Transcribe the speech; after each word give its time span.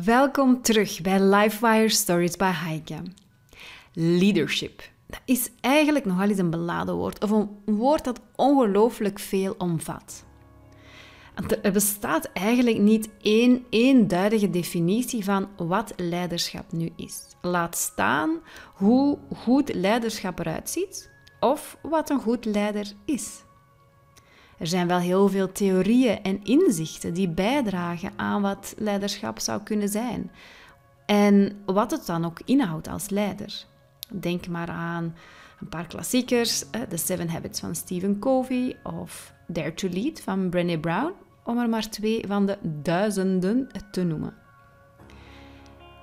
Welkom 0.00 0.62
terug 0.62 1.00
bij 1.00 1.20
Lifewire 1.20 1.88
Stories 1.88 2.36
by 2.36 2.50
Heike. 2.50 3.02
Leadership. 3.92 4.82
Dat 5.06 5.20
is 5.24 5.50
eigenlijk 5.60 6.04
nogal 6.04 6.28
eens 6.28 6.38
een 6.38 6.50
beladen 6.50 6.94
woord, 6.94 7.22
of 7.22 7.30
een 7.30 7.48
woord 7.64 8.04
dat 8.04 8.20
ongelooflijk 8.36 9.18
veel 9.18 9.54
omvat. 9.58 10.24
Er 11.62 11.72
bestaat 11.72 12.30
eigenlijk 12.32 12.78
niet 12.78 13.08
één 13.22 13.64
eenduidige 13.70 14.50
definitie 14.50 15.24
van 15.24 15.48
wat 15.56 15.92
leiderschap 15.96 16.72
nu 16.72 16.90
is. 16.96 17.22
Laat 17.40 17.76
staan 17.76 18.40
hoe 18.74 19.18
goed 19.34 19.74
leiderschap 19.74 20.38
eruit 20.38 20.70
ziet 20.70 21.10
of 21.40 21.76
wat 21.82 22.10
een 22.10 22.20
goed 22.20 22.44
leider 22.44 22.92
is. 23.04 23.42
Er 24.62 24.68
zijn 24.68 24.88
wel 24.88 24.98
heel 24.98 25.28
veel 25.28 25.52
theorieën 25.52 26.22
en 26.22 26.44
inzichten 26.44 27.14
die 27.14 27.28
bijdragen 27.28 28.12
aan 28.16 28.42
wat 28.42 28.74
leiderschap 28.76 29.38
zou 29.38 29.62
kunnen 29.62 29.88
zijn 29.88 30.30
en 31.06 31.62
wat 31.66 31.90
het 31.90 32.06
dan 32.06 32.24
ook 32.24 32.40
inhoudt 32.44 32.88
als 32.88 33.08
leider. 33.08 33.64
Denk 34.08 34.48
maar 34.48 34.68
aan 34.68 35.14
een 35.60 35.68
paar 35.68 35.86
klassiekers, 35.86 36.64
The 36.88 36.96
Seven 36.96 37.28
Habits 37.28 37.60
van 37.60 37.74
Stephen 37.74 38.18
Covey 38.18 38.76
of 38.82 39.32
Dare 39.46 39.74
to 39.74 39.88
Lead 39.88 40.20
van 40.20 40.48
Brené 40.48 40.78
Brown, 40.78 41.12
om 41.44 41.58
er 41.58 41.68
maar 41.68 41.88
twee 41.88 42.24
van 42.26 42.46
de 42.46 42.58
duizenden 42.82 43.68
te 43.90 44.02
noemen. 44.02 44.34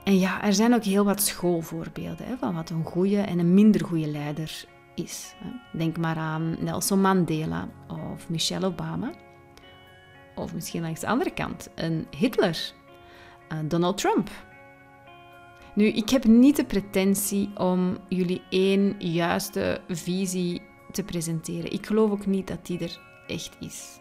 En 0.04 0.20
ja, 0.20 0.44
er 0.44 0.54
zijn 0.54 0.74
ook 0.74 0.84
heel 0.84 1.06
wat 1.06 1.22
schoolvoorbeelden 1.22 2.26
hè, 2.26 2.38
van 2.38 2.56
wat 2.56 2.70
een 2.70 2.86
goede 2.86 3.22
en 3.22 3.40
een 3.40 3.54
minder 3.54 3.86
goede 3.86 4.08
leider 4.08 4.66
is. 5.04 5.36
Denk 5.72 5.98
maar 5.98 6.18
aan 6.18 6.56
Nelson 6.60 7.02
Mandela 7.02 7.70
of 7.88 8.30
Michelle 8.30 8.66
Obama. 8.66 9.12
Of 10.36 10.54
misschien 10.54 10.82
langs 10.82 11.00
de 11.00 11.08
andere 11.08 11.32
kant, 11.32 11.70
een 11.76 12.08
Hitler, 12.18 12.74
Donald 13.66 13.98
Trump. 13.98 14.30
Nu, 15.74 15.86
ik 15.86 16.10
heb 16.10 16.24
niet 16.24 16.56
de 16.56 16.66
pretentie 16.66 17.50
om 17.58 17.98
jullie 18.08 18.42
één 18.50 18.96
juiste 18.98 19.82
visie 19.88 20.62
te 20.92 21.04
presenteren. 21.04 21.72
Ik 21.72 21.86
geloof 21.86 22.12
ook 22.12 22.26
niet 22.26 22.48
dat 22.48 22.66
die 22.66 22.80
er 22.80 23.00
echt 23.28 23.56
is. 23.60 24.00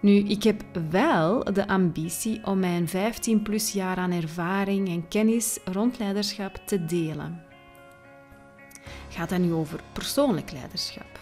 Nu, 0.00 0.12
ik 0.12 0.42
heb 0.42 0.62
wel 0.90 1.44
de 1.44 1.68
ambitie 1.68 2.46
om 2.46 2.58
mijn 2.58 2.88
15 2.88 3.42
plus 3.42 3.72
jaar 3.72 3.96
aan 3.96 4.12
ervaring 4.12 4.88
en 4.88 5.08
kennis 5.08 5.58
rond 5.64 5.98
leiderschap 5.98 6.56
te 6.66 6.84
delen. 6.84 7.47
Gaat 9.18 9.28
dat 9.28 9.38
nu 9.38 9.52
over 9.52 9.80
persoonlijk 9.92 10.50
leiderschap? 10.50 11.20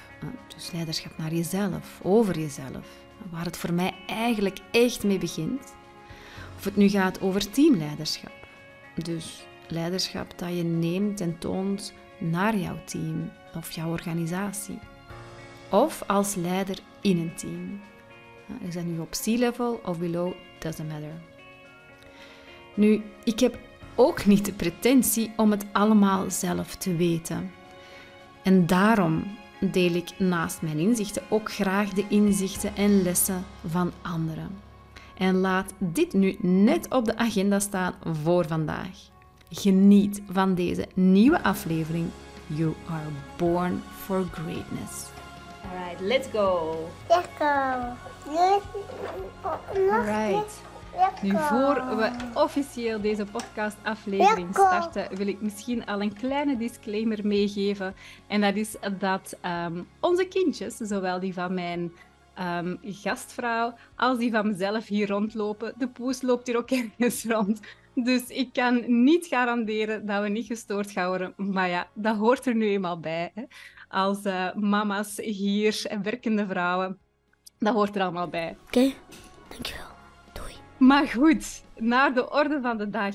Dus 0.54 0.70
leiderschap 0.72 1.18
naar 1.18 1.34
jezelf, 1.34 2.00
over 2.02 2.38
jezelf, 2.38 2.86
waar 3.30 3.44
het 3.44 3.56
voor 3.56 3.72
mij 3.72 3.94
eigenlijk 4.06 4.58
echt 4.70 5.04
mee 5.04 5.18
begint. 5.18 5.74
Of 6.56 6.64
het 6.64 6.76
nu 6.76 6.88
gaat 6.88 7.20
over 7.20 7.50
teamleiderschap. 7.50 8.32
Dus 9.02 9.46
leiderschap 9.68 10.38
dat 10.38 10.48
je 10.48 10.62
neemt 10.62 11.20
en 11.20 11.38
toont 11.38 11.92
naar 12.18 12.56
jouw 12.56 12.78
team 12.84 13.30
of 13.54 13.70
jouw 13.70 13.90
organisatie. 13.90 14.78
Of 15.70 16.02
als 16.06 16.34
leider 16.34 16.78
in 17.00 17.18
een 17.18 17.34
team. 17.34 17.80
Is 18.68 18.74
dat 18.74 18.84
nu 18.84 18.98
op 18.98 19.10
C-level 19.10 19.80
of 19.84 19.98
below, 19.98 20.32
doesn't 20.58 20.88
matter. 20.88 21.22
Nu, 22.74 23.02
ik 23.24 23.40
heb 23.40 23.58
ook 23.94 24.26
niet 24.26 24.44
de 24.44 24.52
pretentie 24.52 25.32
om 25.36 25.50
het 25.50 25.64
allemaal 25.72 26.30
zelf 26.30 26.74
te 26.74 26.96
weten. 26.96 27.55
En 28.46 28.66
daarom 28.66 29.24
deel 29.60 29.94
ik 29.94 30.18
naast 30.18 30.62
mijn 30.62 30.78
inzichten 30.78 31.22
ook 31.28 31.52
graag 31.52 31.88
de 31.88 32.04
inzichten 32.08 32.76
en 32.76 33.02
lessen 33.02 33.44
van 33.68 33.92
anderen. 34.02 34.60
En 35.18 35.34
laat 35.34 35.72
dit 35.78 36.12
nu 36.12 36.36
net 36.40 36.90
op 36.90 37.04
de 37.04 37.16
agenda 37.16 37.58
staan 37.58 37.94
voor 38.22 38.46
vandaag. 38.46 39.08
Geniet 39.50 40.22
van 40.30 40.54
deze 40.54 40.86
nieuwe 40.94 41.42
aflevering. 41.42 42.06
You 42.46 42.74
are 42.88 43.08
born 43.36 43.82
for 44.04 44.24
greatness. 44.32 45.06
Alright, 45.70 46.00
let's 46.00 46.28
go. 46.32 46.76
Let's 47.08 47.28
go. 47.38 47.92
Alright. 49.90 50.60
Nu, 51.22 51.30
voor 51.30 51.96
we 51.96 52.10
officieel 52.34 53.00
deze 53.00 53.24
podcastaflevering 53.24 54.48
starten, 54.54 55.16
wil 55.16 55.26
ik 55.26 55.40
misschien 55.40 55.86
al 55.86 56.02
een 56.02 56.14
kleine 56.14 56.56
disclaimer 56.56 57.26
meegeven. 57.26 57.94
En 58.26 58.40
dat 58.40 58.54
is 58.54 58.76
dat 58.98 59.36
ehm, 59.40 59.82
onze 60.00 60.24
kindjes, 60.24 60.76
zowel 60.76 61.20
die 61.20 61.34
van 61.34 61.54
mijn 61.54 61.92
um, 62.40 62.78
gastvrouw 62.82 63.74
als 63.96 64.18
die 64.18 64.30
van 64.30 64.46
mezelf 64.46 64.86
hier 64.86 65.08
rondlopen. 65.08 65.74
De 65.78 65.88
poes 65.88 66.22
loopt 66.22 66.46
hier 66.46 66.56
ook 66.56 66.70
ergens 66.98 67.24
rond. 67.24 67.60
Dus 67.94 68.28
ik 68.28 68.52
kan 68.52 69.04
niet 69.04 69.26
garanderen 69.26 70.06
dat 70.06 70.22
we 70.22 70.28
niet 70.28 70.46
gestoord 70.46 70.90
gaan 70.90 71.08
worden. 71.08 71.32
Maar 71.36 71.68
ja, 71.68 71.88
dat 71.94 72.16
hoort 72.16 72.46
er 72.46 72.54
nu 72.54 72.68
eenmaal 72.68 73.00
bij. 73.00 73.30
Hè. 73.34 73.42
Als 73.88 74.24
uh, 74.24 74.54
mama's 74.54 75.16
hier 75.16 75.82
en 75.88 76.02
werkende 76.02 76.46
vrouwen. 76.46 76.98
Dat 77.58 77.74
hoort 77.74 77.96
er 77.96 78.02
allemaal 78.02 78.28
bij. 78.28 78.56
Oké, 78.66 78.92
dankjewel. 79.48 79.95
Maar 80.78 81.06
goed, 81.06 81.64
naar 81.76 82.14
de 82.14 82.30
orde 82.30 82.60
van 82.60 82.76
de 82.76 82.90
dag. 82.90 83.14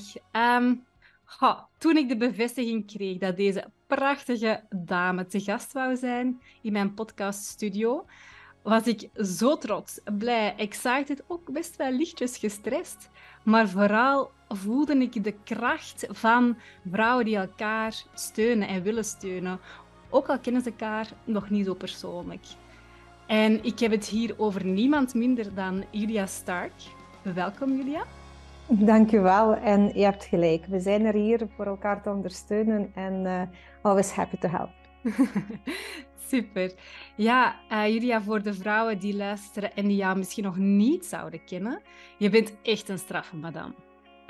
Ha, 1.24 1.68
toen 1.78 1.96
ik 1.96 2.08
de 2.08 2.16
bevestiging 2.16 2.86
kreeg 2.86 3.18
dat 3.18 3.36
deze 3.36 3.64
prachtige 3.86 4.64
dame 4.70 5.26
te 5.26 5.40
gast 5.40 5.72
wou 5.72 5.96
zijn 5.96 6.40
in 6.62 6.72
mijn 6.72 6.94
podcaststudio, 6.94 8.04
was 8.62 8.86
ik 8.86 9.08
zo 9.24 9.56
trots, 9.56 10.00
blij, 10.18 10.54
excited, 10.56 11.22
ook 11.26 11.52
best 11.52 11.76
wel 11.76 11.90
lichtjes 11.90 12.36
gestrest. 12.36 13.10
Maar 13.44 13.68
vooral 13.68 14.30
voelde 14.48 14.96
ik 14.96 15.24
de 15.24 15.34
kracht 15.44 16.06
van 16.10 16.56
vrouwen 16.90 17.24
die 17.24 17.36
elkaar 17.36 18.02
steunen 18.14 18.68
en 18.68 18.82
willen 18.82 19.04
steunen. 19.04 19.60
Ook 20.10 20.28
al 20.28 20.38
kennen 20.38 20.62
ze 20.62 20.70
elkaar 20.70 21.08
nog 21.24 21.50
niet 21.50 21.66
zo 21.66 21.74
persoonlijk. 21.74 22.44
En 23.26 23.64
ik 23.64 23.78
heb 23.78 23.90
het 23.90 24.06
hier 24.06 24.34
over 24.38 24.64
niemand 24.64 25.14
minder 25.14 25.54
dan 25.54 25.84
Julia 25.90 26.26
Stark. 26.26 26.72
Welkom 27.22 27.76
Julia. 27.76 28.04
Dankjewel 28.66 29.54
en 29.54 29.90
je 29.94 30.04
hebt 30.04 30.24
gelijk. 30.24 30.66
We 30.66 30.80
zijn 30.80 31.04
er 31.04 31.14
hier 31.14 31.46
voor 31.56 31.66
elkaar 31.66 32.02
te 32.02 32.10
ondersteunen 32.10 32.90
en 32.94 33.24
uh, 33.24 33.42
always 33.82 34.12
happy 34.12 34.36
to 34.36 34.48
help. 34.48 34.70
Super. 36.28 36.72
Ja, 37.16 37.56
uh, 37.70 37.88
Julia, 37.88 38.22
voor 38.22 38.42
de 38.42 38.54
vrouwen 38.54 38.98
die 38.98 39.16
luisteren 39.16 39.74
en 39.74 39.86
die 39.86 39.96
jou 39.96 40.18
misschien 40.18 40.44
nog 40.44 40.56
niet 40.56 41.04
zouden 41.04 41.44
kennen, 41.44 41.82
je 42.18 42.30
bent 42.30 42.54
echt 42.62 42.88
een 42.88 42.98
straffe 42.98 43.36
madame. 43.36 43.74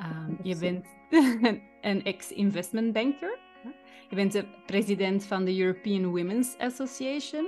Um, 0.01 0.39
je 0.43 0.57
bent 0.57 0.87
een 1.91 2.05
ex-investment 2.05 2.93
banker. 2.93 3.39
Je 4.09 4.17
bent 4.17 4.33
de 4.33 4.45
president 4.67 5.25
van 5.25 5.45
de 5.45 5.59
European 5.59 6.07
Women's 6.07 6.57
Association. 6.59 7.47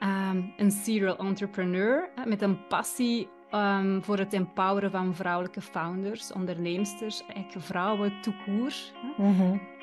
Um, 0.00 0.52
een 0.56 0.70
serial 0.70 1.16
entrepreneur 1.16 2.10
met 2.24 2.42
een 2.42 2.66
passie 2.66 3.28
um, 3.52 4.02
voor 4.02 4.18
het 4.18 4.32
empoweren 4.32 4.90
van 4.90 5.14
vrouwelijke 5.14 5.60
founders, 5.60 6.32
onderneemsters, 6.32 7.22
vrouwen 7.58 8.20
toekoer. 8.20 8.72
Mm 9.16 9.74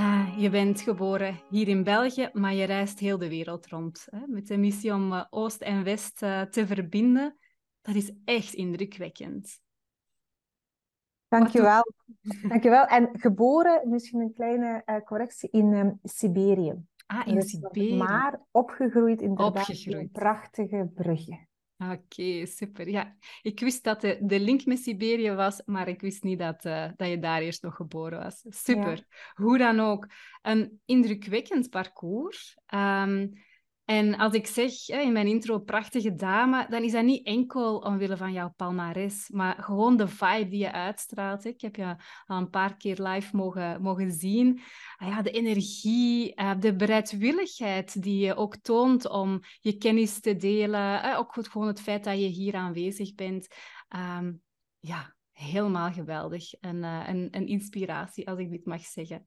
uh, 0.00 0.38
je 0.38 0.50
bent 0.50 0.80
geboren 0.80 1.40
hier 1.48 1.68
in 1.68 1.84
België, 1.84 2.30
maar 2.32 2.54
je 2.54 2.64
reist 2.64 2.98
heel 2.98 3.18
de 3.18 3.28
wereld 3.28 3.66
rond. 3.66 4.06
Hè, 4.10 4.26
met 4.26 4.46
de 4.46 4.56
missie 4.56 4.94
om 4.94 5.12
uh, 5.12 5.24
Oost 5.30 5.60
en 5.60 5.84
West 5.84 6.22
uh, 6.22 6.42
te 6.42 6.66
verbinden. 6.66 7.36
Dat 7.82 7.94
is 7.94 8.12
echt 8.24 8.54
indrukwekkend. 8.54 9.60
Dankjewel. 11.28 11.92
Dankjewel. 12.48 12.84
En 12.84 13.08
geboren, 13.12 13.88
misschien 13.88 14.20
een 14.20 14.32
kleine 14.34 15.02
correctie, 15.04 15.48
in 15.50 15.72
um, 15.72 15.98
Siberië. 16.02 16.74
Ah, 17.06 17.26
in 17.26 17.34
dus 17.34 17.50
Siberië. 17.50 17.96
Maar 17.96 18.40
opgegroeid 18.50 19.22
in 19.22 19.34
een 19.36 20.10
prachtige 20.10 20.90
Brugge. 20.94 21.48
Oké, 21.88 22.46
super. 22.46 22.88
Ja, 22.88 23.16
ik 23.42 23.60
wist 23.60 23.84
dat 23.84 24.00
de, 24.00 24.18
de 24.20 24.40
link 24.40 24.64
met 24.64 24.78
Siberië 24.78 25.30
was, 25.30 25.62
maar 25.64 25.88
ik 25.88 26.00
wist 26.00 26.22
niet 26.22 26.38
dat, 26.38 26.64
uh, 26.64 26.88
dat 26.96 27.08
je 27.08 27.18
daar 27.18 27.40
eerst 27.40 27.62
nog 27.62 27.74
geboren 27.74 28.18
was. 28.18 28.44
Super. 28.48 29.04
Hoe 29.34 29.58
dan 29.58 29.80
ook, 29.80 30.06
een 30.42 30.80
indrukwekkend 30.84 31.70
parcours. 31.70 32.58
Um, 32.74 33.32
en 33.90 34.16
als 34.16 34.34
ik 34.34 34.46
zeg 34.46 34.88
in 34.88 35.12
mijn 35.12 35.26
intro 35.26 35.58
prachtige 35.58 36.14
dame, 36.14 36.66
dan 36.68 36.82
is 36.82 36.92
dat 36.92 37.04
niet 37.04 37.26
enkel 37.26 37.78
omwille 37.78 38.16
van 38.16 38.32
jouw 38.32 38.52
palmares, 38.56 39.28
maar 39.28 39.62
gewoon 39.62 39.96
de 39.96 40.08
vibe 40.08 40.48
die 40.48 40.58
je 40.58 40.72
uitstraalt. 40.72 41.44
Ik 41.44 41.60
heb 41.60 41.76
je 41.76 41.96
al 42.26 42.36
een 42.36 42.50
paar 42.50 42.76
keer 42.76 43.02
live 43.02 43.36
mogen, 43.36 43.82
mogen 43.82 44.12
zien. 44.12 44.60
Ah 44.96 45.08
ja, 45.08 45.22
de 45.22 45.30
energie, 45.30 46.34
eh, 46.34 46.52
de 46.60 46.76
bereidwilligheid 46.76 48.02
die 48.02 48.18
je 48.26 48.34
ook 48.34 48.56
toont 48.56 49.08
om 49.08 49.40
je 49.60 49.76
kennis 49.76 50.20
te 50.20 50.36
delen. 50.36 51.16
Ook 51.16 51.34
gewoon 51.40 51.66
het 51.66 51.80
feit 51.80 52.04
dat 52.04 52.18
je 52.18 52.26
hier 52.26 52.54
aanwezig 52.54 53.14
bent. 53.14 53.48
Ehm, 53.88 54.32
ja, 54.78 55.14
helemaal 55.32 55.92
geweldig. 55.92 56.52
En, 56.52 56.76
uh, 56.76 57.04
een, 57.06 57.28
een 57.30 57.46
inspiratie, 57.46 58.28
als 58.28 58.38
ik 58.38 58.50
dit 58.50 58.66
mag 58.66 58.84
zeggen. 58.84 59.26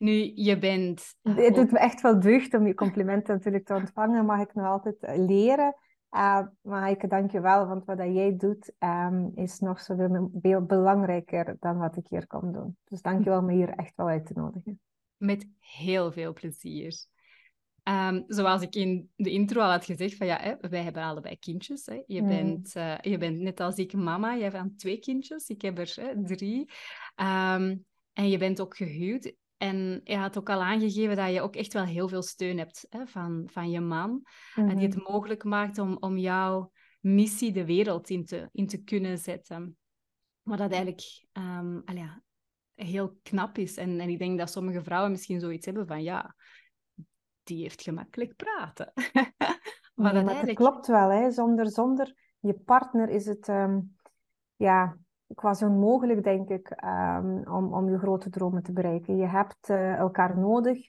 Nu, 0.00 0.32
je 0.34 0.58
bent... 0.58 1.14
Het 1.22 1.54
doet 1.54 1.70
me 1.70 1.78
echt 1.78 2.00
wel 2.00 2.20
deugd 2.20 2.54
om 2.54 2.66
je 2.66 2.74
complimenten 2.74 3.34
natuurlijk 3.34 3.66
te 3.66 3.74
ontvangen. 3.74 4.24
Mag 4.24 4.40
ik 4.40 4.54
nog 4.54 4.66
altijd 4.66 4.96
leren 5.00 5.74
Uh, 6.16 6.46
maar 6.62 6.90
ik 6.90 7.10
dank 7.10 7.30
je 7.30 7.40
wel, 7.40 7.66
want 7.66 7.84
wat 7.84 7.98
dat 7.98 8.14
jij 8.14 8.36
doet 8.36 8.72
um, 8.78 9.32
is 9.34 9.58
nog 9.58 9.80
zoveel 9.80 10.30
veel 10.42 10.62
belangrijker 10.62 11.56
dan 11.60 11.78
wat 11.78 11.96
ik 11.96 12.06
hier 12.08 12.26
kom 12.26 12.52
doen. 12.52 12.76
Dus 12.84 13.02
dank 13.02 13.24
je 13.24 13.30
wel 13.30 13.38
om 13.38 13.44
me 13.44 13.52
hier 13.52 13.68
echt 13.68 13.96
wel 13.96 14.08
uit 14.08 14.26
te 14.26 14.32
nodigen. 14.34 14.80
Met 15.16 15.48
heel 15.58 16.12
veel 16.12 16.32
plezier. 16.32 17.04
Um, 17.84 18.24
zoals 18.26 18.62
ik 18.62 18.74
in 18.74 19.10
de 19.16 19.30
intro 19.30 19.60
al 19.60 19.70
had 19.70 19.84
gezegd, 19.84 20.16
van 20.16 20.26
ja, 20.26 20.38
hè, 20.40 20.54
wij 20.68 20.82
hebben 20.82 21.02
allebei 21.02 21.38
kindjes. 21.38 21.86
Hè. 21.86 22.02
Je, 22.06 22.22
mm. 22.22 22.28
bent, 22.28 22.74
uh, 22.76 22.98
je 23.00 23.18
bent 23.18 23.38
net 23.38 23.60
als 23.60 23.76
ik 23.76 23.92
mama, 23.92 24.36
jij 24.36 24.48
hebt 24.48 24.78
twee 24.78 24.98
kindjes, 24.98 25.48
ik 25.48 25.62
heb 25.62 25.78
er 25.78 25.92
hè, 25.94 26.22
drie. 26.24 26.58
Um, 27.16 27.84
en 28.12 28.28
je 28.28 28.38
bent 28.38 28.60
ook 28.60 28.76
gehuwd. 28.76 29.32
En 29.60 30.00
je 30.04 30.16
had 30.16 30.38
ook 30.38 30.50
al 30.50 30.62
aangegeven 30.62 31.16
dat 31.16 31.32
je 31.32 31.40
ook 31.40 31.56
echt 31.56 31.72
wel 31.72 31.84
heel 31.84 32.08
veel 32.08 32.22
steun 32.22 32.58
hebt 32.58 32.86
hè, 32.88 33.06
van, 33.06 33.48
van 33.50 33.70
je 33.70 33.80
man. 33.80 34.22
En 34.54 34.76
die 34.76 34.86
het 34.86 35.08
mogelijk 35.08 35.44
maakt 35.44 35.78
om, 35.78 35.96
om 35.96 36.16
jouw 36.16 36.70
missie 37.00 37.52
de 37.52 37.64
wereld 37.64 38.10
in 38.10 38.24
te, 38.24 38.48
in 38.52 38.66
te 38.66 38.82
kunnen 38.82 39.18
zetten. 39.18 39.76
Maar 40.42 40.56
dat 40.56 40.70
eigenlijk 40.70 41.26
um, 41.32 41.82
ja, 41.84 42.22
heel 42.74 43.18
knap 43.22 43.58
is. 43.58 43.76
En, 43.76 44.00
en 44.00 44.08
ik 44.08 44.18
denk 44.18 44.38
dat 44.38 44.50
sommige 44.50 44.82
vrouwen 44.82 45.10
misschien 45.10 45.40
zoiets 45.40 45.66
hebben 45.66 45.86
van 45.86 46.02
ja, 46.02 46.36
die 47.42 47.62
heeft 47.62 47.82
gemakkelijk 47.82 48.36
praten. 48.36 48.92
maar 49.94 50.14
dat, 50.14 50.26
eigenlijk... 50.26 50.56
klopt 50.56 50.86
wel. 50.86 51.10
Hè? 51.10 51.30
Zonder, 51.30 51.70
zonder 51.70 52.14
je 52.38 52.54
partner 52.54 53.08
is 53.08 53.26
het 53.26 53.48
um, 53.48 53.96
ja, 54.56 54.98
quasi 55.34 55.64
onmogelijk, 55.64 56.22
denk 56.22 56.48
ik, 56.48 56.82
um, 56.84 57.46
om, 57.46 57.74
om 57.74 57.90
je 57.90 57.98
grote 57.98 58.30
dromen 58.30 58.62
te 58.62 58.72
bereiken. 58.72 59.16
Je 59.16 59.26
hebt 59.26 59.68
uh, 59.68 59.94
elkaar 59.94 60.38
nodig 60.38 60.88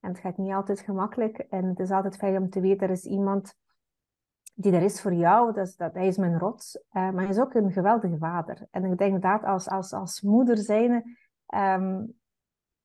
en 0.00 0.08
het 0.08 0.18
gaat 0.18 0.36
niet 0.36 0.52
altijd 0.52 0.80
gemakkelijk. 0.80 1.38
En 1.38 1.64
het 1.64 1.78
is 1.78 1.90
altijd 1.90 2.16
fijn 2.16 2.36
om 2.36 2.50
te 2.50 2.60
weten, 2.60 2.86
er 2.86 2.92
is 2.92 3.04
iemand 3.04 3.54
die 4.54 4.72
er 4.72 4.82
is 4.82 5.00
voor 5.00 5.14
jou. 5.14 5.52
Dat 5.52 5.66
is, 5.66 5.76
dat, 5.76 5.94
hij 5.94 6.06
is 6.06 6.16
mijn 6.16 6.38
rots, 6.38 6.76
uh, 6.76 6.82
maar 6.92 7.22
hij 7.22 7.28
is 7.28 7.40
ook 7.40 7.54
een 7.54 7.72
geweldige 7.72 8.18
vader. 8.18 8.66
En 8.70 8.84
ik 8.84 8.98
denk 8.98 9.22
dat 9.22 9.44
als, 9.44 9.68
als, 9.68 9.92
als 9.92 10.20
moeder 10.20 10.58
zijnde, 10.58 11.04
um, 11.54 12.18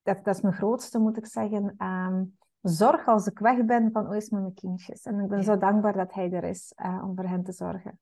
dat, 0.02 0.24
dat 0.24 0.34
is 0.34 0.40
mijn 0.40 0.54
grootste, 0.54 0.98
moet 0.98 1.16
ik 1.16 1.26
zeggen. 1.26 1.74
Um, 1.78 2.36
zorg 2.60 3.06
als 3.06 3.26
ik 3.26 3.38
weg 3.38 3.64
ben 3.64 3.90
van, 3.92 4.08
oh, 4.08 4.14
is 4.14 4.30
met 4.30 4.40
mijn 4.40 4.54
kindjes. 4.54 5.02
En 5.02 5.20
ik 5.20 5.28
ben 5.28 5.44
zo 5.44 5.58
dankbaar 5.58 5.92
dat 5.92 6.14
hij 6.14 6.32
er 6.32 6.44
is 6.44 6.72
uh, 6.76 7.02
om 7.04 7.14
voor 7.14 7.24
hen 7.24 7.42
te 7.42 7.52
zorgen. 7.52 7.98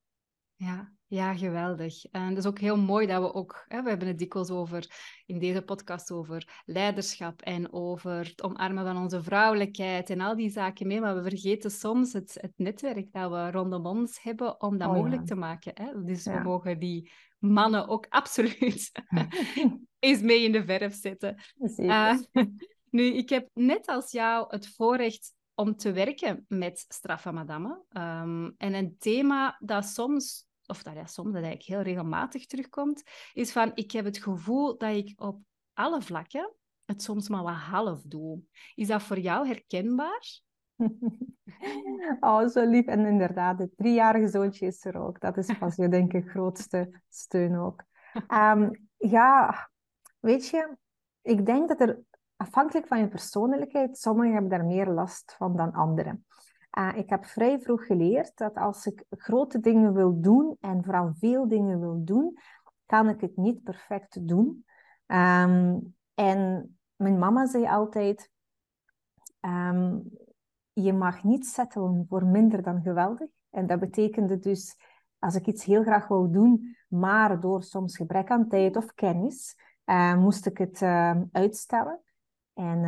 Ja, 0.54 0.92
ja, 1.14 1.34
geweldig. 1.34 2.04
En 2.04 2.22
het 2.22 2.38
is 2.38 2.46
ook 2.46 2.58
heel 2.58 2.78
mooi 2.78 3.06
dat 3.06 3.22
we 3.22 3.34
ook, 3.34 3.64
hè, 3.68 3.82
we 3.82 3.88
hebben 3.88 4.08
het 4.08 4.18
dikwijls 4.18 4.50
over 4.50 4.86
in 5.26 5.38
deze 5.38 5.62
podcast 5.62 6.10
over 6.10 6.62
leiderschap 6.64 7.42
en 7.42 7.72
over 7.72 8.18
het 8.18 8.42
omarmen 8.42 8.84
van 8.84 8.96
onze 8.96 9.22
vrouwelijkheid 9.22 10.10
en 10.10 10.20
al 10.20 10.36
die 10.36 10.50
zaken 10.50 10.86
mee, 10.86 11.00
maar 11.00 11.14
we 11.14 11.28
vergeten 11.28 11.70
soms 11.70 12.12
het, 12.12 12.38
het 12.40 12.52
netwerk 12.56 13.12
dat 13.12 13.30
we 13.30 13.50
rondom 13.50 13.86
ons 13.86 14.22
hebben 14.22 14.60
om 14.60 14.78
dat 14.78 14.88
oh, 14.88 14.94
mogelijk 14.94 15.26
te 15.26 15.34
maken. 15.34 15.72
Hè? 15.74 16.04
Dus 16.04 16.24
we 16.24 16.40
mogen 16.42 16.78
die 16.78 17.12
mannen 17.38 17.88
ook 17.88 18.06
absoluut 18.08 18.92
eens 19.98 20.20
mee 20.20 20.44
in 20.44 20.52
de 20.52 20.64
verf 20.64 20.94
zetten. 20.94 21.36
Uh, 21.76 22.18
nu, 22.90 23.02
ik 23.02 23.28
heb 23.28 23.48
net 23.52 23.86
als 23.86 24.10
jou 24.10 24.46
het 24.48 24.68
voorrecht 24.68 25.34
om 25.54 25.76
te 25.76 25.92
werken 25.92 26.44
met 26.48 26.84
straffe 26.88 27.32
madame. 27.32 27.84
Um, 27.92 28.54
en 28.56 28.74
een 28.74 28.96
thema 28.98 29.56
dat 29.60 29.84
soms 29.84 30.46
of 30.66 30.82
dat 30.82 30.94
ja, 30.94 31.06
soms 31.06 31.32
dat 31.32 31.42
eigenlijk 31.42 31.62
heel 31.62 31.80
regelmatig 31.80 32.46
terugkomt, 32.46 33.02
is 33.32 33.52
van 33.52 33.70
ik 33.74 33.90
heb 33.90 34.04
het 34.04 34.18
gevoel 34.18 34.78
dat 34.78 34.94
ik 34.94 35.20
op 35.20 35.40
alle 35.72 36.02
vlakken 36.02 36.54
het 36.84 37.02
soms 37.02 37.28
maar 37.28 37.42
wat 37.42 37.54
half 37.54 38.02
doe. 38.02 38.40
Is 38.74 38.86
dat 38.86 39.02
voor 39.02 39.18
jou 39.18 39.46
herkenbaar? 39.46 40.40
Oh, 42.20 42.48
zo 42.48 42.66
lief. 42.66 42.86
En 42.86 43.06
inderdaad, 43.06 43.58
het 43.58 43.76
driejarige 43.76 44.28
zoontje 44.28 44.66
is 44.66 44.84
er 44.84 44.96
ook. 44.96 45.20
Dat 45.20 45.36
is 45.36 45.58
pas 45.58 45.76
je, 45.82 45.88
denk 45.88 46.12
ik, 46.12 46.28
grootste 46.28 47.00
steun 47.08 47.58
ook. 47.58 47.84
Um, 48.28 48.88
ja, 48.96 49.70
weet 50.20 50.48
je, 50.48 50.76
ik 51.22 51.46
denk 51.46 51.68
dat 51.68 51.80
er 51.80 52.00
afhankelijk 52.36 52.86
van 52.86 52.98
je 52.98 53.08
persoonlijkheid, 53.08 53.98
sommigen 53.98 54.32
hebben 54.32 54.50
daar 54.50 54.64
meer 54.64 54.86
last 54.86 55.34
van 55.36 55.56
dan 55.56 55.72
anderen. 55.72 56.26
Uh, 56.78 56.96
ik 56.96 57.10
heb 57.10 57.24
vrij 57.24 57.60
vroeg 57.60 57.86
geleerd 57.86 58.36
dat 58.36 58.54
als 58.54 58.86
ik 58.86 59.04
grote 59.10 59.60
dingen 59.60 59.92
wil 59.92 60.20
doen 60.20 60.56
en 60.60 60.84
vooral 60.84 61.12
veel 61.14 61.48
dingen 61.48 61.80
wil 61.80 62.04
doen, 62.04 62.38
kan 62.86 63.08
ik 63.08 63.20
het 63.20 63.36
niet 63.36 63.62
perfect 63.62 64.28
doen. 64.28 64.64
Um, 65.06 65.94
en 66.14 66.76
mijn 66.96 67.18
mama 67.18 67.46
zei 67.46 67.66
altijd: 67.66 68.30
um, 69.40 70.10
Je 70.72 70.92
mag 70.92 71.22
niet 71.24 71.46
settelen 71.46 72.06
voor 72.08 72.24
minder 72.24 72.62
dan 72.62 72.82
geweldig. 72.82 73.28
En 73.50 73.66
dat 73.66 73.80
betekende 73.80 74.38
dus, 74.38 74.76
als 75.18 75.34
ik 75.34 75.46
iets 75.46 75.64
heel 75.64 75.82
graag 75.82 76.08
wou 76.08 76.30
doen, 76.30 76.76
maar 76.88 77.40
door 77.40 77.62
soms 77.62 77.96
gebrek 77.96 78.30
aan 78.30 78.48
tijd 78.48 78.76
of 78.76 78.94
kennis, 78.94 79.56
uh, 79.84 80.16
moest 80.16 80.46
ik 80.46 80.58
het 80.58 80.80
uh, 80.80 81.20
uitstellen. 81.32 82.00
En 82.52 82.82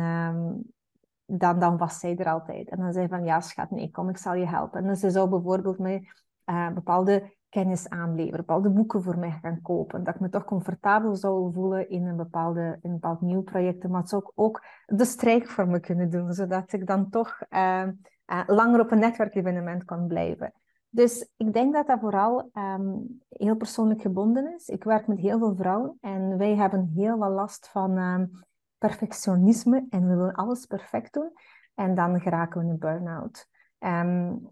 dan, 1.27 1.59
dan 1.59 1.77
was 1.77 1.99
zij 1.99 2.17
er 2.17 2.29
altijd. 2.31 2.69
En 2.69 2.77
dan 2.77 2.93
zei 2.93 3.07
van, 3.07 3.23
ja 3.23 3.41
schat, 3.41 3.71
nee, 3.71 3.91
kom, 3.91 4.09
ik 4.09 4.17
zal 4.17 4.33
je 4.33 4.47
helpen. 4.47 4.85
En 4.85 4.95
ze 4.95 5.09
zou 5.09 5.29
bijvoorbeeld 5.29 5.79
mij 5.79 6.07
uh, 6.45 6.71
bepaalde 6.71 7.35
kennis 7.49 7.89
aanleveren, 7.89 8.45
bepaalde 8.45 8.69
boeken 8.69 9.03
voor 9.03 9.17
mij 9.17 9.31
gaan 9.41 9.61
kopen. 9.61 10.03
Dat 10.03 10.15
ik 10.15 10.19
me 10.19 10.29
toch 10.29 10.45
comfortabel 10.45 11.15
zou 11.15 11.53
voelen 11.53 11.89
in 11.89 12.05
een, 12.05 12.15
bepaalde, 12.15 12.79
in 12.81 12.89
een 12.89 12.99
bepaald 12.99 13.21
nieuw 13.21 13.41
project. 13.41 13.87
Maar 13.87 14.01
het 14.01 14.09
zou 14.09 14.31
ook, 14.35 14.63
de 14.85 15.05
strijk 15.05 15.47
voor 15.47 15.67
me 15.67 15.79
kunnen 15.79 16.09
doen, 16.09 16.33
zodat 16.33 16.73
ik 16.73 16.87
dan 16.87 17.09
toch 17.09 17.41
uh, 17.49 17.83
uh, 18.27 18.41
langer 18.45 18.79
op 18.79 18.91
een 18.91 18.99
netwerkevenement 18.99 19.83
kan 19.83 20.07
blijven. 20.07 20.53
Dus 20.89 21.29
ik 21.37 21.53
denk 21.53 21.73
dat 21.73 21.87
dat 21.87 21.99
vooral 21.99 22.49
um, 22.53 23.19
heel 23.29 23.55
persoonlijk 23.55 24.01
gebonden 24.01 24.53
is. 24.55 24.67
Ik 24.67 24.83
werk 24.83 25.07
met 25.07 25.19
heel 25.19 25.39
veel 25.39 25.55
vrouwen 25.55 25.97
en 26.01 26.37
wij 26.37 26.55
hebben 26.55 26.91
heel 26.95 27.17
veel 27.17 27.29
last 27.29 27.69
van 27.69 27.97
um, 27.97 28.31
perfectionisme 28.77 29.85
en 29.89 30.07
we 30.07 30.15
willen 30.15 30.33
alles 30.33 30.65
perfect 30.65 31.13
doen. 31.13 31.31
En 31.75 31.95
dan 31.95 32.21
geraken 32.21 32.59
we 32.59 32.65
in 32.65 32.71
een 32.71 32.79
burn-out. 32.79 33.47
Um, 33.79 34.49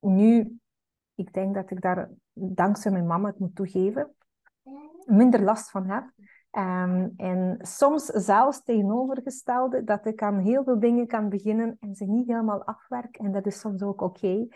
nu, 0.00 0.58
ik 1.14 1.32
denk 1.32 1.54
dat 1.54 1.70
ik 1.70 1.80
daar 1.80 2.10
dankzij 2.32 2.92
mijn 2.92 3.06
mama, 3.06 3.34
moet 3.38 3.54
toegeven, 3.54 4.14
minder 5.04 5.42
last 5.42 5.70
van 5.70 5.86
heb. 5.86 6.10
Um, 6.58 7.12
en 7.16 7.58
soms 7.60 8.04
zelfs 8.04 8.62
tegenovergestelde, 8.62 9.84
dat 9.84 10.06
ik 10.06 10.22
aan 10.22 10.38
heel 10.38 10.64
veel 10.64 10.80
dingen 10.80 11.06
kan 11.06 11.28
beginnen 11.28 11.76
en 11.80 11.94
ze 11.94 12.04
niet 12.04 12.26
helemaal 12.26 12.64
afwerk. 12.64 13.16
En 13.16 13.32
dat 13.32 13.46
is 13.46 13.60
soms 13.60 13.82
ook 13.82 14.00
oké. 14.00 14.46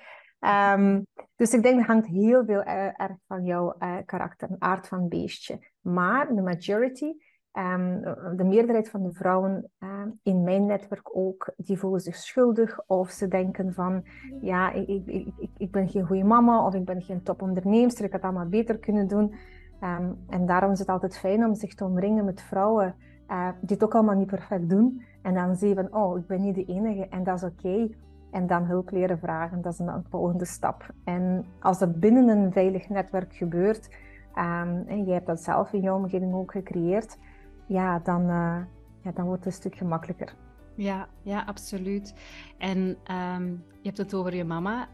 Um, 0.40 1.06
dus 1.36 1.52
ik 1.52 1.62
denk 1.62 1.76
dat 1.76 1.86
hangt 1.86 2.06
heel 2.06 2.44
veel 2.44 2.60
uh, 2.60 3.00
erg 3.00 3.16
van 3.26 3.44
jouw 3.44 3.74
uh, 3.78 3.96
karakter, 4.04 4.48
aard 4.58 4.88
van 4.88 5.08
beestje. 5.08 5.68
Maar 5.80 6.34
de 6.34 6.42
majority 6.42 7.12
Um, 7.58 8.00
de 8.36 8.44
meerderheid 8.44 8.90
van 8.90 9.02
de 9.02 9.12
vrouwen 9.12 9.70
uh, 9.78 9.88
in 10.22 10.42
mijn 10.42 10.66
netwerk 10.66 11.16
ook, 11.16 11.52
die 11.56 11.78
voelen 11.78 12.00
zich 12.00 12.16
schuldig 12.16 12.80
of 12.86 13.10
ze 13.10 13.28
denken 13.28 13.72
van, 13.72 14.04
ja, 14.40 14.72
ik, 14.72 14.88
ik, 14.88 15.06
ik, 15.36 15.50
ik 15.56 15.70
ben 15.70 15.88
geen 15.88 16.06
goede 16.06 16.24
mama 16.24 16.66
of 16.66 16.74
ik 16.74 16.84
ben 16.84 17.02
geen 17.02 17.22
toponderneemster, 17.22 18.04
ik 18.04 18.12
had 18.12 18.22
allemaal 18.22 18.48
beter 18.48 18.78
kunnen 18.78 19.08
doen. 19.08 19.34
Um, 19.82 20.18
en 20.28 20.46
daarom 20.46 20.70
is 20.70 20.78
het 20.78 20.88
altijd 20.88 21.18
fijn 21.18 21.44
om 21.44 21.54
zich 21.54 21.74
te 21.74 21.84
omringen 21.84 22.24
met 22.24 22.42
vrouwen 22.42 22.94
uh, 23.28 23.48
die 23.60 23.76
het 23.76 23.84
ook 23.84 23.94
allemaal 23.94 24.16
niet 24.16 24.26
perfect 24.26 24.68
doen. 24.68 25.02
En 25.22 25.34
dan 25.34 25.56
zie 25.56 25.68
je 25.68 25.74
van, 25.74 25.94
oh, 25.94 26.18
ik 26.18 26.26
ben 26.26 26.40
niet 26.40 26.54
de 26.54 26.64
enige 26.64 27.08
en 27.08 27.24
dat 27.24 27.36
is 27.36 27.44
oké. 27.44 27.88
En 28.30 28.46
dan 28.46 28.64
hulp 28.64 28.90
leren 28.90 29.18
vragen, 29.18 29.62
dat 29.62 29.72
is 29.72 29.78
een 29.78 30.04
volgende 30.08 30.44
stap. 30.44 30.86
En 31.04 31.44
als 31.60 31.78
dat 31.78 32.00
binnen 32.00 32.28
een 32.28 32.52
veilig 32.52 32.88
netwerk 32.88 33.32
gebeurt, 33.32 33.88
en 34.34 35.04
jij 35.04 35.14
hebt 35.14 35.26
dat 35.26 35.40
zelf 35.40 35.72
in 35.72 35.80
jouw 35.80 35.96
omgeving 35.96 36.34
ook 36.34 36.52
gecreëerd, 36.52 37.18
ja, 37.66 37.98
dan, 37.98 38.20
uh, 38.22 38.60
ja, 39.02 39.12
dan 39.14 39.24
wordt 39.24 39.44
het 39.44 39.54
een 39.54 39.60
stuk 39.60 39.76
gemakkelijker. 39.76 40.34
Ja, 40.76 41.08
ja, 41.22 41.42
absoluut. 41.46 42.14
En 42.58 42.78
um, 42.78 43.64
je 43.80 43.82
hebt 43.82 43.98
het 43.98 44.14
over 44.14 44.34
je 44.34 44.44
mama. 44.44 44.88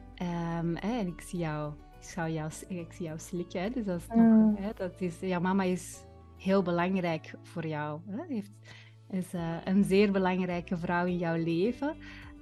Um, 0.59 0.77
hè, 0.77 0.99
en 0.99 1.07
ik 1.07 1.21
zie 1.21 1.39
jou, 1.39 1.73
ik, 1.99 2.03
zou 2.05 2.31
jou, 2.31 2.51
ik 2.69 2.93
zie 2.93 3.07
jou 3.07 3.19
slikken. 3.19 3.63
Hè, 3.63 3.71
dus 3.71 3.85
dat 3.85 4.01
is 4.01 4.07
mm. 4.15 4.57
hè, 4.59 4.71
dat 4.77 5.01
is, 5.01 5.21
jouw 5.21 5.41
mama 5.41 5.63
is 5.63 6.05
heel 6.39 6.63
belangrijk 6.63 7.35
voor 7.43 7.67
jou. 7.67 8.01
Hè? 8.07 8.23
Heeft, 8.29 8.53
is 9.11 9.35
uh, 9.35 9.57
een 9.65 9.85
zeer 9.85 10.13
belangrijke 10.13 10.77
vrouw 10.77 11.07
in 11.07 11.19
jouw 11.19 11.37
leven. 11.37 11.97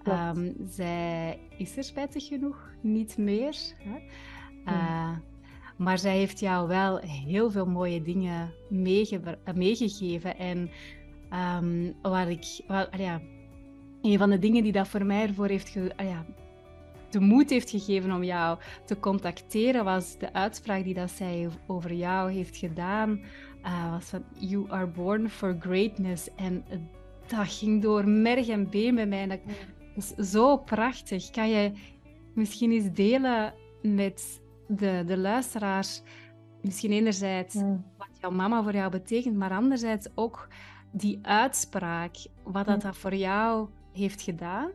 Um, 0.05 0.55
zij 0.65 1.39
is 1.57 1.77
er 1.77 1.85
spijtig 1.85 2.27
genoeg 2.27 2.73
niet 2.81 3.19
meer. 3.19 3.57
Hè? 3.79 3.99
Uh, 4.73 5.17
maar 5.79 5.99
zij 5.99 6.17
heeft 6.17 6.41
jou 6.41 6.69
wel 6.69 6.99
heel 6.99 7.51
veel 7.51 7.67
mooie 7.67 8.03
dingen 8.03 8.53
eh, 8.71 9.55
meegegeven. 9.55 10.39
En 10.39 10.71
um, 11.63 11.95
waar 12.03 12.31
ik, 12.31 12.45
ja, 12.97 13.21
een 14.03 14.19
van 14.19 14.31
de 14.31 14.39
dingen 14.39 14.63
die 14.63 14.73
dat 14.73 14.89
voor 14.89 15.07
mij 15.07 15.23
ervoor 15.23 15.49
heeft 15.49 15.69
ge, 15.69 15.93
ah 15.97 16.07
ja, 16.07 16.27
de 17.11 17.21
moed 17.21 17.51
heeft 17.51 17.71
gegeven 17.71 18.13
om 18.13 18.25
jou 18.25 18.59
te 18.85 18.99
contacteren, 18.99 19.85
was 19.85 20.19
de 20.19 20.33
uitspraak 20.33 20.85
die 20.85 20.95
dat 20.95 21.11
zij 21.11 21.49
over 21.67 21.93
jou 21.93 22.33
heeft 22.33 22.57
gedaan. 22.57 23.21
Uh, 23.65 23.91
was 23.91 24.05
van 24.05 24.25
You 24.39 24.71
are 24.71 24.87
born 24.87 25.31
for 25.31 25.57
greatness. 25.61 26.29
En 26.35 26.65
dat 27.27 27.49
ging 27.49 27.83
door 27.83 28.09
merg 28.09 28.49
en 28.49 28.71
been 28.71 28.95
bij 28.95 29.07
mij. 29.07 29.27
Dat, 29.27 29.41
is 29.97 30.31
zo 30.31 30.57
prachtig. 30.57 31.31
Kan 31.31 31.49
je 31.49 31.73
misschien 32.35 32.71
eens 32.71 32.93
delen 32.93 33.55
met 33.83 34.41
de, 34.69 35.03
de 35.07 35.19
luisteraars 35.19 36.03
misschien 36.63 36.91
enerzijds 36.91 37.55
Mm. 37.55 37.85
wat 37.97 38.09
jouw 38.13 38.31
mama 38.31 38.63
voor 38.63 38.75
jou 38.75 38.91
betekent, 38.91 39.37
maar 39.37 39.51
anderzijds 39.51 40.09
ook 40.15 40.49
die 40.93 41.19
uitspraak, 41.23 42.17
wat 42.45 42.67
dat, 42.67 42.83
dat 42.83 42.97
voor 42.97 43.15
jou 43.15 43.69
heeft 43.93 44.23
gedaan? 44.23 44.71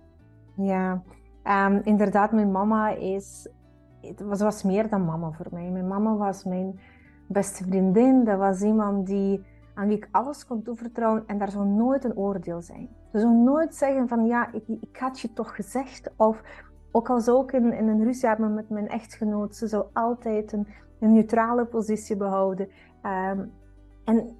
Ja, 0.55 1.03
Ehm, 1.43 1.79
inderdaad, 1.83 2.31
mijn 2.31 2.51
mama 2.51 2.89
is, 2.89 3.47
het 4.01 4.21
was, 4.21 4.41
was 4.41 4.63
meer 4.63 4.89
dan 4.89 5.05
mama 5.05 5.31
voor 5.31 5.47
mij. 5.51 5.69
Mijn 5.69 5.87
mama 5.87 6.15
was 6.15 6.43
mijn 6.43 6.79
beste 7.27 7.63
vriendin. 7.63 8.23
Dat 8.23 8.37
was 8.37 8.61
iemand 8.61 9.07
die, 9.07 9.45
aan 9.73 9.87
wie 9.87 9.97
ik 9.97 10.07
alles 10.11 10.45
kon 10.45 10.63
toevertrouwen 10.63 11.23
en 11.27 11.37
daar 11.37 11.51
zou 11.51 11.67
nooit 11.67 12.03
een 12.03 12.15
oordeel 12.17 12.61
zijn. 12.61 12.89
Ze 13.11 13.19
zou 13.19 13.33
nooit 13.33 13.75
zeggen 13.75 14.07
van 14.07 14.25
ja, 14.25 14.53
ik, 14.53 14.63
ik 14.67 14.97
had 14.97 15.19
je 15.19 15.33
toch 15.33 15.55
gezegd. 15.55 16.11
Of 16.17 16.43
ook 16.95 17.09
al 17.09 17.19
zou 17.19 17.43
ik 17.43 17.51
in, 17.51 17.73
in 17.73 17.87
een 17.87 18.03
ruzie 18.03 18.27
hebben 18.27 18.53
met 18.53 18.69
mijn 18.69 18.87
echtgenoot, 18.87 19.55
ze 19.55 19.67
zou 19.67 19.85
altijd 19.93 20.51
een, 20.51 20.67
een 20.99 21.13
neutrale 21.13 21.65
positie 21.65 22.15
behouden. 22.15 22.69
Ehm, 23.01 23.45
en 24.05 24.37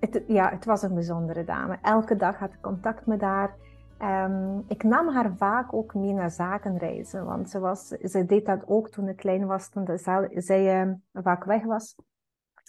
het, 0.00 0.22
ja, 0.26 0.50
het 0.50 0.64
was 0.64 0.82
een 0.82 0.94
bijzondere 0.94 1.44
dame. 1.44 1.78
Elke 1.82 2.16
dag 2.16 2.38
had 2.38 2.52
ik 2.52 2.60
contact 2.60 3.06
met 3.06 3.20
haar. 3.20 3.54
Ehm, 3.98 4.58
ik 4.66 4.82
nam 4.82 5.08
haar 5.08 5.36
vaak 5.36 5.72
ook 5.72 5.94
mee 5.94 6.12
naar 6.12 6.30
zakenreizen, 6.30 7.24
want 7.24 7.50
ze, 7.50 7.58
was, 7.58 7.88
ze 7.88 8.24
deed 8.26 8.46
dat 8.46 8.62
ook 8.66 8.88
toen 8.88 9.08
ik 9.08 9.16
klein 9.16 9.46
was, 9.46 9.68
toen 9.68 9.98
zij, 9.98 10.30
zij 10.34 10.80
ehm, 10.80 10.94
vaak 11.12 11.44
weg 11.44 11.64
was. 11.64 11.96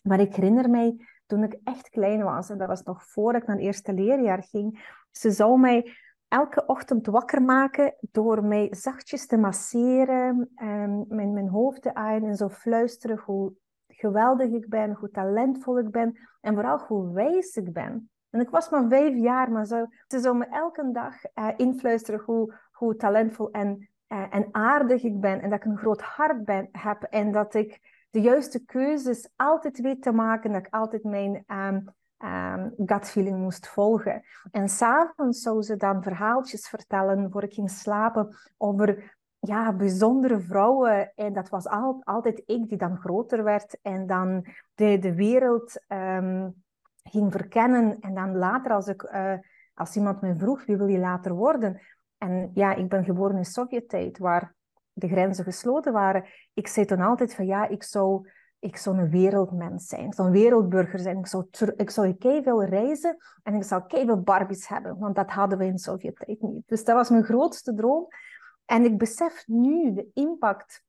Maar 0.04 0.20
ik 0.20 0.36
herinner 0.36 0.70
mij, 0.70 0.96
toen 1.26 1.44
ik 1.44 1.60
echt 1.64 1.90
klein 1.90 2.24
was, 2.24 2.50
en 2.50 2.58
dat 2.58 2.68
was 2.68 2.84
nog 2.84 3.04
voor 3.04 3.36
ik 3.36 3.48
naar 3.48 3.56
het 3.56 3.66
eerste 3.66 3.94
leerjaar 3.94 4.44
ging, 4.44 4.96
ze 5.12 5.32
zou 5.32 5.60
mij 5.60 5.92
elke 6.28 6.66
ochtend 6.66 7.08
wakker 7.08 7.42
maken 7.42 7.96
door 8.00 8.44
mij 8.44 8.68
zachtjes 8.72 9.28
te 9.28 9.38
masseren, 9.38 10.52
ehm, 10.56 11.04
mijn, 11.08 11.34
mijn 11.34 11.50
hoofd 11.50 11.82
te 11.82 11.94
aaien 11.94 12.24
en 12.24 12.36
zo 12.36 12.50
fluisteren 12.50 13.18
hoe 13.18 13.54
geweldig 13.88 14.52
ik 14.52 14.70
ben, 14.70 14.94
hoe 14.94 15.10
talentvol 15.10 15.80
ik 15.80 15.92
ben 15.92 16.18
en 16.42 16.54
vooral 16.54 16.80
hoe 16.80 17.14
wijs 17.14 17.56
ik 17.56 17.74
ben. 17.74 18.10
En 18.30 18.40
ik 18.40 18.50
was 18.50 18.70
maar 18.70 18.88
vijf 18.88 19.16
jaar, 19.16 19.52
maar 19.52 19.66
zo, 19.66 19.86
ze 20.08 20.20
zou 20.20 20.38
me 20.38 20.46
elke 20.46 20.92
dag 20.92 21.24
eh, 21.24 21.48
influisteren 21.56 22.20
hoe, 22.20 22.54
hoe 22.72 22.96
talentvol 22.96 23.52
en, 23.52 23.90
eh, 24.08 24.26
en 24.30 24.48
aardig 24.52 25.04
ik 25.04 25.20
ben. 25.20 25.42
En 25.42 25.50
dat 25.50 25.60
ik 25.60 25.66
een 25.66 25.78
groot 25.78 26.02
hart 26.02 26.46
ben, 26.46 26.70
heb. 26.72 27.04
En 27.04 27.32
dat 27.32 27.54
ik 27.54 27.80
de 28.10 28.22
juiste 28.22 28.66
keuzes 28.66 29.30
altijd 29.36 29.80
weet 29.80 30.02
te 30.02 30.12
maken. 30.12 30.52
Dat 30.52 30.66
ik 30.66 30.74
altijd 30.74 31.04
mijn 31.04 31.44
um, 31.48 31.94
um, 32.24 32.74
gut 32.86 33.10
feeling 33.10 33.38
moest 33.38 33.68
volgen. 33.68 34.24
En 34.52 34.70
s'avonds 34.70 35.42
zou 35.42 35.62
ze 35.62 35.76
dan 35.76 36.04
verhaaltjes 36.04 36.68
vertellen 36.68 37.32
voor 37.32 37.44
ik 37.44 37.54
ging 37.54 37.70
slapen 37.70 38.36
over 38.58 39.16
ja, 39.40 39.74
bijzondere 39.74 40.40
vrouwen. 40.40 41.12
En 41.16 41.34
dat 41.34 41.50
was 41.50 41.68
al, 41.68 42.02
altijd 42.04 42.42
ik 42.46 42.70
die 42.70 42.78
dan 42.78 42.98
groter 42.98 43.44
werd 43.44 43.80
en 43.82 44.08
dan 44.08 44.46
de, 44.76 45.00
de 45.00 45.16
wereld 45.16 45.82
um, 45.88 46.64
ging 47.04 47.32
verkennen. 47.32 48.00
En 48.00 48.14
dan 48.14 48.36
later, 48.36 48.72
als, 48.72 48.88
ik, 48.88 49.04
uh, 49.04 49.34
als 49.74 49.96
iemand 49.96 50.22
me 50.22 50.36
vroeg, 50.36 50.66
wie 50.66 50.78
wil 50.78 50.88
je 50.88 51.00
later 51.00 51.34
worden? 51.34 51.82
En 52.18 52.52
ja, 52.54 52.74
ik 52.74 52.90
ben 52.90 53.04
geboren 53.04 53.38
in 53.38 53.46
Sovjet-tijd, 53.46 54.18
waar 54.18 54.56
de 54.94 55.08
grenzen 55.08 55.44
gesloten 55.44 55.94
waren. 55.94 56.26
Ik 56.54 56.68
zei 56.68 56.86
toen 56.86 57.02
altijd 57.02 57.36
van 57.36 57.46
ja, 57.46 57.68
ik 57.68 57.84
zou, 57.84 58.30
ik 58.68 58.78
zou 58.78 58.98
een 58.98 59.10
wereldmens 59.10 59.88
zijn. 59.88 60.06
Ik 60.06 60.14
zou 60.14 60.28
een 60.28 60.34
wereldburger 60.34 61.00
zijn. 61.00 61.18
Ik 61.18 61.28
zou, 61.28 61.46
ik 61.76 61.90
zou 61.90 62.16
veel 62.20 62.64
reizen 62.64 63.18
en 63.44 63.54
ik 63.54 63.64
zou 63.64 63.84
veel 63.88 64.22
Barbies 64.22 64.68
hebben. 64.68 64.98
Want 64.98 65.16
dat 65.16 65.30
hadden 65.30 65.58
we 65.58 65.66
in 65.66 65.78
Sovjet-tijd 65.78 66.42
niet. 66.42 66.64
Dus 66.68 66.84
dat 66.84 66.96
was 66.96 67.10
mijn 67.10 67.24
grootste 67.24 67.74
droom. 67.74 68.08
En 68.66 68.84
ik 68.84 68.98
besef 68.98 69.44
nu 69.48 69.94
de 69.94 70.10
impact 70.14 70.86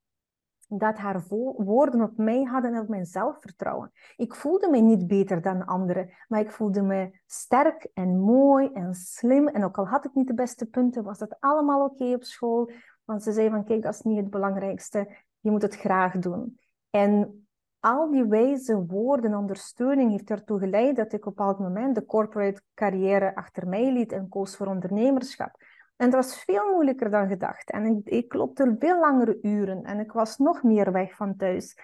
dat 0.69 0.99
haar 0.99 1.23
woorden 1.57 2.03
op 2.03 2.17
mij 2.17 2.43
hadden 2.43 2.75
en 2.75 2.81
op 2.81 2.89
mijn 2.89 3.07
zelfvertrouwen. 3.07 3.93
Ik 4.17 4.35
voelde 4.35 4.71
me 4.71 4.79
niet 4.79 5.07
beter 5.07 5.43
dan 5.43 5.65
anderen, 5.65 6.11
maar 6.29 6.41
ik 6.41 6.51
voelde 6.51 6.83
me 6.83 7.21
sterk 7.27 7.89
en 7.95 8.19
mooi 8.19 8.71
en 8.73 8.95
slim. 8.95 9.49
En 9.49 9.65
ook 9.65 9.79
al 9.79 9.89
had 9.89 10.05
ik 10.05 10.15
niet 10.15 10.27
de 10.27 10.35
beste 10.35 10.67
punten, 10.67 11.05
was 11.05 11.19
dat 11.19 11.37
allemaal 11.41 11.85
oké 11.85 12.15
op 12.15 12.25
school. 12.25 12.71
Want 13.05 13.23
ze 13.23 13.33
zei 13.33 13.51
van, 13.51 13.65
kijk, 13.65 13.83
dat 13.83 13.95
is 13.95 14.01
niet 14.01 14.17
het 14.17 14.31
belangrijkste. 14.31 15.09
Je 15.41 15.51
moet 15.51 15.63
het 15.63 15.77
graag 15.77 16.19
doen. 16.19 16.59
En 16.91 17.48
al 17.81 18.11
die 18.11 18.25
wijze 18.25 18.85
woorden 18.87 19.31
en 19.31 19.37
ondersteuning 19.37 20.11
heeft 20.11 20.31
ertoe 20.31 20.59
geleid 20.59 20.97
dat 20.97 21.13
ik 21.13 21.27
op 21.27 21.27
een 21.27 21.35
bepaald 21.35 21.59
moment 21.59 21.95
de 21.95 22.05
corporate 22.05 22.61
carrière 22.75 23.35
achter 23.35 23.69
mij 23.69 23.93
liet 23.93 24.13
en 24.13 24.29
koos 24.29 24.57
voor 24.57 24.67
ondernemerschap. 24.67 25.57
En 25.97 26.11
dat 26.11 26.25
was 26.25 26.45
veel 26.45 26.73
moeilijker 26.73 27.11
dan 27.11 27.29
gedacht. 27.29 27.71
En 27.71 28.01
ik, 28.05 28.29
klopte 28.29 28.77
veel 28.79 29.01
langere 29.01 29.39
uren 29.43 29.83
en 29.83 29.99
ik 29.99 30.13
was 30.13 30.37
nog 30.37 30.63
meer 30.63 30.93
weg 30.93 31.15
van 31.15 31.37
thuis. 31.37 31.79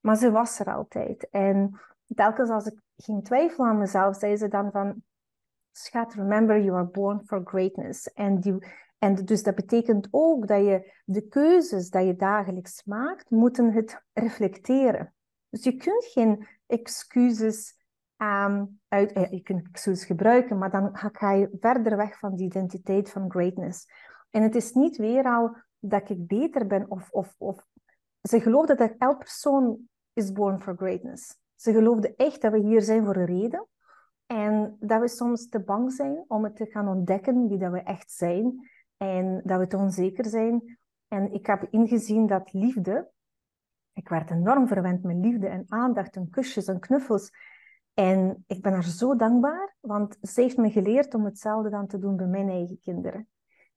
Maar 0.00 0.16
ze 0.16 0.30
was 0.30 0.58
er 0.58 0.74
altijd. 0.74 1.28
En 1.30 1.80
telkens 2.14 2.50
als 2.50 2.66
ik 2.66 2.80
ging 2.96 3.24
twijfelen 3.24 3.68
aan 3.68 3.78
mezelf, 3.78 4.16
zei 4.16 4.36
ze 4.36 4.48
dan 4.48 4.70
van... 4.70 5.02
Schat, 5.72 6.14
remember 6.14 6.60
you 6.60 6.76
are 6.76 6.86
born 6.86 7.22
for 7.24 7.40
greatness. 7.44 8.12
En 8.12 8.40
dus 9.24 9.42
dat 9.42 9.54
betekent 9.54 10.08
ook 10.10 10.46
dat 10.46 10.64
je 10.64 10.92
de 11.04 11.28
keuzes 11.28 11.90
die 11.90 12.06
je 12.06 12.16
dagelijks 12.16 12.84
maakt, 12.84 13.30
moeten 13.30 13.72
het 13.72 14.02
reflecteren. 14.12 15.12
Dus 15.48 15.64
je 15.64 15.76
kunt 15.76 16.04
geen 16.04 16.46
excuses 16.66 17.78
Um, 18.22 18.80
uit, 18.88 19.12
eh, 19.12 19.30
je 19.30 19.42
kunt 19.42 19.68
excuses 19.68 20.04
gebruiken, 20.04 20.58
maar 20.58 20.70
dan 20.70 20.90
ga 20.92 21.32
je 21.32 21.56
verder 21.60 21.96
weg 21.96 22.18
van 22.18 22.34
die 22.34 22.46
identiteit 22.46 23.10
van 23.10 23.30
greatness. 23.30 23.86
En 24.30 24.42
het 24.42 24.54
is 24.54 24.72
niet 24.72 24.96
weer 24.96 25.24
al 25.24 25.56
dat 25.78 26.10
ik 26.10 26.26
beter 26.26 26.66
ben 26.66 26.90
of... 26.90 27.10
of, 27.10 27.34
of... 27.38 27.66
Ze 28.22 28.40
geloofden 28.40 28.76
dat 28.76 28.94
elke 28.98 29.18
persoon 29.18 29.88
is 30.12 30.32
born 30.32 30.62
for 30.62 30.76
greatness. 30.76 31.36
Ze 31.56 31.72
geloofden 31.72 32.16
echt 32.16 32.42
dat 32.42 32.52
we 32.52 32.58
hier 32.58 32.82
zijn 32.82 33.04
voor 33.04 33.16
een 33.16 33.24
reden. 33.24 33.66
En 34.26 34.76
dat 34.80 35.00
we 35.00 35.08
soms 35.08 35.48
te 35.48 35.60
bang 35.60 35.92
zijn 35.92 36.24
om 36.28 36.44
het 36.44 36.56
te 36.56 36.66
gaan 36.66 36.88
ontdekken 36.88 37.48
wie 37.48 37.58
dat 37.58 37.72
we 37.72 37.82
echt 37.82 38.12
zijn. 38.12 38.68
En 38.96 39.42
dat 39.44 39.58
we 39.58 39.66
te 39.66 39.76
onzeker 39.76 40.26
zijn. 40.26 40.78
En 41.08 41.32
ik 41.32 41.46
heb 41.46 41.66
ingezien 41.70 42.26
dat 42.26 42.52
liefde... 42.52 43.10
Ik 43.98 44.08
werd 44.08 44.30
enorm 44.30 44.66
verwend 44.66 45.02
met 45.02 45.16
liefde 45.16 45.48
en 45.48 45.64
aandacht 45.68 46.16
en 46.16 46.30
kusjes 46.30 46.66
en 46.66 46.80
knuffels. 46.80 47.30
En 47.94 48.44
ik 48.46 48.62
ben 48.62 48.72
haar 48.72 48.84
zo 48.84 49.16
dankbaar, 49.16 49.76
want 49.80 50.16
ze 50.20 50.40
heeft 50.40 50.56
me 50.56 50.70
geleerd 50.70 51.14
om 51.14 51.24
hetzelfde 51.24 51.70
dan 51.70 51.86
te 51.86 51.98
doen 51.98 52.16
bij 52.16 52.26
mijn 52.26 52.48
eigen 52.48 52.78
kinderen. 52.80 53.28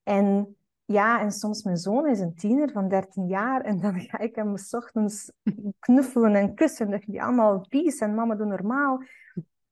En 0.03 0.55
ja, 0.85 1.21
en 1.21 1.31
soms 1.31 1.63
mijn 1.63 1.77
zoon 1.77 2.07
is 2.07 2.19
een 2.19 2.35
tiener 2.35 2.71
van 2.71 2.87
13 2.87 3.27
jaar 3.27 3.61
en 3.61 3.79
dan 3.79 3.99
ga 3.99 4.19
ik 4.19 4.35
hem 4.35 4.57
's 4.57 4.73
ochtends 4.73 5.31
knuffelen 5.79 6.35
en 6.35 6.55
kussen. 6.55 6.93
En 6.93 7.01
die 7.05 7.23
allemaal 7.23 7.65
peace 7.69 8.05
en 8.05 8.15
mama 8.15 8.35
doe 8.35 8.45
normaal. 8.45 9.03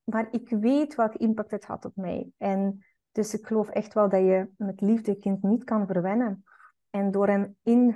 Maar 0.03 0.27
ik 0.31 0.49
weet 0.49 0.95
welke 0.95 1.17
impact 1.17 1.51
het 1.51 1.65
had 1.65 1.85
op 1.85 1.95
mij. 1.95 2.31
En 2.37 2.85
dus 3.11 3.33
ik 3.33 3.47
geloof 3.47 3.69
echt 3.69 3.93
wel 3.93 4.09
dat 4.09 4.21
je 4.21 4.49
met 4.57 4.81
liefde 4.81 5.17
kind 5.17 5.43
niet 5.43 5.63
kan 5.63 5.87
verwennen. 5.87 6.43
En 6.89 7.11
door 7.11 7.27
hem 7.27 7.55
in 7.63 7.95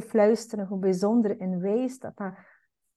te 0.00 0.08
fluisteren 0.08 0.66
hoe 0.66 0.78
bijzonder 0.78 1.40
en 1.40 1.60
wijs 1.60 1.98
dat 1.98 2.16
dat 2.16 2.32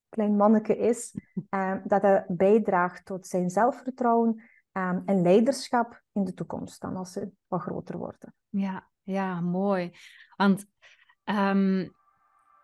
klein 0.09 0.35
manneke 0.35 0.77
is, 0.77 1.15
uh, 1.49 1.75
dat 1.91 2.01
het 2.01 2.25
bijdraagt 2.27 3.05
tot 3.05 3.27
zijn 3.27 3.49
zelfvertrouwen 3.49 4.41
um, 4.71 5.01
en 5.05 5.21
leiderschap 5.21 6.01
in 6.11 6.23
de 6.23 6.33
toekomst, 6.33 6.81
dan 6.81 6.95
als 6.95 7.11
ze 7.11 7.31
wat 7.47 7.61
groter 7.61 7.97
worden. 7.97 8.33
Ja, 8.49 8.87
ja 9.01 9.41
mooi. 9.41 9.91
Want 10.37 10.65
um, 11.25 11.91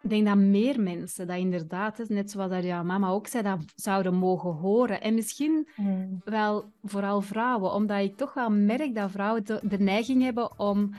ik 0.02 0.10
denk 0.10 0.26
dat 0.26 0.38
meer 0.38 0.82
mensen 0.82 1.28
dat 1.28 1.38
inderdaad, 1.38 2.04
net 2.08 2.32
zoals 2.32 2.52
dat 2.52 2.64
jouw 2.64 2.84
mama 2.84 3.10
ook 3.10 3.28
zei, 3.28 3.44
dat 3.44 3.60
zouden 3.76 4.14
mogen 4.14 4.52
horen. 4.52 5.02
En 5.02 5.14
misschien 5.14 5.68
mm. 5.76 6.22
wel 6.24 6.72
vooral 6.84 7.22
vrouwen, 7.22 7.72
omdat 7.74 8.00
ik 8.00 8.18
toch 8.18 8.34
wel 8.34 8.50
merk 8.50 8.96
dat 8.96 9.12
vrouwen 9.12 9.44
de, 9.44 9.78
neiging 9.80 10.24
hebben 10.24 10.60
om 10.60 10.94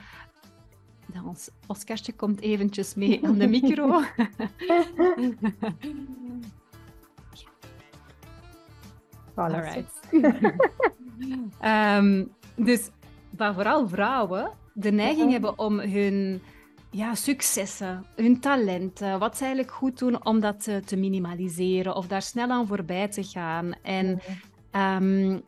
ons 1.25 1.49
Oskartje 1.67 2.13
komt 2.13 2.41
eventjes 2.41 2.95
mee 2.95 3.25
aan 3.25 3.37
de 3.37 3.47
micro. 3.47 4.01
Alright. 9.35 9.91
um, 11.63 12.31
dus 12.69 12.89
waar 13.29 13.53
vooral 13.53 13.87
vrouwen 13.87 14.51
de 14.73 14.91
neiging 14.91 15.31
hebben 15.31 15.59
om 15.59 15.79
hun 15.79 16.41
ja, 16.89 17.15
successen, 17.15 18.05
hun 18.15 18.39
talenten, 18.39 19.19
wat 19.19 19.37
ze 19.37 19.43
eigenlijk 19.43 19.73
goed 19.73 19.99
doen, 19.99 20.25
om 20.25 20.39
dat 20.39 20.63
te, 20.63 20.81
te 20.85 20.95
minimaliseren 20.95 21.95
of 21.95 22.07
daar 22.07 22.21
snel 22.21 22.49
aan 22.49 22.67
voorbij 22.67 23.07
te 23.07 23.23
gaan. 23.23 23.73
En 23.81 24.21
um, 24.71 25.41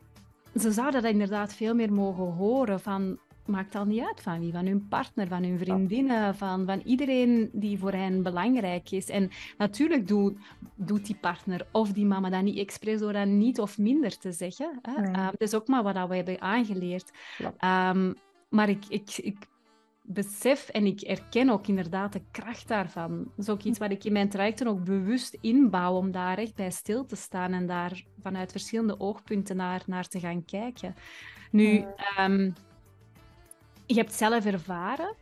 ze 0.60 0.72
zouden 0.72 1.02
dat 1.02 1.12
inderdaad 1.12 1.54
veel 1.54 1.74
meer 1.74 1.92
mogen 1.92 2.24
horen 2.24 2.80
van 2.80 3.18
maakt 3.46 3.74
al 3.74 3.84
niet 3.84 4.04
uit 4.06 4.22
van 4.22 4.40
wie, 4.40 4.52
van 4.52 4.66
hun 4.66 4.88
partner, 4.88 5.28
van 5.28 5.42
hun 5.42 5.58
vriendinnen, 5.58 6.34
van, 6.34 6.66
van 6.66 6.80
iedereen 6.80 7.50
die 7.52 7.78
voor 7.78 7.92
hen 7.92 8.22
belangrijk 8.22 8.90
is. 8.90 9.08
En 9.08 9.30
natuurlijk 9.58 10.08
doet, 10.08 10.38
doet 10.74 11.06
die 11.06 11.16
partner 11.20 11.66
of 11.72 11.92
die 11.92 12.06
mama 12.06 12.30
dat 12.30 12.42
niet 12.42 12.58
expres 12.58 13.00
door 13.00 13.12
dat 13.12 13.26
niet 13.26 13.60
of 13.60 13.78
minder 13.78 14.18
te 14.18 14.32
zeggen. 14.32 14.78
Hè? 14.82 15.00
Nee. 15.00 15.06
Um, 15.06 15.30
dat 15.30 15.40
is 15.40 15.54
ook 15.54 15.68
maar 15.68 15.82
wat 15.82 16.08
we 16.08 16.16
hebben 16.16 16.40
aangeleerd. 16.40 17.10
Um, 17.64 18.14
maar 18.48 18.68
ik, 18.68 18.84
ik, 18.88 19.16
ik 19.16 19.36
besef 20.02 20.68
en 20.68 20.86
ik 20.86 21.00
erken 21.00 21.50
ook 21.50 21.66
inderdaad 21.66 22.12
de 22.12 22.22
kracht 22.30 22.68
daarvan. 22.68 23.18
Dat 23.18 23.38
is 23.38 23.48
ook 23.48 23.62
iets 23.62 23.78
wat 23.78 23.90
ik 23.90 24.04
in 24.04 24.12
mijn 24.12 24.28
trajecten 24.28 24.66
ook 24.66 24.84
bewust 24.84 25.38
inbouw, 25.40 25.96
om 25.96 26.10
daar 26.10 26.38
echt 26.38 26.54
bij 26.54 26.70
stil 26.70 27.04
te 27.04 27.16
staan 27.16 27.52
en 27.52 27.66
daar 27.66 28.04
vanuit 28.22 28.50
verschillende 28.50 29.00
oogpunten 29.00 29.56
naar, 29.56 29.82
naar 29.86 30.08
te 30.08 30.20
gaan 30.20 30.44
kijken. 30.44 30.94
Nu, 31.50 31.84
ehm, 31.96 32.50
je 33.86 33.94
hebt 33.94 34.12
zelf 34.12 34.44
ervaren 34.44 35.14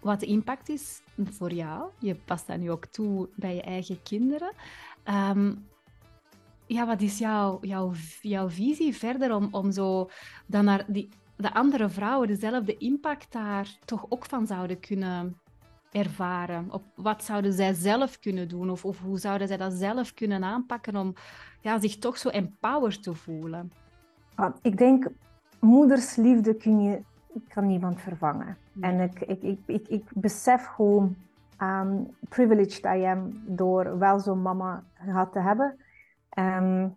wat 0.00 0.20
de 0.20 0.26
impact 0.26 0.68
is 0.68 1.02
voor 1.24 1.52
jou. 1.52 1.90
Je 1.98 2.14
past 2.14 2.46
dat 2.46 2.58
nu 2.58 2.70
ook 2.70 2.86
toe 2.86 3.28
bij 3.34 3.54
je 3.54 3.62
eigen 3.62 4.02
kinderen. 4.02 4.52
Ehm, 5.02 5.54
ja, 6.66 6.86
wat 6.86 7.00
is 7.00 7.18
jouw, 7.18 7.58
jouw, 7.60 7.92
jouw 8.20 8.48
visie 8.48 8.96
verder 8.96 9.34
om, 9.34 9.48
om 9.50 9.72
zo 9.72 10.10
dan 10.46 10.64
naar 10.64 10.84
die, 10.86 11.08
de 11.36 11.54
andere 11.54 11.88
vrouwen 11.88 12.28
dezelfde 12.28 12.76
impact 12.76 13.32
daar 13.32 13.76
toch 13.84 14.06
ook 14.08 14.24
van 14.24 14.46
zouden 14.46 14.80
kunnen 14.80 15.40
ervaren? 15.92 16.72
Op 16.72 16.82
wat 16.94 17.24
zouden 17.24 17.52
zij 17.52 17.72
zelf 17.72 18.18
kunnen 18.18 18.48
doen? 18.48 18.70
Of, 18.70 18.84
of 18.84 19.00
hoe 19.00 19.18
zouden 19.18 19.48
zij 19.48 19.56
dat 19.56 19.72
zelf 19.72 20.14
kunnen 20.14 20.44
aanpakken 20.44 20.96
om 20.96 21.14
ja, 21.60 21.80
zich 21.80 21.98
toch 21.98 22.18
zo 22.18 22.28
empowered 22.28 23.02
te 23.02 23.14
voelen? 23.14 23.72
Ah, 24.34 24.54
ik 24.62 24.78
denk, 24.78 25.08
moedersliefde 25.60 26.54
kun 26.54 26.82
je, 26.82 27.02
kan 27.48 27.66
niemand 27.66 28.00
vervangen. 28.00 28.56
En 28.80 29.00
ik, 29.00 29.20
ik, 29.20 29.42
ik, 29.42 29.60
ik, 29.66 29.88
ik 29.88 30.04
besef 30.14 30.64
gewoon 30.64 31.16
um, 31.62 32.16
privileged 32.28 32.84
I 32.84 33.04
am 33.04 33.42
door 33.46 33.98
wel 33.98 34.18
zo'n 34.18 34.42
mama 34.42 34.84
gehad 34.94 35.32
te 35.32 35.40
hebben. 35.40 35.76
Um, 36.38 36.94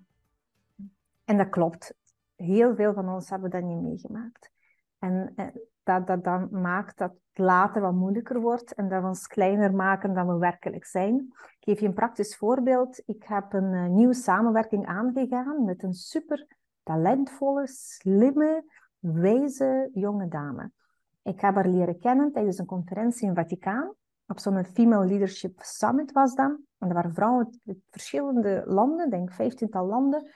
en 1.25 1.38
dat 1.38 1.50
klopt. 1.50 1.93
Heel 2.36 2.75
veel 2.75 2.93
van 2.93 3.10
ons 3.10 3.29
hebben 3.29 3.50
dat 3.50 3.63
niet 3.63 3.81
meegemaakt. 3.81 4.51
En 5.00 5.33
eh, 5.36 5.45
dat, 5.83 6.07
dat 6.07 6.24
dan 6.24 6.48
maakt 6.51 6.98
dat 6.98 7.12
het 7.12 7.45
later 7.45 7.81
wat 7.81 7.93
moeilijker 7.93 8.39
wordt 8.39 8.74
en 8.74 8.89
dat 8.89 9.01
we 9.01 9.07
ons 9.07 9.27
kleiner 9.27 9.74
maken 9.74 10.13
dan 10.13 10.27
we 10.27 10.38
werkelijk 10.38 10.86
zijn. 10.86 11.15
Ik 11.33 11.57
geef 11.60 11.79
je 11.79 11.86
een 11.88 11.93
praktisch 11.93 12.38
voorbeeld. 12.38 13.01
Ik 13.05 13.24
heb 13.24 13.53
een 13.53 13.74
uh, 13.74 13.88
nieuwe 13.88 14.13
samenwerking 14.13 14.86
aangegaan 14.86 15.65
met 15.65 15.83
een 15.83 15.93
super 15.93 16.48
talentvolle, 16.83 17.67
slimme, 17.67 18.63
wijze 19.01 19.89
jonge 19.93 20.27
dame. 20.27 20.72
Ik 21.24 21.41
heb 21.41 21.55
haar 21.55 21.67
leren 21.67 22.00
kennen 22.00 22.31
tijdens 22.31 22.58
een 22.58 22.65
conferentie 22.65 23.27
in 23.27 23.36
Vaticaan. 23.36 23.93
Op 24.27 24.39
zo'n 24.39 24.65
Female 24.65 25.05
Leadership 25.05 25.60
Summit 25.62 26.12
was 26.12 26.36
dat. 26.36 26.60
En 26.77 26.88
er 26.88 26.93
waren 26.93 27.13
vrouwen 27.13 27.60
uit 27.65 27.77
verschillende 27.89 28.63
landen, 28.65 29.10
denk 29.10 29.31
vijftiental 29.31 29.86
landen. 29.86 30.31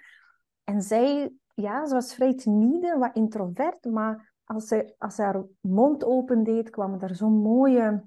En 0.63 0.81
zij, 0.81 1.33
ja, 1.53 1.85
ze 1.85 1.93
was 1.93 2.15
vrij 2.15 2.35
timide, 2.35 2.97
wat 2.97 3.15
introvert, 3.15 3.85
maar 3.85 4.33
als 4.43 4.67
ze, 4.67 4.95
als 4.97 5.17
haar 5.17 5.43
mond 5.59 6.03
opendeed, 6.03 6.69
kwamen 6.69 7.01
er 7.01 7.15
zo 7.15 7.29
mooie 7.29 8.03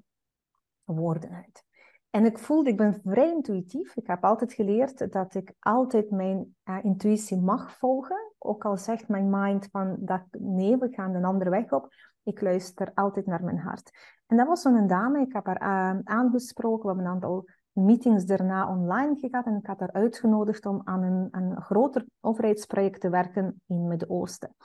woorden 0.83 1.31
uit. 1.31 1.67
En 2.09 2.25
ik 2.25 2.37
voelde, 2.37 2.69
ik 2.69 2.77
ben 2.77 3.01
vrij 3.03 3.31
intuïtief. 3.31 3.95
Ik 3.95 4.07
heb 4.07 4.23
altijd 4.23 4.53
geleerd 4.53 5.11
dat 5.11 5.35
ik 5.35 5.53
altijd 5.59 6.11
mijn 6.11 6.55
uh, 6.65 6.77
intuïtie 6.81 7.37
mag 7.37 7.77
volgen. 7.77 8.28
Ook 8.39 8.65
al 8.65 8.77
zegt 8.77 9.07
mijn 9.07 9.29
mind 9.29 9.67
van 9.71 9.97
dat 9.99 10.21
nee, 10.31 10.77
we 10.77 10.87
gaan 10.91 11.15
een 11.15 11.25
andere 11.25 11.49
weg 11.49 11.71
op. 11.71 11.93
Ik 12.23 12.41
luister 12.41 12.91
altijd 12.93 13.25
naar 13.25 13.43
mijn 13.43 13.59
hart. 13.59 13.91
En 14.27 14.37
dat 14.37 14.47
was 14.47 14.61
zo'n 14.61 14.87
dame, 14.87 15.21
ik 15.21 15.33
heb 15.33 15.45
haar 15.45 15.61
uh, 15.95 15.99
aangesproken. 16.03 16.81
We 16.81 16.87
hebben 16.87 17.05
een 17.05 17.11
aantal 17.11 17.45
meetings 17.71 18.25
daarna 18.25 18.69
online 18.69 19.15
gehad 19.15 19.45
en 19.45 19.55
ik 19.55 19.65
had 19.65 19.79
haar 19.79 19.91
uitgenodigd 19.91 20.65
om 20.65 20.81
aan 20.83 21.03
een, 21.03 21.27
een 21.31 21.61
groter 21.61 22.05
overheidsproject 22.19 23.01
te 23.01 23.09
werken 23.09 23.61
in 23.67 23.75
het 23.75 23.87
Midden-Oosten. 23.87 24.55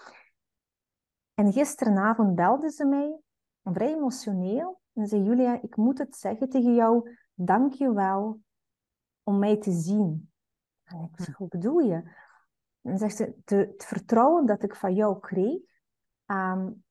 En 1.35 1.53
gisteravond 1.53 2.35
belde 2.35 2.71
ze 2.71 2.85
mij, 2.85 3.19
vrij 3.63 3.95
emotioneel, 3.95 4.81
en 4.93 5.07
zei 5.07 5.23
Julia, 5.23 5.63
ik 5.63 5.77
moet 5.77 5.99
het 5.99 6.17
zeggen 6.17 6.49
tegen 6.49 6.75
jou, 6.75 7.17
dank 7.35 7.73
je 7.73 7.93
wel 7.93 8.41
om 9.23 9.39
mij 9.39 9.57
te 9.57 9.73
zien. 9.73 10.31
En 10.85 11.11
ik 11.13 11.25
zeg, 11.25 11.37
hoe 11.37 11.49
bedoel 11.49 11.79
je? 11.79 12.03
En 12.85 12.99
zegt 12.99 13.17
ze, 13.17 13.35
het 13.45 13.85
vertrouwen 13.85 14.47
dat 14.47 14.63
ik 14.63 14.77
van 14.77 14.95
jou 14.95 15.21
kreeg, 15.21 15.61
um, 16.27 16.85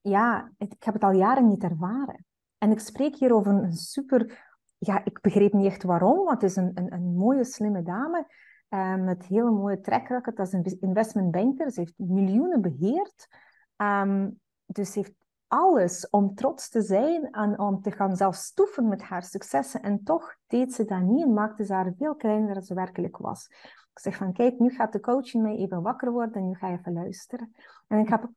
ja, 0.00 0.52
ik 0.58 0.74
heb 0.78 0.94
het 0.94 1.02
al 1.02 1.12
jaren 1.12 1.48
niet 1.48 1.62
ervaren. 1.62 2.26
En 2.58 2.70
ik 2.70 2.78
spreek 2.78 3.16
hier 3.16 3.34
over 3.34 3.52
een 3.52 3.72
super... 3.72 4.50
Ja, 4.78 5.04
ik 5.04 5.20
begreep 5.20 5.52
niet 5.52 5.66
echt 5.66 5.82
waarom, 5.82 6.16
want 6.16 6.40
het 6.40 6.50
is 6.50 6.56
een, 6.56 6.70
een, 6.74 6.92
een 6.92 7.14
mooie, 7.14 7.44
slimme 7.44 7.82
dame 7.82 8.26
uh, 8.68 8.96
met 8.96 9.24
hele 9.24 9.50
mooie 9.50 9.80
track 9.80 10.08
record 10.08 10.38
als 10.38 10.52
een 10.52 10.78
investment 10.80 11.30
banker. 11.30 11.70
Ze 11.70 11.80
heeft 11.80 11.94
miljoenen 11.96 12.60
beheerd. 12.60 13.28
Um, 13.76 14.40
dus 14.66 14.94
heeft 14.94 15.14
alles 15.46 16.10
om 16.10 16.34
trots 16.34 16.68
te 16.68 16.82
zijn 16.82 17.30
en 17.30 17.58
om 17.58 17.82
te 17.82 17.90
gaan 17.90 18.16
zelf 18.16 18.34
stoeven 18.34 18.88
met 18.88 19.02
haar 19.02 19.22
successen. 19.22 19.82
En 19.82 20.02
toch 20.02 20.36
deed 20.46 20.74
ze 20.74 20.84
dat 20.84 21.00
niet 21.00 21.22
en 21.22 21.32
maakte 21.32 21.64
ze 21.64 21.72
haar 21.72 21.92
veel 21.96 22.14
kleiner 22.14 22.54
dan 22.54 22.62
ze 22.62 22.74
werkelijk 22.74 23.16
was. 23.16 23.48
Ik 23.92 23.98
zeg 23.98 24.16
van, 24.16 24.32
kijk, 24.32 24.58
nu 24.58 24.70
gaat 24.70 24.92
de 24.92 25.00
coach 25.00 25.34
in 25.34 25.42
mij 25.42 25.56
even 25.56 25.82
wakker 25.82 26.12
worden 26.12 26.34
en 26.34 26.48
nu 26.48 26.54
ga 26.54 26.68
je 26.68 26.78
even 26.78 26.92
luisteren. 26.92 27.52
En 27.86 27.98
ik 27.98 28.08
heb 28.08 28.30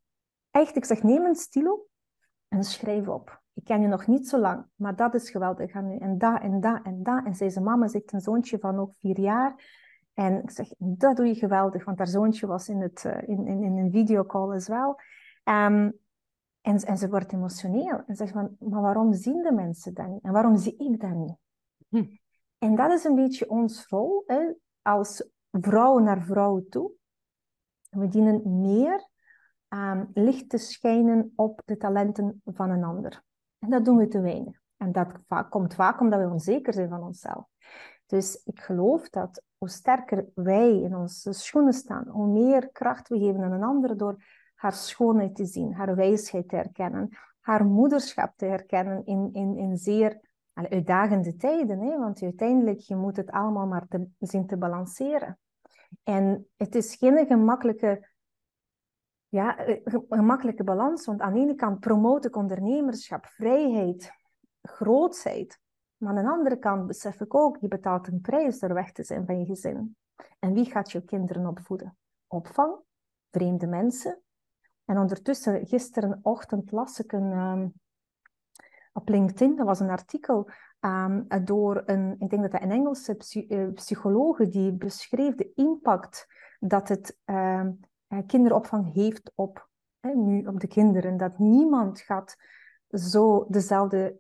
echt, 0.52 0.76
ik 0.76 0.86
zeg, 0.86 1.04
neem 1.04 1.26
een 1.26 1.36
stilo 1.36 1.88
en 2.48 2.64
schrijf 2.64 3.08
op. 3.08 3.44
Ik 3.54 3.64
ken 3.64 3.82
je 3.82 3.88
nog 3.88 4.08
niet 4.08 4.30
zo 4.30 4.40
lang, 4.40 4.66
maar 4.76 4.96
dat 4.96 5.14
is 5.14 5.30
geweldig. 5.30 5.72
En, 5.72 6.00
en 6.00 6.18
dat 6.18 6.42
en 6.42 6.60
dat 6.60 6.84
en 6.84 7.04
dat. 7.04 7.26
En 7.26 7.36
zei 7.36 7.60
mama, 7.60 7.88
zegt 7.88 8.14
een 8.14 8.22
zoontje 8.22 8.60
van 8.60 8.80
ook 8.80 8.94
vier 8.96 9.20
jaar. 9.20 9.84
En 10.14 10.42
ik 10.42 10.52
zeg, 10.52 10.68
dat 10.78 11.16
doe 11.16 11.26
je 11.26 11.36
geweldig, 11.36 11.86
want 11.86 11.98
haar 11.98 12.08
zoontje 12.08 12.48
was 12.48 12.70
in, 12.70 12.82
het, 12.82 13.04
uh, 13.08 13.28
in, 13.28 13.48
in, 13.48 13.64
in 13.64 13.78
een 13.78 13.92
videocall 13.92 14.56
as 14.56 14.68
wel. 14.68 15.00
Um, 15.44 16.00
en, 16.62 16.78
en 16.78 16.98
ze 16.98 17.10
wordt 17.10 17.34
emotioneel. 17.34 18.04
En 18.06 18.16
zegt 18.16 18.32
van, 18.32 18.56
maar 18.60 18.82
waarom 18.82 19.14
zien 19.14 19.42
de 19.42 19.52
mensen 19.52 19.94
dat 19.94 20.08
niet? 20.08 20.24
En 20.24 20.32
waarom 20.32 20.58
zie 20.58 20.78
ik 20.78 21.00
dat 21.00 21.14
niet? 21.14 21.36
Hm. 21.90 22.06
En 22.58 22.76
dat 22.76 22.92
is 22.92 23.04
een 23.04 23.16
beetje 23.16 23.50
ons 23.50 23.88
rol, 23.88 24.24
hè, 24.28 24.54
als 24.82 25.30
vrouw 25.62 25.98
naar 25.98 26.22
vrouw 26.22 26.66
toe. 26.70 26.92
We 27.90 28.08
dienen 28.08 28.60
meer 28.62 29.10
um, 29.70 30.10
licht 30.14 30.50
te 30.50 30.58
schijnen 30.58 31.34
op 31.36 31.62
de 31.66 31.78
talenten 31.78 32.42
van 32.46 32.70
een 32.70 32.84
ander. 32.84 33.24
En 33.60 33.70
dat 33.70 33.86
doen 33.86 33.98
we 33.98 34.08
te 34.08 34.22
weinig. 34.22 34.60
En 34.78 34.92
dat 34.92 35.08
komt 35.50 35.74
vaak 35.74 36.00
omdat 36.00 36.20
we 36.20 36.30
onzeker 36.30 36.74
zijn 36.74 36.90
van 36.90 37.04
onszelf. 37.04 37.46
Dus 38.06 38.42
ik 38.44 38.60
geloof 38.60 39.10
dat 39.10 39.44
hoe 39.58 39.70
sterker 39.70 40.26
wij 40.34 40.82
in 40.82 40.96
onze 40.96 41.34
schoenen 41.34 41.74
staan, 41.74 42.08
hoe 42.08 42.28
meer 42.28 42.70
kracht 42.72 43.08
we 43.08 43.20
geven 43.20 43.44
aan 43.44 43.52
een 43.52 43.64
ander 43.64 43.98
door 43.98 44.24
haar 44.56 44.74
schoonheid 44.74 45.36
te 45.36 45.46
zien, 45.46 45.74
haar 45.74 45.96
wijsheid 45.96 46.50
te 46.50 46.56
herkennen, 46.56 47.10
haar 47.40 47.66
moederschap 47.66 48.34
te 48.36 48.46
herkennen 48.46 49.06
in, 49.06 49.30
in, 49.32 49.58
in 49.58 49.78
zeer 49.78 50.20
uitdagende 50.54 51.36
tijden. 51.36 51.80
Hè? 51.80 51.98
Want 51.98 52.22
uiteindelijk, 52.22 52.80
je 52.80 52.96
moet 52.96 53.16
het 53.16 53.32
allemaal 53.32 53.68
maar 53.68 53.88
zien 54.20 54.48
te 54.48 54.58
balanceren. 54.58 55.38
En 56.04 56.48
het 56.58 56.76
is 56.76 56.96
geen 56.96 57.26
gemakkelijke, 57.26 58.10
ja, 59.28 59.66
gemakkelijke 60.10 60.64
balans, 60.64 61.06
want 61.06 61.22
aan 61.22 61.34
de 61.34 61.40
ene 61.40 61.56
kant 61.56 61.80
promoot 61.80 62.26
ik 62.26 62.36
ondernemerschap, 62.36 63.26
vrijheid, 63.26 64.12
grootsheid. 64.62 65.60
Maar 65.98 66.18
aan 66.18 66.24
de 66.24 66.32
andere 66.32 66.58
kant 66.58 66.88
besef 66.88 67.22
ik 67.22 67.36
ook, 67.36 67.58
je 67.58 67.68
betaalt 67.68 68.08
een 68.08 68.22
prijs 68.22 68.60
door 68.60 68.74
weg 68.74 68.92
te 68.92 69.04
zijn 69.04 69.26
van 69.26 69.40
je 69.40 69.46
gezin. 69.46 69.96
En 70.40 70.54
wie 70.54 70.66
gaat 70.66 70.92
je 70.92 71.06
kinderen 71.06 71.48
opvoeden? 71.48 71.98
Opvang, 72.28 72.76
vreemde 73.32 73.68
mensen, 73.68 74.20
en 74.86 74.98
ondertussen, 74.98 75.68
gisterenochtend 75.68 76.72
las 76.72 77.00
ik 77.00 77.12
een, 77.12 77.32
um, 77.32 77.74
op 78.94 79.10
LinkedIn, 79.10 79.56
dat 79.56 79.66
was 79.66 79.80
een 79.80 79.90
artikel 79.90 80.50
um, 80.80 81.28
door 81.44 81.84
een, 81.86 82.16
ik 82.20 82.30
denk 82.30 82.42
dat 82.42 82.52
dat 82.52 82.62
een 82.62 82.72
Engelse 82.72 83.16
psy 83.16 83.72
psychologe, 83.74 84.48
die 84.48 84.74
beschreef 84.74 85.36
de 85.36 85.52
impact 85.56 86.28
dat 86.60 86.88
het 86.88 87.18
um, 87.26 87.80
kinderopvang 88.28 88.94
heeft 88.94 89.32
op, 89.36 89.70
nu 90.02 90.46
op 90.46 90.60
de 90.60 90.68
kinderen. 90.68 91.18
Dat 91.18 91.40
niemand 91.40 92.00
gaat 92.00 92.36
zo 92.90 93.46
dezelfde 93.50 94.16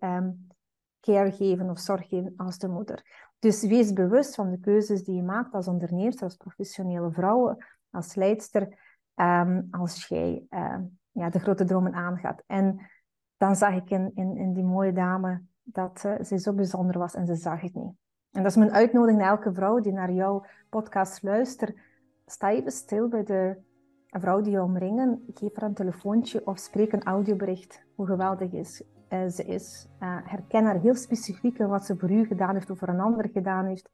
care 0.99 1.31
geven 1.31 1.69
of 1.69 1.79
zorg 1.79 2.07
geven 2.07 2.33
als 2.37 2.57
de 2.57 2.67
moeder. 2.67 3.29
Dus 3.39 3.63
wees 3.63 3.93
bewust 3.93 4.35
van 4.35 4.51
de 4.51 4.59
keuzes 4.59 5.03
die 5.03 5.15
je 5.15 5.23
maakt 5.23 5.53
als 5.53 5.67
ondernemer, 5.67 6.21
als 6.21 6.35
professionele 6.35 7.11
vrouw, 7.11 7.57
als 7.89 8.15
leidster. 8.15 8.77
Ehm, 9.15 9.61
als 9.71 10.07
jij 10.07 10.45
ehm, 10.49 10.83
ja, 11.11 11.29
de 11.29 11.39
grote 11.39 11.63
dromen 11.63 11.93
aangaat. 11.93 12.43
En 12.47 12.79
dan 13.37 13.55
zag 13.55 13.75
ik 13.75 13.89
in, 13.89 14.11
in, 14.15 14.37
in 14.37 14.53
die 14.53 14.63
mooie 14.63 14.93
dame 14.93 15.43
dat 15.65 16.03
uh, 16.05 16.13
ze 16.23 16.39
zo 16.39 16.53
bijzonder 16.53 16.97
was 16.97 17.13
en 17.13 17.25
ze 17.25 17.35
zag 17.35 17.61
het 17.61 17.73
niet. 17.73 17.93
En 18.31 18.43
dat 18.43 18.51
is 18.51 18.57
mijn 18.57 18.71
uitnodiging 18.71 19.19
naar 19.19 19.29
elke 19.29 19.53
vrouw 19.53 19.79
die 19.79 19.93
naar 19.93 20.11
jouw 20.11 20.45
podcast 20.69 21.23
luistert. 21.23 21.79
Sta 22.25 22.51
even 22.51 22.71
stil 22.71 23.07
bij 23.07 23.23
de 23.23 23.57
vrouw 24.07 24.41
die 24.41 24.51
je 24.51 24.61
omringen. 24.61 25.23
Geef 25.33 25.55
haar 25.55 25.69
een 25.69 25.75
telefoontje 25.75 26.45
of 26.45 26.59
spreek 26.59 26.91
een 26.91 27.03
audiobericht 27.03 27.85
hoe 27.95 28.05
geweldig 28.05 28.51
is, 28.51 28.83
uh, 29.09 29.27
ze 29.27 29.43
is. 29.43 29.87
Uh, 29.99 30.17
herken 30.23 30.63
haar 30.63 30.79
heel 30.79 30.95
specifiek 30.95 31.57
in 31.59 31.67
wat 31.67 31.85
ze 31.85 31.97
voor 31.97 32.11
u 32.11 32.25
gedaan 32.25 32.53
heeft 32.53 32.69
of 32.69 32.77
voor 32.77 32.87
een 32.87 32.99
ander 32.99 33.29
gedaan 33.29 33.65
heeft. 33.65 33.89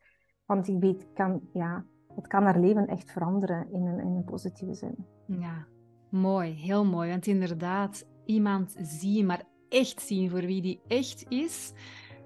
Want 0.46 0.68
ik 0.68 0.80
weet, 0.80 1.08
kan, 1.14 1.42
ja, 1.54 1.86
het 2.16 2.28
kan 2.28 2.44
haar 2.44 2.60
leven 2.60 2.88
echt 2.88 3.12
veranderen 3.12 3.72
in 3.72 3.86
een, 3.86 4.00
in 4.00 4.16
een 4.16 4.24
positieve 4.24 4.74
zin. 4.74 5.06
Ja, 5.26 5.66
mooi, 6.10 6.54
heel 6.54 6.86
mooi. 6.86 7.10
Want 7.10 7.28
inderdaad, 7.28 8.08
iemand 8.26 8.76
zie 8.82 9.18
je, 9.18 9.26
maar 9.26 9.44
echt 9.72 10.02
zien 10.02 10.30
voor 10.30 10.42
wie 10.42 10.62
die 10.62 10.80
echt 10.88 11.26
is, 11.28 11.72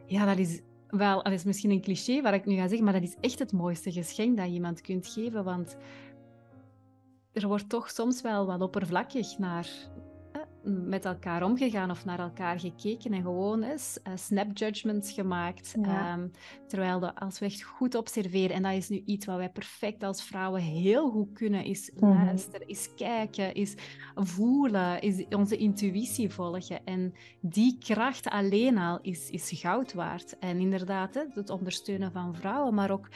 ja, 0.06 0.26
dat 0.26 0.38
is 0.38 0.62
wel, 0.88 1.24
dat 1.24 1.34
is 1.34 1.44
misschien 1.44 1.72
een 1.72 1.82
cliché 1.82 2.22
wat 2.22 2.34
ik 2.34 2.46
nu 2.46 2.56
ga 2.56 2.68
zeggen, 2.68 2.84
maar 2.84 2.94
dat 2.94 3.04
is 3.04 3.16
echt 3.22 3.40
het 3.40 3.52
mooiste 3.52 3.92
geschenk 3.92 4.38
dat 4.38 4.46
je 4.46 4.54
iemand 4.54 4.82
kunt 4.82 5.08
geven. 5.08 5.44
Want 5.44 5.78
er 7.34 7.48
wordt 7.48 7.70
toch 7.70 7.90
soms 7.90 8.22
wel 8.22 8.46
wat 8.46 8.62
oppervlakkig 8.62 9.38
naar, 9.38 9.70
met 10.66 11.06
elkaar 11.06 11.44
omgegaan 11.44 11.92
of 11.92 12.06
naar 12.06 12.20
elkaar 12.20 12.60
gekeken 12.60 13.14
en 13.14 13.22
gewoon 13.22 13.64
eens 13.64 14.00
uh, 14.08 14.14
snap 14.16 14.58
judgments 14.58 15.12
gemaakt. 15.12 15.76
Ehm, 15.82 16.28
terwijl 16.68 17.00
de, 17.00 17.16
als 17.16 17.40
we 17.40 17.46
echt 17.46 17.64
goed 17.64 17.96
observeren, 17.96 18.56
en 18.56 18.64
dat 18.64 18.74
is 18.74 18.90
nu 18.90 19.02
iets 19.06 19.26
wat 19.26 19.38
wij 19.38 19.50
perfect 19.50 20.04
als 20.04 20.24
vrouwen 20.24 20.62
heel 20.62 21.10
goed 21.10 21.34
kunnen, 21.34 21.64
is 21.64 21.92
mhm. 21.96 22.06
luisteren, 22.06 22.68
is 22.68 22.94
kijken, 22.96 23.54
is 23.54 23.76
voelen, 24.16 25.02
is 25.02 25.26
onze 25.30 25.58
intuïtie 25.58 26.30
volgen. 26.30 26.86
En 26.86 27.14
die 27.42 27.78
kracht 27.78 28.28
alleen 28.28 28.78
al 28.78 29.00
is, 29.02 29.30
is 29.30 29.52
goud 29.56 29.94
waard. 29.94 30.40
En 30.40 30.60
inderdaad, 30.60 31.14
hè, 31.14 31.24
het 31.34 31.50
ondersteunen 31.50 32.12
van 32.12 32.36
vrouwen, 32.36 32.74
maar 32.74 32.92
ook 32.92 33.10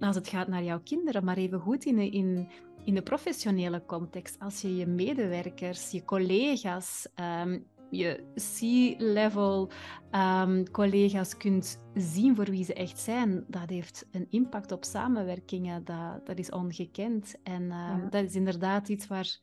als 0.00 0.16
het 0.16 0.28
gaat 0.28 0.48
naar 0.48 0.64
jouw 0.64 0.80
kinderen, 0.84 1.24
maar 1.24 1.36
even 1.36 1.60
goed 1.60 1.84
in, 1.84 1.98
in 1.98 2.48
in 2.84 2.94
de 2.94 3.02
professionele 3.02 3.82
context, 3.86 4.36
als 4.38 4.60
je 4.60 4.76
je 4.76 4.86
medewerkers, 4.86 5.90
je 5.90 6.04
collega's, 6.04 7.08
ehm, 7.14 7.58
je 7.90 8.24
C-level 8.34 9.70
um, 10.12 10.70
collega's 10.70 11.36
kunt 11.36 11.82
zien 11.94 12.36
voor 12.36 12.44
wie 12.44 12.64
ze 12.64 12.74
echt 12.74 12.98
zijn, 12.98 13.44
dat 13.48 13.68
heeft 13.68 14.06
een 14.10 14.26
impact 14.30 14.72
op 14.72 14.84
samenwerkingen. 14.84 15.84
Dat, 15.84 16.26
dat 16.26 16.38
is 16.38 16.50
ongekend. 16.50 17.34
En 17.42 17.70
ehm, 17.70 18.08
dat 18.10 18.24
is 18.24 18.34
inderdaad 18.34 18.88
iets 18.88 19.06
waar, 19.06 19.38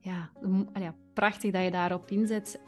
ja, 0.00 0.30
ja, 0.72 0.94
prachtig 1.14 1.52
dat 1.52 1.62
je 1.62 1.70
daarop 1.70 2.10
inzet. 2.10 2.60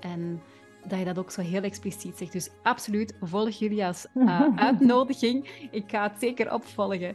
en 0.00 0.40
dat 0.86 0.98
je 0.98 1.04
dat 1.04 1.18
ook 1.18 1.30
zo 1.30 1.40
heel 1.40 1.62
expliciet 1.62 2.16
zegt. 2.16 2.32
Dus 2.32 2.50
absoluut, 2.62 3.16
volg 3.20 3.50
jullie 3.50 3.84
als 3.84 4.06
uh, 4.14 4.46
uitnodiging. 4.56 5.68
Ik 5.70 5.84
ga 5.90 6.02
het 6.02 6.18
zeker 6.20 6.52
opvolgen. 6.52 7.14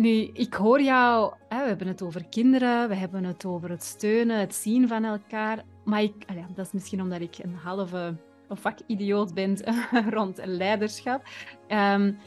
Nu, 0.00 0.30
ik 0.32 0.54
hoor 0.54 0.82
jou, 0.82 1.34
we 1.48 1.54
hebben 1.54 1.86
het 1.86 2.02
over 2.02 2.24
kinderen, 2.24 2.88
we 2.88 2.94
hebben 2.94 3.24
het 3.24 3.44
over 3.44 3.70
het 3.70 3.82
steunen, 3.82 4.38
het 4.38 4.54
zien 4.54 4.88
van 4.88 5.04
elkaar. 5.04 5.64
Maar 5.84 6.02
ik, 6.02 6.14
dat 6.54 6.66
is 6.66 6.72
misschien 6.72 7.02
omdat 7.02 7.20
ik 7.20 7.38
een 7.38 7.54
halve 7.54 8.16
vakidioot 8.48 9.34
ben 9.34 9.56
rond 10.16 10.40
leiderschap. 10.44 11.22
Um, 11.68 12.18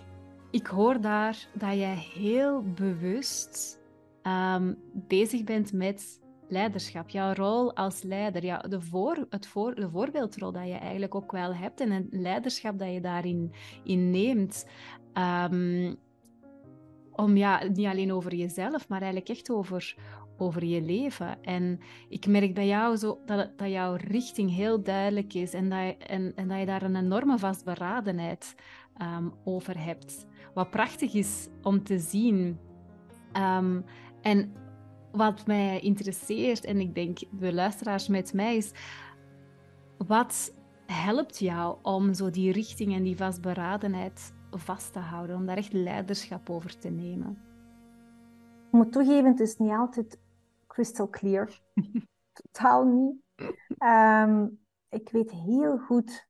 ik 0.51 0.67
hoor 0.67 1.01
daar 1.01 1.47
dat 1.53 1.73
jij 1.73 1.95
heel 1.95 2.63
bewust 2.63 3.79
um, 4.23 4.77
bezig 4.93 5.43
bent 5.43 5.73
met 5.73 6.21
leiderschap. 6.47 7.09
Jouw 7.09 7.33
rol 7.33 7.75
als 7.75 8.01
leider, 8.01 8.69
de, 8.69 8.81
voor, 8.81 9.25
het 9.29 9.47
voor, 9.47 9.75
de 9.75 9.89
voorbeeldrol 9.89 10.51
dat 10.51 10.67
je 10.67 10.73
eigenlijk 10.73 11.15
ook 11.15 11.31
wel 11.31 11.55
hebt 11.55 11.79
en 11.79 11.91
het 11.91 12.07
leiderschap 12.09 12.79
dat 12.79 12.93
je 12.93 13.01
daarin 13.01 13.53
in 13.83 14.09
neemt. 14.09 14.65
Um, 15.13 15.97
om 17.15 17.37
ja, 17.37 17.63
niet 17.63 17.85
alleen 17.85 18.13
over 18.13 18.35
jezelf, 18.35 18.87
maar 18.89 19.01
eigenlijk 19.01 19.29
echt 19.29 19.49
over, 19.49 19.95
over 20.37 20.65
je 20.65 20.81
leven. 20.81 21.43
En 21.43 21.79
ik 22.09 22.27
merk 22.27 22.53
bij 22.53 22.67
jou 22.67 22.95
zo 22.95 23.19
dat, 23.25 23.57
dat 23.57 23.69
jouw 23.69 23.95
richting 23.95 24.55
heel 24.55 24.83
duidelijk 24.83 25.33
is 25.33 25.53
en 25.53 25.69
dat, 25.69 25.79
je, 25.79 25.97
en, 25.97 26.31
en 26.35 26.47
dat 26.47 26.59
je 26.59 26.65
daar 26.65 26.81
een 26.81 26.95
enorme 26.95 27.37
vastberadenheid 27.37 28.55
um, 29.01 29.33
over 29.43 29.83
hebt. 29.83 30.25
Wat 30.53 30.69
prachtig 30.69 31.13
is 31.13 31.47
om 31.61 31.83
te 31.83 31.99
zien. 31.99 32.59
Ehm, 33.31 33.81
en 34.21 34.53
wat 35.11 35.45
mij 35.45 35.79
interesseert, 35.79 36.65
en 36.65 36.79
ik 36.79 36.95
denk 36.95 37.19
de 37.39 37.53
luisteraars 37.53 38.07
met 38.07 38.33
mij, 38.33 38.55
is 38.55 38.71
wat 39.97 40.53
helpt 40.85 41.39
jou 41.39 41.77
om 41.81 42.13
zo 42.13 42.29
die 42.29 42.51
richting 42.51 42.95
en 42.95 43.03
die 43.03 43.17
vastberadenheid 43.17 44.33
vast 44.59 44.93
te 44.93 44.99
houden, 44.99 45.35
om 45.35 45.45
daar 45.45 45.57
echt 45.57 45.73
leiderschap 45.73 46.49
over 46.49 46.79
te 46.79 46.89
nemen? 46.89 47.31
Ik 48.67 48.71
moet 48.71 48.91
toegeven, 48.91 49.25
het 49.25 49.39
is 49.39 49.57
niet 49.57 49.71
altijd 49.71 50.19
crystal 50.67 51.09
clear. 51.09 51.59
Totaal 52.33 52.83
niet. 52.85 53.15
Ehm, 53.77 54.47
ik 54.89 55.09
weet 55.09 55.31
heel 55.31 55.77
goed 55.77 56.27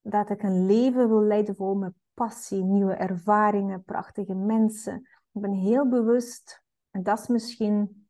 dat 0.00 0.30
ik 0.30 0.42
een 0.42 0.66
leven 0.66 1.08
wil 1.08 1.22
leiden 1.22 1.54
vol 1.54 1.74
met 1.74 1.92
passie, 2.14 2.62
nieuwe 2.62 2.94
ervaringen, 2.94 3.84
prachtige 3.84 4.34
mensen. 4.34 4.96
Ik 5.32 5.40
ben 5.40 5.52
heel 5.52 5.88
bewust, 5.88 6.62
en 6.90 7.02
dat 7.02 7.18
is 7.18 7.26
misschien 7.26 8.08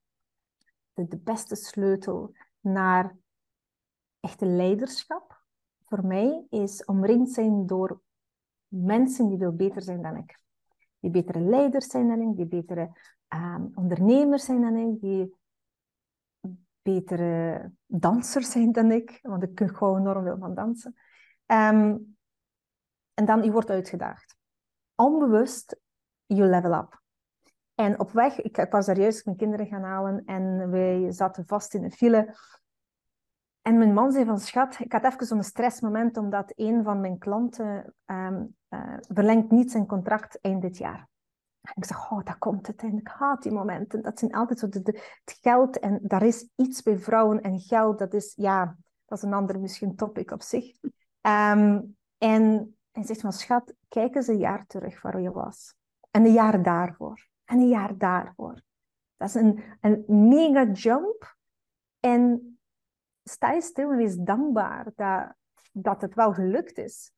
de, 0.92 1.08
de 1.08 1.18
beste 1.18 1.54
sleutel 1.54 2.34
naar 2.60 3.16
echte 4.20 4.46
leiderschap. 4.46 5.42
Voor 5.84 6.06
mij 6.06 6.46
is 6.48 6.84
omringd 6.84 7.30
zijn 7.30 7.66
door 7.66 8.00
mensen 8.70 9.28
die 9.28 9.38
veel 9.38 9.52
beter 9.52 9.82
zijn 9.82 10.02
dan 10.02 10.16
ik. 10.16 10.38
Die 10.98 11.10
betere 11.10 11.40
leiders 11.40 11.86
zijn 11.86 12.08
dan 12.08 12.20
ik, 12.20 12.36
die 12.36 12.46
betere 12.46 12.90
ehm, 13.28 13.66
ondernemers 13.74 14.44
zijn 14.44 14.60
dan 14.60 14.76
ik, 14.76 15.00
die 15.00 15.34
betere 16.82 17.70
dansers 17.86 18.50
zijn 18.50 18.72
dan 18.72 18.90
ik, 18.92 19.18
want 19.22 19.42
ik 19.42 19.54
kan 19.54 19.76
gewoon 19.76 20.00
enorm 20.00 20.24
veel 20.24 20.38
van 20.38 20.54
dansen. 20.54 20.94
Ehm, 21.46 21.96
en 23.14 23.24
dan, 23.24 23.42
je 23.42 23.52
wordt 23.52 23.70
uitgedaagd. 23.70 24.36
Onbewust, 24.94 25.80
you 26.26 26.48
level 26.48 26.72
up. 26.72 27.02
En 27.74 28.00
op 28.00 28.10
weg, 28.10 28.40
ik, 28.40 28.58
ik 28.58 28.70
was 28.70 28.86
daar 28.86 28.98
juist 28.98 29.24
mijn 29.24 29.36
kinderen 29.36 29.66
gaan 29.66 29.82
halen 29.82 30.24
en 30.24 30.70
wij 30.70 31.12
zaten 31.12 31.46
vast 31.46 31.74
in 31.74 31.84
een 31.84 31.92
file. 31.92 32.36
En 33.62 33.78
mijn 33.78 33.94
man 33.94 34.12
zei 34.12 34.24
van, 34.24 34.38
schat, 34.38 34.78
ik 34.78 34.92
had 34.92 35.04
even 35.04 35.26
zo'n 35.26 35.42
stressmoment 35.42 36.16
omdat 36.16 36.52
een 36.56 36.84
van 36.84 37.00
mijn 37.00 37.18
klanten 37.18 37.94
um, 38.06 38.56
uh, 38.68 38.96
verlengt 39.00 39.50
niet 39.50 39.70
zijn 39.70 39.86
contract 39.86 40.40
eind 40.40 40.62
dit 40.62 40.76
jaar. 40.76 41.08
En 41.60 41.72
ik 41.74 41.84
zeg, 41.84 42.10
oh, 42.10 42.24
dat 42.24 42.38
komt 42.38 42.66
het. 42.66 42.82
En 42.82 42.98
ik 42.98 43.08
haat 43.08 43.42
die 43.42 43.52
momenten. 43.52 44.02
Dat 44.02 44.18
zijn 44.18 44.32
altijd 44.32 44.58
zo 44.58 44.68
de, 44.68 44.80
het 45.24 45.38
geld. 45.40 45.78
En 45.78 45.98
daar 46.02 46.22
is 46.22 46.48
iets 46.56 46.82
bij 46.82 46.98
vrouwen 46.98 47.40
en 47.40 47.60
geld. 47.60 47.98
Dat 47.98 48.14
is, 48.14 48.32
ja, 48.36 48.76
dat 49.04 49.18
is 49.18 49.24
een 49.24 49.32
ander 49.32 49.60
misschien 49.60 49.96
topic 49.96 50.30
op 50.30 50.42
zich. 50.42 50.76
Um, 51.20 51.96
en 52.18 52.76
hij 52.90 53.04
zegt, 53.04 53.22
maar 53.22 53.32
schat, 53.32 53.74
kijk 53.88 54.14
eens 54.14 54.26
een 54.26 54.38
jaar 54.38 54.66
terug 54.66 55.02
waar 55.02 55.20
je 55.20 55.32
was. 55.32 55.74
En 56.10 56.24
een 56.24 56.32
jaar 56.32 56.62
daarvoor. 56.62 57.28
En 57.44 57.58
een 57.58 57.68
jaar 57.68 57.98
daarvoor. 57.98 58.62
Dat 59.16 59.28
is 59.28 59.34
een, 59.34 59.62
een 59.80 60.04
mega 60.28 60.64
jump. 60.64 61.36
En 62.00 62.58
sta 63.30 63.52
je 63.52 63.60
stil 63.60 63.90
en 63.90 63.96
wees 63.96 64.16
dankbaar 64.16 64.92
dat, 64.94 65.34
dat 65.72 66.00
het 66.00 66.14
wel 66.14 66.32
gelukt 66.32 66.78
is. 66.78 67.12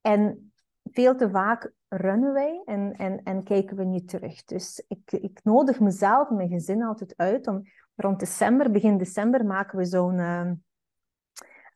En 0.00 0.52
veel 0.82 1.16
te 1.16 1.30
vaak 1.30 1.72
runnen 1.88 2.32
wij 2.32 2.62
en, 2.64 2.92
en, 2.92 3.22
en 3.22 3.42
kijken 3.42 3.76
we 3.76 3.84
niet 3.84 4.08
terug. 4.08 4.44
Dus 4.44 4.84
ik, 4.88 5.12
ik 5.12 5.40
nodig 5.42 5.80
mezelf 5.80 6.28
en 6.28 6.36
mijn 6.36 6.48
gezin 6.48 6.82
altijd 6.82 7.16
uit 7.16 7.46
om 7.46 7.62
rond 7.94 8.20
december, 8.20 8.70
begin 8.70 8.98
december, 8.98 9.44
maken 9.44 9.78
we 9.78 9.84
zo'n 9.84 10.18
uh, 10.18 10.50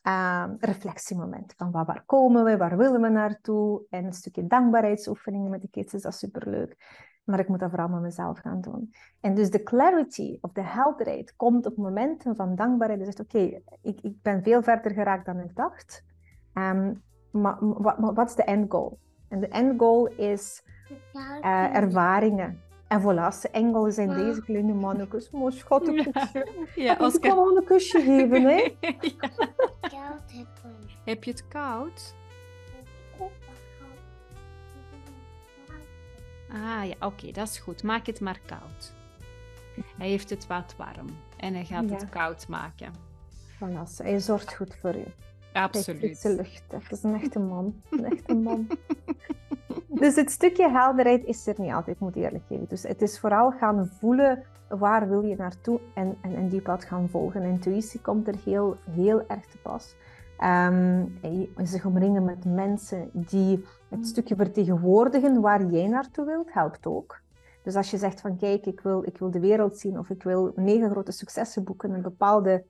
uh, 0.02 0.50
reflectiemoment. 0.58 1.54
Van 1.56 1.70
waar, 1.70 1.84
waar 1.84 2.04
komen 2.04 2.44
we, 2.44 2.56
waar 2.56 2.76
willen 2.76 3.00
we 3.00 3.08
naartoe? 3.08 3.84
En 3.90 4.04
een 4.04 4.12
stukje 4.12 4.46
dankbaarheidsoefeningen 4.46 5.50
met 5.50 5.62
de 5.62 5.68
kids 5.70 5.94
is 5.94 6.02
dat 6.02 6.14
superleuk. 6.14 6.76
Maar 7.24 7.38
ik 7.38 7.48
moet 7.48 7.60
dat 7.60 7.70
vooral 7.70 7.88
met 7.88 8.00
mezelf 8.00 8.38
gaan 8.38 8.60
doen. 8.60 8.94
En 9.20 9.34
dus 9.34 9.50
de 9.50 9.62
clarity 9.62 10.38
of 10.40 10.52
de 10.52 10.62
helderheid 10.62 11.36
komt 11.36 11.66
op 11.66 11.76
momenten 11.76 12.36
van 12.36 12.54
dankbaarheid. 12.54 13.00
Je 13.00 13.04
zegt, 13.04 13.20
oké, 13.20 13.60
ik, 13.82 14.00
ik 14.00 14.22
ben 14.22 14.42
veel 14.42 14.62
verder 14.62 14.92
geraakt 14.92 15.26
dan 15.26 15.40
ik 15.40 15.56
dacht. 15.56 16.04
Um, 16.54 17.02
maar 17.30 17.56
wat 17.98 18.28
is 18.28 18.34
de 18.34 18.44
end 18.44 18.70
goal? 18.70 18.98
En 19.28 19.40
de 19.40 19.48
end 19.48 19.78
goal 19.78 20.06
is 20.06 20.64
uh, 21.42 21.74
ervaringen. 21.74 22.60
En 22.88 23.00
voilà, 23.00 23.40
de 23.40 23.48
engelen 23.50 23.92
zijn 23.92 24.08
deze 24.08 24.42
kleine 24.42 24.72
mannetjes. 24.72 25.30
Maar 25.30 25.52
schat, 25.52 25.88
een 25.88 26.12
kusje. 26.12 26.48
Ja, 26.74 26.92
Oscar. 26.92 27.14
Ik 27.14 27.20
kan 27.20 27.30
gewoon 27.30 27.56
een 27.56 27.64
kusje 27.64 28.00
geven, 28.00 28.42
hè? 28.42 28.56
ja. 29.96 30.18
Heb 31.04 31.24
je 31.24 31.30
het 31.30 31.48
koud? 31.48 32.14
Ah 36.82 36.88
ja, 36.88 37.06
oké, 37.06 37.30
dat 37.30 37.48
is 37.48 37.58
goed. 37.58 37.82
Maak 37.82 38.06
het 38.06 38.20
maar 38.20 38.40
koud. 38.46 38.92
Hij 39.98 40.08
heeft 40.08 40.30
het 40.30 40.46
wat 40.46 40.74
warm 40.76 41.06
en 41.36 41.54
hij 41.54 41.64
gaat 41.64 41.90
het 41.90 42.08
koud 42.08 42.48
maken. 42.48 42.92
Voilà, 43.54 43.96
hij 43.96 44.20
zorgt 44.20 44.54
goed 44.54 44.74
voor 44.80 44.94
u. 44.94 45.04
Absoluut. 45.52 46.24
lucht. 46.24 46.62
Dat 46.68 46.82
is 46.90 47.02
een 47.02 47.14
echte 47.14 47.38
man. 47.38 47.82
Een 47.90 48.04
echte 48.04 48.34
man. 48.34 48.66
dus 50.02 50.14
het 50.14 50.30
stukje 50.30 50.70
helderheid 50.70 51.24
is 51.24 51.46
er 51.46 51.54
niet 51.58 51.72
altijd, 51.72 51.98
moet 51.98 52.16
eerlijk 52.16 52.44
geven. 52.48 52.66
Dus 52.68 52.82
het 52.82 53.02
is 53.02 53.18
vooral 53.20 53.50
gaan 53.50 53.90
voelen 53.98 54.44
waar 54.68 55.08
wil 55.08 55.22
je 55.22 55.36
naartoe 55.36 55.80
en, 55.94 56.16
en, 56.20 56.34
en 56.34 56.48
die 56.48 56.62
pad 56.62 56.84
gaan 56.84 57.08
volgen. 57.08 57.42
Intuïtie 57.42 58.00
komt 58.00 58.28
er 58.28 58.36
heel, 58.44 58.76
heel 58.90 59.26
erg 59.28 59.46
te 59.46 59.58
pas. 59.58 59.94
Um, 60.44 61.18
zich 61.56 61.84
omringen 61.84 62.24
met 62.24 62.44
mensen 62.44 63.10
die 63.12 63.64
het 63.88 64.06
stukje 64.06 64.36
vertegenwoordigen 64.36 65.40
waar 65.40 65.66
jij 65.66 65.88
naartoe 65.88 66.24
wilt, 66.24 66.52
helpt 66.52 66.86
ook. 66.86 67.22
Dus 67.62 67.74
als 67.74 67.90
je 67.90 67.98
zegt 67.98 68.20
van 68.20 68.36
kijk, 68.36 68.66
ik 68.66 68.80
wil, 68.80 69.06
ik 69.06 69.18
wil 69.18 69.30
de 69.30 69.40
wereld 69.40 69.78
zien 69.78 69.98
of 69.98 70.10
ik 70.10 70.22
wil 70.22 70.52
mega 70.54 70.88
grote 70.88 71.12
successen 71.12 71.64
boeken, 71.64 71.90
een 71.90 72.02
bepaalde 72.02 72.64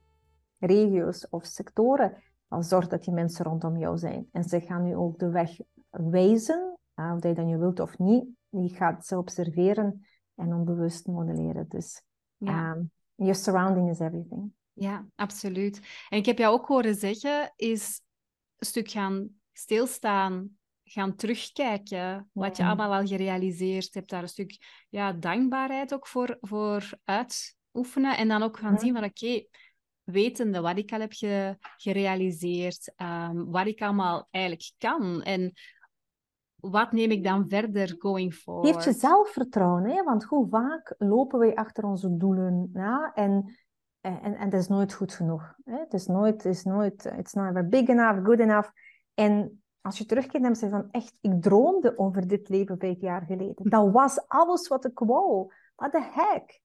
regio's 0.59 1.27
of 1.31 1.45
sectoren, 1.45 2.23
dan 2.49 2.65
zorg 2.65 2.89
dat 2.89 3.05
die 3.05 3.15
mensen 3.15 3.45
rondom 3.45 3.77
jou 3.77 3.99
zijn. 3.99 4.29
En 4.33 4.45
ze 4.45 4.61
gaan 4.61 4.83
nu 4.83 4.97
ook 4.97 5.19
de 5.19 5.29
weg 5.29 5.51
wijzen, 5.91 6.79
uh, 6.97 7.13
of 7.15 7.21
dat 7.21 7.31
je 7.31 7.37
dat 7.37 7.47
nu 7.47 7.59
wilt 7.59 7.81
of 7.81 7.99
niet. 7.99 8.25
Je 8.49 8.69
gaat 8.69 9.07
ze 9.07 9.19
observeren 9.19 10.07
en 10.35 10.55
onbewust 10.55 11.07
modelleren. 11.07 11.69
Dus 11.69 12.03
Ja. 12.37 12.71
um, 12.71 12.91
your 13.15 13.35
surrounding 13.35 13.91
is 13.91 14.01
everything. 14.01 14.53
Ja, 14.73 15.07
absoluut. 15.15 15.81
En 16.09 16.19
ik 16.19 16.27
heb 16.27 16.39
jou 16.39 16.55
ook 16.55 16.67
horen 16.67 16.95
zeggen, 16.95 17.53
is 17.57 18.01
een 18.57 18.67
stuk 18.67 18.89
gaan 18.91 19.29
stilstaan, 19.53 20.59
gaan 20.85 21.15
terugkijken, 21.17 22.31
wat 22.33 22.57
je 22.57 22.63
allemaal 22.65 22.93
al 23.01 23.07
gerealiseerd 23.07 23.95
hebt, 23.95 24.11
daar 24.11 24.23
een 24.23 24.29
stuk 24.29 24.59
ja, 24.89 25.13
dankbaarheid 25.13 25.95
ook 25.95 26.07
voor, 26.07 26.37
voor 26.41 26.91
uitoefenen. 27.05 28.17
En 28.17 28.29
dan 28.29 28.43
ook 28.43 28.59
gaan 28.59 28.79
zien 28.79 28.95
van, 28.95 29.05
oké, 29.05 29.45
wetende 30.03 30.61
wat 30.61 30.79
ik 30.79 30.93
al 30.93 31.01
heb 31.01 31.13
ge- 31.13 31.57
gerealiseerd, 31.77 32.93
ehm, 32.97 33.45
wat 33.45 33.67
ik 33.67 33.83
allemaal 33.83 34.29
eigenlijk 34.31 34.73
kan 34.79 35.23
en 35.23 35.53
wat 36.55 36.93
neem 36.93 37.11
ik 37.11 37.25
dan 37.25 37.49
verder 37.49 37.95
going 37.99 38.35
forward. 38.35 38.75
Geef 38.75 38.85
je 38.85 38.93
zelfvertrouwen, 39.01 39.85
hè? 39.85 40.03
want 40.03 40.25
hoe 40.25 40.49
vaak 40.49 40.95
lopen 40.99 41.39
wij 41.39 41.55
achter 41.55 41.85
onze 41.85 42.17
doelen 42.17 42.71
na 42.73 43.13
en, 43.15 43.57
en, 44.03 44.23
en 44.23 44.39
het 44.39 44.55
is 44.55 44.69
nooit 44.69 44.93
goed 44.93 45.13
genoeg. 45.13 45.55
Hè? 45.65 45.79
Het 45.79 45.95
is 45.95 46.07
nooit, 46.07 46.43
het 46.43 46.55
is 46.55 46.65
nooit, 46.65 47.05
it's 47.05 47.33
never 47.33 47.69
big 47.69 47.89
enough, 47.89 48.25
good 48.25 48.41
enough. 48.41 48.71
En 49.15 49.63
als 49.81 49.99
je 49.99 50.07
terugkijkt 50.07 50.47
en 50.47 50.57
zegt 50.57 50.73
van 50.73 50.91
echt, 50.91 51.15
ik 51.21 51.43
droomde 51.43 51.99
over 51.99 52.27
dit 52.27 52.49
leven 52.49 52.79
vijf 52.79 53.01
jaar 53.01 53.23
geleden. 53.23 53.71
Dat 53.71 53.93
was 53.93 54.29
alles 54.29 54.69
wat 54.69 54.85
ik 54.85 54.99
wou. 54.99 55.53
What 55.75 55.93
the 55.93 56.11
heck? 56.13 56.61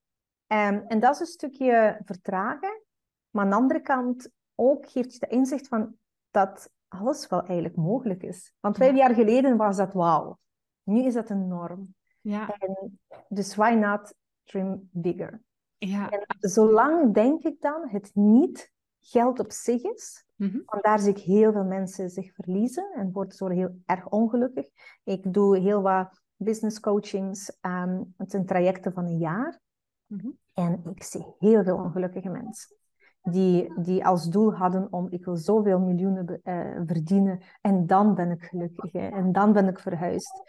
Ehm, 0.47 0.81
en 0.87 0.99
dat 0.99 1.13
is 1.13 1.19
een 1.19 1.25
stukje 1.25 2.01
vertragen, 2.05 2.81
maar 3.29 3.43
aan 3.43 3.49
de 3.49 3.55
andere 3.55 3.81
kant 3.81 4.29
ook 4.55 4.89
geeft 4.89 5.13
je 5.13 5.19
de 5.19 5.27
inzicht 5.27 5.67
van 5.67 5.95
dat 6.31 6.71
alles 6.87 7.27
wel 7.27 7.43
eigenlijk 7.43 7.75
mogelijk 7.75 8.23
is. 8.23 8.53
Want 8.59 8.77
vijf 8.77 8.95
jaar 8.95 9.13
geleden 9.13 9.57
was 9.57 9.77
dat 9.77 9.93
wauw. 9.93 10.39
Nu 10.83 11.03
is 11.03 11.13
dat 11.13 11.29
een 11.29 11.47
norm. 11.47 11.95
Ja, 12.21 12.55
En 12.57 12.99
dus 13.27 13.55
why 13.55 13.73
not 13.73 14.13
dream 14.43 14.89
bigger? 14.91 15.41
Ja. 15.77 16.09
En 16.09 16.25
zolang 16.39 17.13
denk 17.13 17.43
ik 17.43 17.61
dan 17.61 17.89
het 17.89 18.11
niet 18.13 18.71
geld 18.99 19.39
op 19.39 19.51
zich 19.51 19.83
is, 19.83 20.25
want 20.65 20.83
daar 20.83 20.99
zie 20.99 21.11
ik 21.11 21.19
heel 21.19 21.51
veel 21.51 21.63
mensen 21.63 22.09
zich 22.09 22.33
verliezen 22.33 22.91
en 22.95 23.11
worden 23.11 23.35
zo 23.35 23.47
heel 23.47 23.81
erg 23.85 24.09
ongelukkig. 24.09 24.69
Ik 25.03 25.33
doe 25.33 25.57
heel 25.57 25.81
wat 25.81 26.21
business 26.35 26.79
coachings, 26.79 27.57
ehm, 27.61 28.03
het 28.17 28.31
zijn 28.31 28.45
trajecten 28.45 28.93
van 28.93 29.05
een 29.05 29.17
jaar. 29.17 29.59
Mhm. 30.05 30.27
En 30.53 30.81
ik 30.95 31.03
zie 31.03 31.25
heel 31.39 31.63
veel 31.63 31.77
ongelukkige 31.77 32.29
mensen. 32.29 32.75
Die, 33.21 33.81
die 33.81 34.05
als 34.05 34.29
doel 34.29 34.53
hadden 34.53 34.87
om 34.91 35.07
ik 35.09 35.25
wil 35.25 35.35
zoveel 35.35 35.79
miljoenen 35.79 36.39
eh, 36.43 36.81
verdienen 36.85 37.39
en 37.61 37.85
dan 37.87 38.15
ben 38.15 38.31
ik 38.31 38.43
gelukkig 38.43 38.91
hè, 38.91 39.07
en 39.07 39.31
dan 39.31 39.53
ben 39.53 39.67
ik 39.67 39.79
verhuisd. 39.79 40.41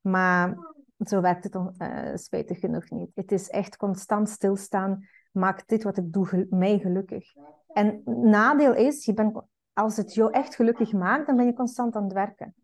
Maar 0.00 0.58
zo 0.98 1.20
werkt 1.20 1.44
het 1.44 1.54
on- 1.54 1.74
eh, 1.78 2.16
spijtig 2.16 2.58
genoeg 2.58 2.90
niet. 2.90 3.10
Het 3.14 3.32
is 3.32 3.48
echt 3.48 3.76
constant 3.76 4.28
stilstaan. 4.28 5.06
Maakt 5.32 5.68
dit 5.68 5.82
wat 5.82 5.96
ik 5.96 6.12
doe 6.12 6.26
gel- 6.26 6.46
mij 6.50 6.78
gelukkig. 6.78 7.34
En 7.72 8.02
nadeel 8.04 8.74
is, 8.74 9.04
je 9.04 9.14
bent, 9.14 9.40
als 9.72 9.96
het 9.96 10.14
jou 10.14 10.32
echt 10.32 10.54
gelukkig 10.54 10.92
maakt, 10.92 11.26
dan 11.26 11.36
ben 11.36 11.46
je 11.46 11.52
constant 11.52 11.96
aan 11.96 12.04
het 12.04 12.12
werken. 12.12 12.54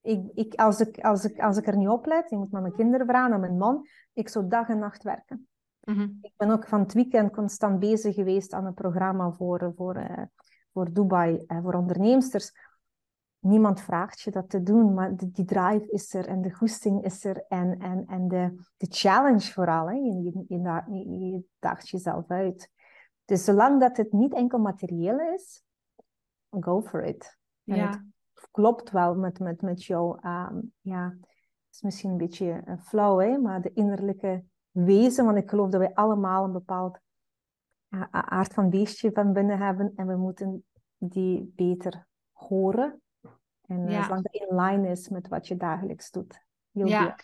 Ik, 0.00 0.30
ik, 0.34 0.54
als, 0.54 0.80
ik, 0.80 0.98
als, 0.98 1.24
ik, 1.24 1.40
als 1.40 1.56
ik 1.56 1.66
er 1.66 1.76
niet 1.76 1.88
op 1.88 2.06
let, 2.06 2.30
je 2.30 2.36
moet 2.36 2.50
naar 2.50 2.62
mijn 2.62 2.74
kinderen 2.74 3.06
vragen, 3.06 3.30
naar 3.30 3.40
mijn 3.40 3.56
man, 3.56 3.86
ik 4.12 4.28
zou 4.28 4.48
dag 4.48 4.68
en 4.68 4.78
nacht 4.78 5.02
werken. 5.02 5.48
Mhm. 5.80 6.08
Ik 6.20 6.32
ben 6.36 6.50
ook 6.50 6.68
van 6.68 6.80
het 6.80 6.92
weekend 6.92 7.32
constant 7.32 7.78
bezig 7.78 8.14
geweest 8.14 8.52
aan 8.52 8.64
een 8.66 8.74
programma 8.74 9.30
voor, 9.30 9.72
voor, 9.76 9.94
eh, 9.94 10.22
voor 10.72 10.92
Dubai, 10.92 11.44
eh, 11.46 11.62
voor 11.62 11.74
onderneemsters. 11.74 12.52
Niemand 13.40 13.80
vraagt 13.80 14.20
je 14.20 14.30
dat 14.30 14.50
te 14.50 14.62
doen, 14.62 14.94
maar 14.94 15.16
de, 15.16 15.30
die 15.30 15.44
drive 15.44 15.86
is 15.90 16.14
er 16.14 16.26
en 16.26 16.42
de 16.42 16.50
goesting 16.54 17.04
is 17.04 17.24
er 17.24 17.44
en, 17.48 17.78
en, 17.78 18.06
en 18.06 18.28
de, 18.28 18.54
de 18.76 18.86
challenge 18.88 19.52
vooral. 19.52 19.86
Hè. 19.86 19.94
Je, 19.94 20.22
je, 20.22 20.44
je, 20.48 20.60
da- 20.62 20.86
je, 20.90 21.08
je 21.08 21.42
daagt 21.58 21.88
jezelf 21.88 22.30
uit. 22.30 22.70
Dus 23.24 23.44
zolang 23.44 23.80
dat 23.80 23.96
het 23.96 24.12
niet 24.12 24.34
enkel 24.34 24.58
materieel 24.58 25.20
is, 25.34 25.62
go 26.60 26.82
for 26.82 27.04
it. 27.04 27.38
En 27.64 27.76
Ja. 27.76 27.90
het 28.34 28.48
klopt 28.50 28.90
wel 28.90 29.14
met, 29.14 29.38
met, 29.38 29.62
met 29.62 29.84
jouw, 29.84 30.16
ehm, 30.16 30.60
ja, 30.80 31.04
het 31.18 31.74
is 31.74 31.82
misschien 31.82 32.10
een 32.10 32.16
beetje 32.16 32.78
flauw, 32.82 33.18
hè, 33.18 33.38
maar 33.38 33.60
de 33.60 33.72
innerlijke 33.72 34.44
wezen, 34.70 35.24
want 35.24 35.36
ik 35.36 35.50
geloof 35.50 35.70
dat 35.70 35.80
wij 35.80 35.94
allemaal 35.94 36.44
een 36.44 36.52
bepaald 36.52 36.98
aard 38.10 38.54
van 38.54 38.70
beestje 38.70 39.12
van 39.12 39.32
binnen 39.32 39.58
hebben 39.58 39.92
en 39.96 40.06
we 40.06 40.16
moeten 40.16 40.64
die 40.96 41.52
beter 41.56 42.06
horen. 42.32 43.00
En 43.70 43.86
eh, 43.86 43.92
Ja. 43.92 44.02
zolang 44.04 44.22
dat 44.22 44.34
in 44.34 44.56
line 44.60 44.90
is 44.90 45.08
met 45.08 45.28
wat 45.28 45.48
je 45.48 45.56
dagelijks 45.56 46.10
doet. 46.10 46.40
Heel 46.72 46.86
Ja. 46.86 47.16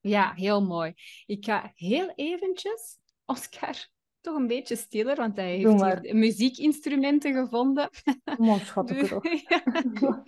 Ja, 0.00 0.32
heel 0.34 0.64
mooi. 0.66 0.92
Ik 1.26 1.44
ga 1.44 1.72
heel 1.74 2.12
eventjes, 2.14 2.98
Oscar, 3.24 3.86
toch 4.20 4.36
een 4.36 4.46
beetje 4.46 4.76
stiller, 4.76 5.16
want 5.16 5.36
hij 5.36 5.56
heeft 5.56 6.02
hier 6.02 6.16
muziekinstrumenten 6.16 7.34
gevonden. 7.34 7.90
Mooi 8.38 8.60
schat 8.60 8.90
ik 8.90 8.98
Dus- 8.98 9.42
ja, 9.48 9.62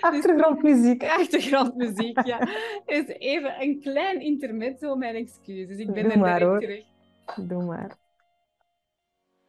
Achtergrondmuziek. 0.00 1.02
achtergrondmuziek, 1.18 2.24
ja. 2.26 2.38
Dus 2.86 3.06
even 3.06 3.62
een 3.62 3.80
klein 3.80 4.20
intermezzo, 4.20 4.96
mijn 4.96 5.14
excuses. 5.14 5.78
Ik 5.78 5.92
ben 5.92 6.02
Doe 6.02 6.12
er 6.12 6.18
maar, 6.18 6.38
direct 6.38 6.50
hoor. 6.50 6.60
terug. 6.60 7.48
Doe 7.48 7.64
maar. 7.64 7.96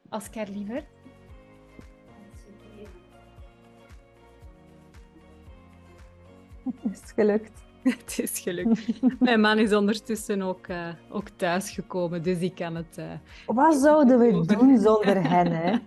Oscar, 0.10 0.48
liever. 0.48 0.86
Is 6.92 7.00
het 7.02 7.12
gelukt? 7.16 7.52
Het 7.84 8.20
is 8.24 8.40
gelukt. 8.40 9.02
Mijn 9.20 9.40
man 9.42 9.58
is 9.60 9.74
ondertussen 9.74 10.42
ook, 10.42 10.68
eh 10.68 10.88
ook 11.10 11.30
thuisgekomen, 11.36 12.24
dus 12.24 12.40
ik 12.40 12.56
kan 12.56 12.76
het... 12.76 12.98
eh, 12.98 13.06
Wat 13.46 13.76
zouden 13.76 14.20
we 14.20 14.34
Over. 14.34 14.58
doen 14.58 14.78
zonder 14.80 15.30
hen, 15.32 15.52
hè? 15.52 15.78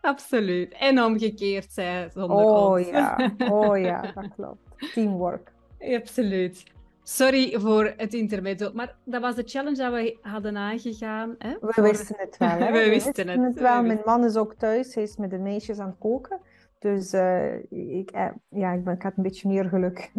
Absoluut. 0.00 0.74
En 0.78 1.02
omgekeerd, 1.02 1.72
zij 1.72 2.08
zonder 2.14 2.36
Oh 2.36 2.70
ons. 2.70 2.86
ja, 2.88 3.30
oh 3.50 3.78
ja, 3.78 4.00
dat 4.14 4.28
klopt. 4.36 4.92
Teamwork. 4.94 5.52
Absoluut. 5.80 6.62
Sorry 7.02 7.60
voor 7.60 7.92
het 7.96 8.14
intermezzo, 8.14 8.70
maar 8.74 8.94
dat 9.04 9.20
was 9.20 9.34
de 9.34 9.42
challenge 9.46 9.76
dat 9.76 9.92
we 9.92 10.18
hadden 10.22 10.56
aangegaan. 10.56 11.34
Hè? 11.38 11.54
We 11.60 11.82
wisten 11.82 12.16
het 12.18 12.36
wel, 12.36 12.48
hè? 12.48 12.72
We 12.72 12.88
wisten 12.88 13.28
het, 13.28 13.54
we 13.54 13.60
wel. 13.60 13.82
Mijn 13.82 14.00
man 14.04 14.24
is 14.24 14.36
ook 14.36 14.54
thuis. 14.54 14.94
Hij 14.94 15.02
is 15.02 15.16
met 15.16 15.30
de 15.30 15.38
meisjes 15.38 15.78
aan 15.78 15.86
het 15.88 15.98
koken. 15.98 16.38
Dus 16.84 17.12
eh, 17.12 17.54
ik, 17.98 18.10
eh, 18.10 18.28
ja, 18.48 18.72
ik, 18.72 18.84
ben, 18.84 18.94
ik 18.94 19.02
had 19.02 19.12
een 19.16 19.22
beetje 19.22 19.48
meer 19.48 19.64
geluk. 19.68 20.12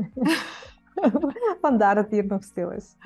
Vandaar 1.62 1.96
dat 1.96 2.04
het 2.04 2.14
hier 2.14 2.26
nog 2.26 2.44
stil 2.44 2.72
is. 2.72 2.96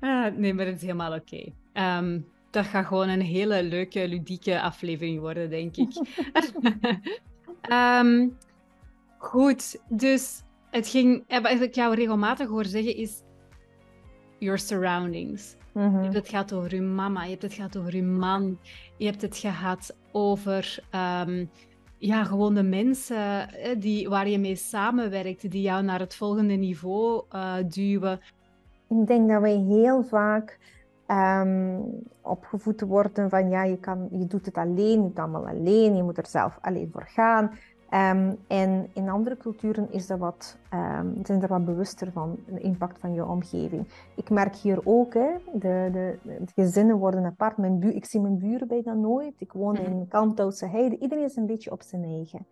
Ah, 0.00 0.34
nee, 0.36 0.54
maar 0.54 0.66
het 0.66 0.74
is 0.76 0.82
helemaal 0.82 1.14
oké. 1.14 1.52
Ehm, 1.72 2.20
dat 2.50 2.64
gaat 2.66 2.86
gewoon 2.86 3.08
een 3.08 3.20
hele 3.20 3.62
leuke, 3.62 4.08
ludieke 4.08 4.60
aflevering 4.60 5.20
worden, 5.20 5.50
denk 5.50 5.76
ik. 5.76 5.92
Ehm, 7.60 8.28
goed, 9.18 9.80
dus 9.88 10.42
het 10.70 10.88
ging... 10.88 11.24
eh, 11.26 11.40
Wat 11.42 11.60
ik 11.60 11.74
jou 11.74 11.94
regelmatig 11.94 12.48
hoor 12.48 12.64
zeggen 12.64 12.96
is... 12.96 13.22
Your 14.38 14.58
surroundings. 14.58 15.56
Je 15.74 15.80
Mhm. 15.80 16.02
hebt 16.02 16.14
het 16.14 16.28
gehad 16.28 16.52
over 16.52 16.74
je 16.74 16.80
mama, 16.82 17.22
je 17.24 17.30
hebt 17.30 17.42
het 17.42 17.54
gehad 17.54 17.76
over 17.76 17.96
je 17.96 18.02
man, 18.02 18.58
je 18.96 19.06
hebt 19.06 19.22
het 19.22 19.36
gehad 19.36 19.96
over 20.12 20.78
ehm, 20.90 21.44
ja, 22.00 22.24
gewoon 22.24 22.54
de 22.54 22.62
mensen 22.62 23.48
hè, 23.48 23.78
die, 23.78 24.08
waar 24.08 24.28
je 24.28 24.38
mee 24.38 24.56
samenwerkt, 24.56 25.50
die 25.50 25.62
jou 25.62 25.82
naar 25.82 26.00
het 26.00 26.14
volgende 26.14 26.54
niveau 26.54 27.24
eh, 27.28 27.54
duwen. 27.66 28.20
Ik 28.88 29.06
denk 29.06 29.28
dat 29.28 29.40
wij 29.40 29.56
heel 29.56 30.02
vaak 30.02 30.58
ehm, 31.06 31.78
opgevoed 32.22 32.80
worden 32.80 33.30
van 33.30 33.48
ja, 33.48 33.64
je, 33.64 33.78
kan, 33.78 34.08
je 34.10 34.26
doet 34.26 34.46
het 34.46 34.56
alleen, 34.56 35.02
je 35.02 35.08
het 35.08 35.18
allemaal 35.18 35.46
alleen, 35.48 35.96
je 35.96 36.02
moet 36.02 36.18
er 36.18 36.26
zelf 36.26 36.58
alleen 36.60 36.88
voor 36.92 37.06
gaan. 37.06 37.50
Ehm, 37.90 38.34
en 38.46 38.90
in 38.94 39.08
andere 39.08 39.36
culturen 39.36 39.92
is 39.92 40.06
dat 40.06 40.18
wat, 40.18 40.56
ehm, 40.68 41.06
zijn 41.22 41.42
er 41.42 41.48
wat 41.48 41.64
bewuster 41.64 42.12
van, 42.12 42.38
de 42.46 42.60
impact 42.60 42.98
van 42.98 43.14
je 43.14 43.26
omgeving. 43.26 43.86
Ik 44.16 44.30
merk 44.30 44.54
hier 44.54 44.80
ook, 44.84 45.14
hè, 45.14 45.30
de, 45.52 45.88
de, 45.92 46.18
de 46.22 46.52
gezinnen 46.54 46.96
worden 46.96 47.24
apart. 47.24 47.56
Mijn 47.56 47.78
bu 47.78 47.92
ik 47.92 48.04
zie 48.04 48.20
mijn 48.20 48.38
buren 48.38 48.68
bijna 48.68 48.94
nooit. 48.94 49.34
Ik 49.38 49.52
woon 49.52 49.76
in 49.76 50.08
Kalmthoutse 50.08 50.66
Heide. 50.66 50.98
Iedereen 50.98 51.24
is 51.24 51.36
een 51.36 51.46
beetje 51.46 51.70
op 51.70 51.82
zijn 51.82 52.04
eigen. 52.04 52.46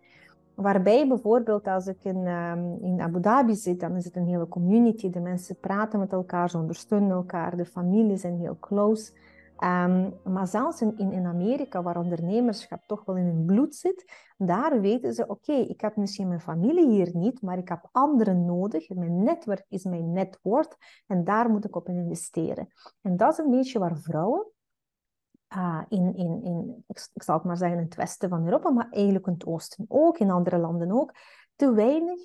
Waarbij 0.55 1.07
bijvoorbeeld 1.07 1.67
als 1.67 1.87
ik 1.87 1.97
in, 2.01 2.25
ehm, 2.25 2.73
in 2.81 3.01
Abu 3.01 3.19
Dhabi 3.19 3.55
zit, 3.55 3.79
dan 3.79 3.95
is 3.95 4.05
het 4.05 4.15
een 4.15 4.27
hele 4.27 4.47
community. 4.47 5.09
De 5.09 5.19
mensen 5.19 5.59
praten 5.59 5.99
met 5.99 6.11
elkaar, 6.11 6.49
ze 6.49 6.57
ondersteunen 6.57 7.11
elkaar. 7.11 7.57
De 7.57 7.65
families 7.65 8.21
zijn 8.21 8.39
heel 8.39 8.57
close. 8.59 9.11
Ehm, 9.59 10.09
maar 10.23 10.47
zelfs 10.47 10.81
in, 10.81 10.97
in, 10.97 11.11
in 11.11 11.25
Amerika, 11.25 11.81
waar 11.81 11.97
ondernemerschap 11.97 12.83
toch 12.85 13.05
wel 13.05 13.15
in 13.17 13.25
hun 13.25 13.45
bloed 13.45 13.75
zit, 13.75 14.31
daar 14.37 14.81
weten 14.81 15.13
ze, 15.13 15.27
oké, 15.27 15.53
ik 15.53 15.81
heb 15.81 15.95
misschien 15.95 16.27
mijn 16.27 16.41
familie 16.41 16.89
hier 16.89 17.09
niet, 17.13 17.41
maar 17.41 17.57
ik 17.57 17.69
heb 17.69 17.89
anderen 17.91 18.45
nodig. 18.45 18.89
Mijn 18.89 19.23
netwerk 19.23 19.65
is 19.69 19.83
mijn 19.83 20.11
net 20.11 20.39
worth 20.41 20.77
en 21.07 21.23
daar 21.23 21.49
moet 21.49 21.65
ik 21.65 21.75
op 21.75 21.87
investeren. 21.87 22.67
En 23.01 23.17
dat 23.17 23.31
is 23.31 23.37
een 23.37 23.51
beetje 23.51 23.79
waar 23.79 23.97
vrouwen 23.97 24.47
uh, 25.55 25.81
in, 25.89 26.15
in, 26.15 26.43
in 26.43 26.83
ik, 26.87 27.09
ik 27.13 27.23
zal 27.23 27.35
het 27.35 27.43
maar 27.43 27.57
zeggen, 27.57 27.77
in 27.77 27.83
het 27.83 27.95
westen 27.95 28.29
van 28.29 28.45
Europa, 28.45 28.69
maar 28.69 28.89
eigenlijk 28.89 29.27
in 29.27 29.33
het 29.33 29.45
oosten 29.45 29.85
ook, 29.87 30.17
in 30.17 30.31
andere 30.31 30.57
landen 30.57 30.91
ook, 30.91 31.13
te 31.55 31.73
weinig 31.73 32.19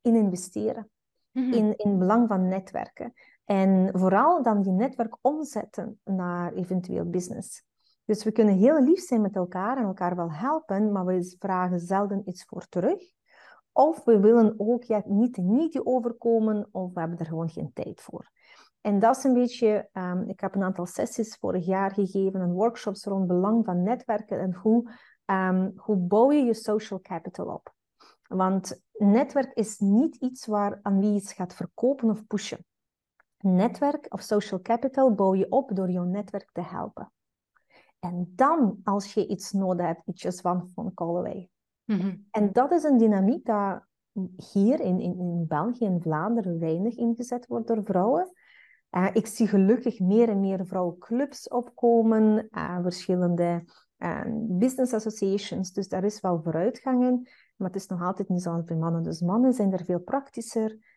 in 0.00 0.14
investeren. 0.14 0.90
Mhm. 1.30 1.52
In, 1.52 1.76
in 1.76 1.98
belang 1.98 2.28
van 2.28 2.48
netwerken. 2.48 3.12
En 3.46 3.90
vooral 3.92 4.42
dan 4.42 4.62
die 4.62 4.72
netwerk 4.72 5.16
omzetten 5.20 6.00
naar 6.04 6.52
eventueel 6.52 7.10
business. 7.10 7.64
Dus 8.04 8.24
we 8.24 8.32
kunnen 8.32 8.54
heel 8.54 8.82
lief 8.82 9.00
zijn 9.00 9.20
met 9.20 9.36
elkaar 9.36 9.76
en 9.76 9.84
elkaar 9.84 10.16
wel 10.16 10.32
helpen, 10.32 10.92
maar 10.92 11.04
we 11.04 11.36
vragen 11.38 11.80
zelden 11.80 12.22
iets 12.28 12.44
voor 12.44 12.66
terug. 12.68 13.02
Of 13.72 14.04
we 14.04 14.20
willen 14.20 14.54
ook 14.56 14.82
ja, 14.82 15.02
niet 15.04 15.36
niet 15.36 15.80
overkomen, 15.84 16.68
of 16.70 16.92
we 16.92 17.00
hebben 17.00 17.18
er 17.18 17.26
gewoon 17.26 17.48
geen 17.48 17.70
tijd 17.72 18.00
voor. 18.00 18.30
En 18.80 18.98
dat 18.98 19.16
is 19.16 19.24
een 19.24 19.34
beetje, 19.34 19.88
ehm, 19.92 20.28
ik 20.28 20.40
heb 20.40 20.54
een 20.54 20.62
aantal 20.62 20.86
sessies 20.86 21.36
vorig 21.36 21.66
jaar 21.66 21.92
gegeven 21.92 22.40
en 22.40 22.52
workshops 22.52 23.04
rond 23.04 23.26
belang 23.26 23.64
van 23.64 23.82
netwerken 23.82 24.40
en 24.40 24.54
hoe, 24.54 24.90
ehm, 25.24 25.70
hoe 25.76 25.96
bouw 25.96 26.32
je 26.32 26.42
je 26.42 26.54
social 26.54 27.00
capital 27.00 27.46
op. 27.46 27.74
Want 28.28 28.82
netwerk 28.92 29.52
is 29.54 29.78
niet 29.78 30.16
iets 30.16 30.46
waar 30.46 30.78
aan 30.82 31.00
wie 31.00 31.14
iets 31.14 31.32
gaat 31.32 31.54
verkopen 31.54 32.10
of 32.10 32.26
pushen. 32.26 32.64
Netwerk 33.46 34.06
of 34.08 34.20
social 34.20 34.60
capital 34.60 35.14
bouw 35.14 35.34
je 35.34 35.50
op 35.50 35.76
door 35.76 35.90
jouw 35.90 36.04
netwerk 36.04 36.50
te 36.52 36.62
helpen. 36.62 37.12
En 37.98 38.32
dan, 38.34 38.80
als 38.84 39.14
je 39.14 39.26
iets 39.26 39.52
nodig 39.52 39.86
hebt, 39.86 40.02
ietsjes 40.06 40.40
van 40.40 40.70
van 40.74 40.94
call 40.94 41.16
away. 41.16 41.50
Mhm. 41.84 42.16
En 42.30 42.52
dat 42.52 42.72
is 42.72 42.82
een 42.82 42.98
dynamiek 42.98 43.46
dat 43.46 43.82
hier 44.52 44.80
in, 44.80 45.00
in, 45.00 45.18
in 45.18 45.44
België 45.48 45.84
en 45.84 46.02
Vlaanderen 46.02 46.58
weinig 46.58 46.96
ingezet 46.96 47.46
wordt 47.46 47.66
door 47.66 47.84
vrouwen. 47.84 48.32
Uh, 48.90 49.08
ik 49.12 49.26
zie 49.26 49.46
gelukkig 49.46 50.00
meer 50.00 50.28
en 50.28 50.40
meer 50.40 50.66
vrouwenclubs 50.66 51.48
opkomen, 51.48 52.48
uh, 52.50 52.78
verschillende 52.82 53.64
uh, 53.98 54.20
business 54.36 54.92
associations, 54.92 55.72
dus 55.72 55.88
daar 55.88 56.04
is 56.04 56.20
wel 56.20 56.40
vooruitgang 56.42 57.04
in. 57.04 57.28
Maar 57.56 57.68
het 57.68 57.76
is 57.76 57.86
nog 57.86 58.02
altijd 58.02 58.28
niet 58.28 58.42
zoals 58.42 58.64
bij 58.64 58.76
mannen. 58.76 59.02
Dus 59.02 59.20
mannen 59.20 59.52
zijn 59.52 59.72
er 59.72 59.84
veel 59.84 60.00
praktischer 60.00 60.95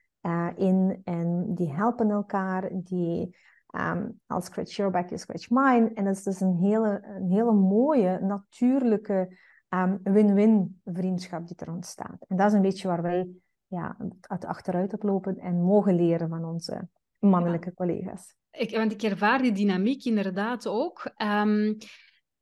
in 0.55 1.01
en 1.03 1.55
die 1.55 1.73
helpen 1.73 2.09
elkaar, 2.09 2.69
die 2.71 3.37
um, 3.75 4.19
I'll 4.27 4.41
scratch 4.41 4.75
your 4.75 4.91
back, 4.91 5.09
you 5.09 5.19
scratch 5.19 5.49
mine. 5.49 5.91
En 5.93 6.03
dat 6.03 6.15
is 6.15 6.23
dus 6.23 6.41
een 6.41 6.55
hele, 6.55 7.01
een 7.03 7.29
hele 7.31 7.51
mooie, 7.51 8.19
natuurlijke 8.21 9.37
um, 9.69 9.99
win-win 10.03 10.81
vriendschap 10.85 11.47
die 11.47 11.55
er 11.57 11.73
ontstaat. 11.73 12.25
En 12.27 12.37
dat 12.37 12.47
is 12.47 12.53
een 12.53 12.61
beetje 12.61 12.87
waar 12.87 13.01
wij 13.01 13.27
ja, 13.67 13.97
uit 14.21 14.45
achteruit 14.45 14.93
op 14.93 15.03
lopen 15.03 15.37
en 15.37 15.61
mogen 15.61 15.95
leren 15.95 16.29
van 16.29 16.45
onze 16.45 16.87
mannelijke 17.19 17.73
collega's. 17.73 18.35
Ik, 18.51 18.75
want 18.75 18.91
ik 18.91 19.03
ervaar 19.03 19.41
die 19.41 19.51
dynamiek 19.51 20.05
inderdaad 20.05 20.67
ook. 20.67 21.11
Um, 21.17 21.77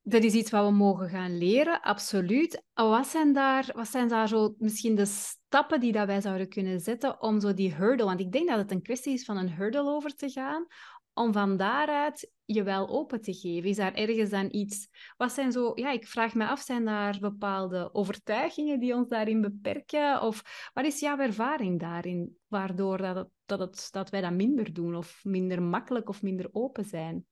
dat 0.10 0.24
is 0.24 0.34
iets 0.34 0.52
wat 0.52 0.66
we 0.66 0.72
mogen 0.72 1.10
gaan 1.10 1.38
leren, 1.38 1.82
absoluut. 1.82 2.64
Wat 2.74 3.08
zijn 3.08 3.34
daar, 3.34 3.70
wat 3.76 3.88
zijn 3.88 4.08
daar 4.08 4.28
zo 4.28 4.56
misschien 4.58 4.96
de 4.96 5.06
stappen 5.06 5.80
die 5.80 5.92
dat 5.92 6.08
wij 6.08 6.22
zouden 6.22 6.50
kunnen 6.50 6.80
zetten 6.80 7.22
om 7.22 7.40
zo 7.40 7.54
die 7.54 7.74
hurdle, 7.74 8.06
want 8.06 8.20
ik 8.20 8.32
denk 8.32 8.48
dat 8.48 8.58
het 8.58 8.72
een 8.72 8.82
kwestie 8.82 9.14
is 9.14 9.26
van 9.26 9.38
een 9.38 9.52
hurdle 9.52 9.90
over 9.90 10.16
te 10.16 10.30
gaan, 10.30 10.66
om 11.14 11.34
van 11.34 11.58
daaruit 11.58 12.32
je 12.46 12.64
wel 12.64 12.90
open 12.90 13.22
te 13.22 13.34
geven? 13.34 13.70
Is 13.70 13.76
daar 13.76 13.94
ergens 13.94 14.30
dan 14.30 14.48
iets... 14.52 14.88
Wat 15.18 15.32
zijn 15.32 15.52
zo... 15.52 15.72
Ja, 15.76 15.92
ik 15.92 16.08
vraag 16.08 16.34
me 16.34 16.48
af, 16.48 16.60
zijn 16.60 16.86
daar 16.86 17.18
bepaalde 17.20 17.90
overtuigingen 17.94 18.80
die 18.80 18.96
ons 18.96 19.10
daarin 19.10 19.42
beperken? 19.42 20.22
Of 20.22 20.70
wat 20.74 20.86
is 20.86 21.00
jouw 21.00 21.18
ervaring 21.18 21.80
daarin, 21.80 22.38
waardoor 22.48 22.98
dat, 22.98 23.30
dat, 23.46 23.60
het, 23.60 23.88
dat 23.92 24.10
wij 24.10 24.22
dat 24.22 24.34
minder 24.34 24.74
doen? 24.74 24.96
Of 24.96 25.20
minder 25.24 25.62
makkelijk 25.62 26.10
of 26.10 26.22
minder 26.22 26.50
open 26.52 26.86
zijn? 26.86 27.26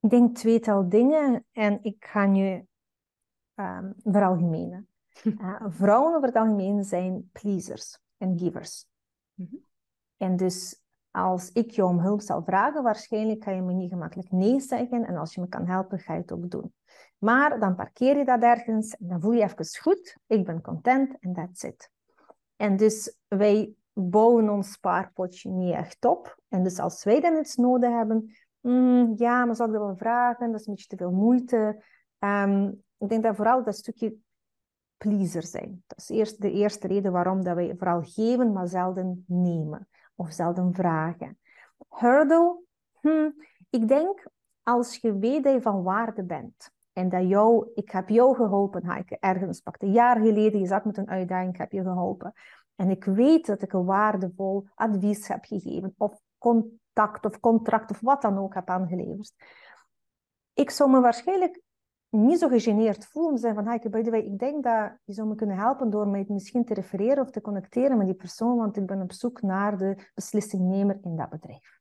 Ik 0.00 0.10
denk 0.10 0.36
tweetal 0.36 0.88
dingen 0.88 1.46
en 1.52 1.78
ik 1.82 2.04
ga 2.04 2.24
je 2.24 2.64
um, 3.54 3.94
veralgemenen. 4.04 4.88
uh, 5.22 5.64
vrouwen 5.80 6.14
over 6.14 6.26
het 6.26 6.36
algemeen 6.36 6.84
zijn 6.84 7.30
pleasers 7.32 7.98
en 8.16 8.38
givers. 8.38 8.86
Mm 9.34 9.48
-hmm. 9.50 9.66
En 10.16 10.36
dus 10.36 10.82
als 11.10 11.52
ik 11.52 11.70
je 11.70 11.84
om 11.84 12.00
hulp 12.00 12.20
zal 12.20 12.42
vragen, 12.42 12.82
waarschijnlijk 12.82 13.44
ga 13.44 13.50
je 13.50 13.62
me 13.62 13.72
niet 13.72 13.90
gemakkelijk 13.90 14.30
nee 14.30 14.60
zeggen. 14.60 15.06
En 15.06 15.16
als 15.16 15.34
je 15.34 15.40
me 15.40 15.48
kan 15.48 15.66
helpen, 15.66 15.98
ga 15.98 16.14
je 16.14 16.20
het 16.20 16.32
ook 16.32 16.50
doen. 16.50 16.72
Maar 17.18 17.60
dan 17.60 17.74
parkeer 17.74 18.16
je 18.16 18.24
dat 18.24 18.42
ergens 18.42 18.96
en 18.96 19.08
dan 19.08 19.20
voel 19.20 19.32
je 19.32 19.42
even 19.42 19.80
goed. 19.80 20.16
Ik 20.26 20.44
ben 20.44 20.60
content 20.60 21.18
en 21.18 21.32
that's 21.32 21.62
it. 21.62 21.90
En 22.56 22.76
dus 22.76 23.16
wij 23.28 23.72
bouwen 23.92 24.50
ons 24.50 24.72
spaarpotje 24.72 25.50
niet 25.50 25.74
echt 25.74 26.04
op. 26.04 26.38
En 26.48 26.62
dus 26.62 26.78
als 26.78 27.04
wij 27.04 27.20
dan 27.20 27.36
iets 27.36 27.56
nodig 27.56 27.90
hebben, 27.90 28.36
mm, 28.70 29.14
ja, 29.16 29.44
maar 29.44 29.56
zou 29.56 29.68
ik 29.68 29.74
dat 29.74 29.84
wel 29.84 29.96
vragen? 29.96 30.50
Dat 30.50 30.60
is 30.60 30.66
een 30.66 30.74
beetje 30.74 30.88
te 30.88 30.96
veel 30.96 31.12
moeite. 31.12 31.82
Um, 32.18 32.82
ik 32.98 33.08
denk 33.08 33.22
dat 33.22 33.36
vooral 33.36 33.64
dat 33.64 33.76
stukje 33.76 34.16
pleaser 34.96 35.42
zijn. 35.42 35.82
Dat 35.86 35.98
is 35.98 36.08
eerst 36.08 36.40
de 36.42 36.52
eerste 36.52 36.86
reden 36.86 37.12
waarom 37.12 37.44
dat 37.44 37.54
wij 37.54 37.74
vooral 37.76 38.02
geven, 38.02 38.52
maar 38.52 38.68
zelden 38.68 39.24
nemen 39.26 39.88
of 40.14 40.32
zelden 40.32 40.74
vragen. 40.74 41.38
Hurdle, 41.88 42.62
hm, 43.00 43.30
ik 43.70 43.88
denk 43.88 44.26
als 44.62 44.96
je 44.96 45.18
weet 45.18 45.44
dat 45.44 45.52
je 45.52 45.62
van 45.62 45.82
waarde 45.82 46.22
bent 46.22 46.70
en 46.92 47.08
dat 47.08 47.28
jou, 47.28 47.70
ik 47.74 47.90
heb 47.90 48.08
jou 48.08 48.34
geholpen, 48.34 48.84
ha, 48.84 48.96
ik 48.96 49.10
ergens 49.10 49.60
pakte 49.60 49.86
een 49.86 49.92
jaar 49.92 50.16
geleden, 50.16 50.60
je 50.60 50.66
zat 50.66 50.84
met 50.84 50.96
een 50.96 51.08
uitdaging, 51.08 51.52
ik 51.52 51.58
heb 51.58 51.72
je 51.72 51.82
geholpen. 51.82 52.32
En 52.76 52.90
ik 52.90 53.04
weet 53.04 53.46
dat 53.46 53.62
ik 53.62 53.72
een 53.72 53.84
waardevol 53.84 54.66
advies 54.74 55.28
heb 55.28 55.44
gegeven, 55.44 55.94
of 55.96 56.20
contact 56.98 57.24
of 57.24 57.40
contract 57.40 57.90
of 57.90 58.00
wat 58.00 58.22
dan 58.22 58.38
ook 58.38 58.54
heb 58.54 58.68
aangeleverd. 58.68 59.32
Ik 60.52 60.70
zou 60.70 60.90
me 60.90 61.00
waarschijnlijk 61.00 61.60
niet 62.08 62.38
zo 62.38 62.48
gegeneerd 62.48 63.06
voelen. 63.06 63.38
Zeggen 63.38 63.64
van, 63.64 63.72
hey, 63.72 63.90
by 63.90 64.02
the 64.02 64.24
ik 64.24 64.38
denk 64.38 64.64
dat 64.64 64.92
je 65.04 65.12
zou 65.12 65.28
me 65.28 65.34
kunnen 65.34 65.56
helpen 65.56 65.90
door 65.90 66.08
mij 66.08 66.24
misschien 66.28 66.64
te 66.64 66.74
refereren 66.74 67.22
of 67.22 67.30
te 67.30 67.40
connecteren 67.40 67.96
met 67.96 68.06
die 68.06 68.16
persoon, 68.16 68.56
want 68.56 68.76
ik 68.76 68.86
ben 68.86 69.02
op 69.02 69.12
zoek 69.12 69.42
naar 69.42 69.78
de 69.78 70.10
beslissingnemer 70.14 70.98
in 71.02 71.16
dat 71.16 71.28
bedrijf. 71.28 71.80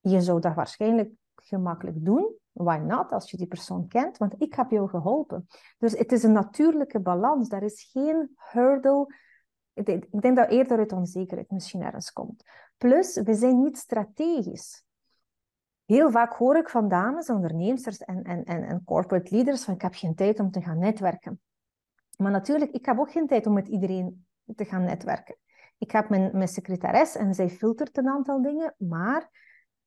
Je 0.00 0.20
zou 0.20 0.40
dat 0.40 0.54
waarschijnlijk 0.54 1.12
gemakkelijk 1.34 2.04
doen. 2.04 2.34
Why 2.52 2.76
not, 2.76 3.12
als 3.12 3.30
je 3.30 3.36
die 3.36 3.46
persoon 3.46 3.88
kent? 3.88 4.18
Want 4.18 4.34
ik 4.38 4.54
heb 4.54 4.70
jou 4.70 4.88
geholpen. 4.88 5.46
Dus 5.78 5.98
het 5.98 6.12
is 6.12 6.22
een 6.22 6.32
natuurlijke 6.32 7.00
balans. 7.00 7.48
Daar 7.48 7.62
is 7.62 7.88
geen 7.92 8.36
hurdle. 8.36 9.06
Ik 9.72 9.86
denk, 9.86 10.04
ik 10.04 10.22
denk 10.22 10.36
dat 10.36 10.50
eerder 10.50 10.78
uit 10.78 10.92
onzekerheid 10.92 11.50
misschien 11.50 11.82
ergens 11.82 12.12
komt. 12.12 12.44
Plus, 12.84 13.20
we 13.22 13.34
zijn 13.34 13.62
niet 13.62 13.78
strategisch 13.78 14.84
heel 15.84 16.10
vaak 16.10 16.32
hoor 16.32 16.56
ik 16.56 16.68
van 16.68 16.88
dames, 16.88 17.28
ondernemers 17.28 17.98
en, 17.98 18.22
en, 18.22 18.44
en, 18.44 18.62
en 18.62 18.84
corporate 18.84 19.34
leaders 19.34 19.64
van 19.64 19.74
ik 19.74 19.82
heb 19.82 19.94
geen 19.94 20.14
tijd 20.14 20.40
om 20.40 20.50
te 20.50 20.62
gaan 20.62 20.78
netwerken. 20.78 21.40
Maar 22.16 22.30
natuurlijk, 22.30 22.70
ik 22.70 22.86
heb 22.86 22.98
ook 22.98 23.10
geen 23.10 23.26
tijd 23.26 23.46
om 23.46 23.52
met 23.52 23.68
iedereen 23.68 24.26
te 24.56 24.64
gaan 24.64 24.84
netwerken. 24.84 25.36
Ik 25.78 25.90
heb 25.90 26.08
mijn, 26.08 26.30
mijn 26.32 26.48
en 27.14 27.34
zij 27.34 27.48
filtert 27.48 27.96
een 27.96 28.08
aantal 28.08 28.42
dingen, 28.42 28.74
maar 28.78 29.30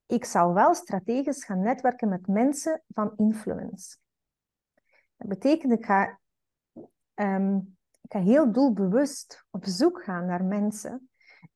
ik 0.05 0.25
zal 0.25 0.53
wel 0.53 0.73
strategisch 0.73 1.43
gaan 1.43 1.59
netwerken 1.59 2.09
met 2.09 2.27
mensen 2.27 2.83
van 2.87 3.13
influence. 3.15 3.97
Dat 5.17 5.27
betekent, 5.27 5.73
ik 5.73 5.85
ga, 5.85 6.19
um, 7.15 7.77
ik 8.01 8.11
ga 8.11 8.19
heel 8.19 8.51
doelbewust 8.51 9.45
op 9.49 9.65
zoek 9.65 10.03
gaan 10.03 10.25
naar 10.25 10.45
mensen 10.45 11.06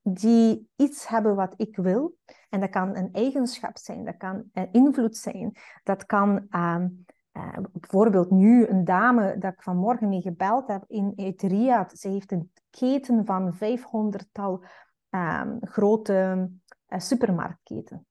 die 0.02 0.70
iets 0.76 1.08
hebben 1.08 1.34
wat 1.34 1.54
ik 1.56 1.76
wil. 1.76 2.16
En 2.48 2.60
dat 2.60 2.70
kan 2.70 2.96
een 2.96 3.12
eigenschap 3.12 3.78
zijn, 3.78 4.04
dat 4.04 4.16
kan 4.16 4.44
een 4.52 4.72
invloed 4.72 5.16
zijn, 5.16 5.56
dat 5.82 6.06
kan 6.06 6.46
uh, 6.50 6.84
uh, 7.32 7.56
bijvoorbeeld 7.72 8.30
nu 8.30 8.66
een 8.66 8.84
dame 8.84 9.38
dat 9.38 9.52
ik 9.52 9.62
vanmorgen 9.62 10.08
mee 10.08 10.20
gebeld 10.20 10.68
heb 10.68 10.84
in 10.86 11.12
uit 11.16 11.42
Riyadh. 11.42 11.94
Ze 11.94 12.08
heeft 12.08 12.32
een 12.32 12.52
keten 12.70 13.24
van 13.24 13.54
500-tal 13.54 14.64
uh, 15.10 15.42
grote 15.60 16.50
uh, 16.88 16.98
supermarktketen 16.98 18.06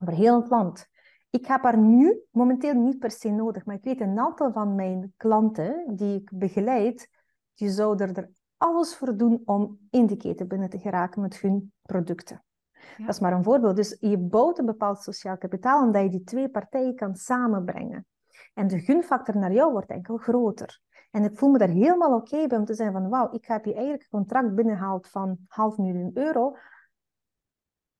over 0.00 0.14
heel 0.14 0.40
het 0.40 0.50
land. 0.50 0.88
Ik 1.30 1.46
heb 1.46 1.62
haar 1.62 1.78
nu 1.78 2.22
momenteel 2.30 2.74
niet 2.74 2.98
per 2.98 3.10
se 3.10 3.30
nodig, 3.30 3.64
maar 3.64 3.76
ik 3.76 3.84
weet 3.84 4.00
een 4.00 4.18
aantal 4.18 4.52
van 4.52 4.74
mijn 4.74 5.12
klanten 5.16 5.96
die 5.96 6.20
ik 6.20 6.30
begeleid, 6.34 7.10
die 7.54 7.70
zouden 7.70 8.14
er 8.14 8.30
alles 8.60 8.96
voor 8.96 9.16
doen 9.16 9.42
om 9.44 9.78
in 9.90 10.06
die 10.06 10.16
keten 10.16 10.48
binnen 10.48 10.70
te 10.70 10.78
geraken 10.78 11.20
met 11.20 11.40
hun 11.40 11.72
producten. 11.82 12.44
Ja. 12.72 13.04
Dat 13.04 13.14
is 13.14 13.20
maar 13.20 13.32
een 13.32 13.44
voorbeeld. 13.44 13.76
Dus 13.76 13.96
je 14.00 14.18
bouwt 14.18 14.58
een 14.58 14.66
bepaald 14.66 15.02
sociaal 15.02 15.38
kapitaal 15.38 15.82
omdat 15.82 16.02
je 16.02 16.08
die 16.08 16.24
twee 16.24 16.48
partijen 16.48 16.94
kan 16.94 17.14
samenbrengen. 17.16 18.06
En 18.54 18.66
de 18.66 18.78
gunfactor 18.78 19.36
naar 19.36 19.52
jou 19.52 19.72
wordt 19.72 19.90
enkel 19.90 20.16
groter. 20.16 20.80
En 21.10 21.24
ik 21.24 21.38
voel 21.38 21.50
me 21.50 21.58
daar 21.58 21.68
helemaal 21.68 22.14
oké 22.14 22.34
okay 22.34 22.46
bij 22.46 22.58
om 22.58 22.64
te 22.64 22.74
zeggen 22.74 23.00
van 23.00 23.08
wauw, 23.08 23.32
ik 23.32 23.46
heb 23.46 23.64
je 23.64 23.72
eigenlijk 23.72 24.02
een 24.02 24.18
contract 24.18 24.54
binnengehaald 24.54 25.08
van 25.08 25.38
half 25.46 25.76
miljoen 25.76 26.10
euro. 26.14 26.56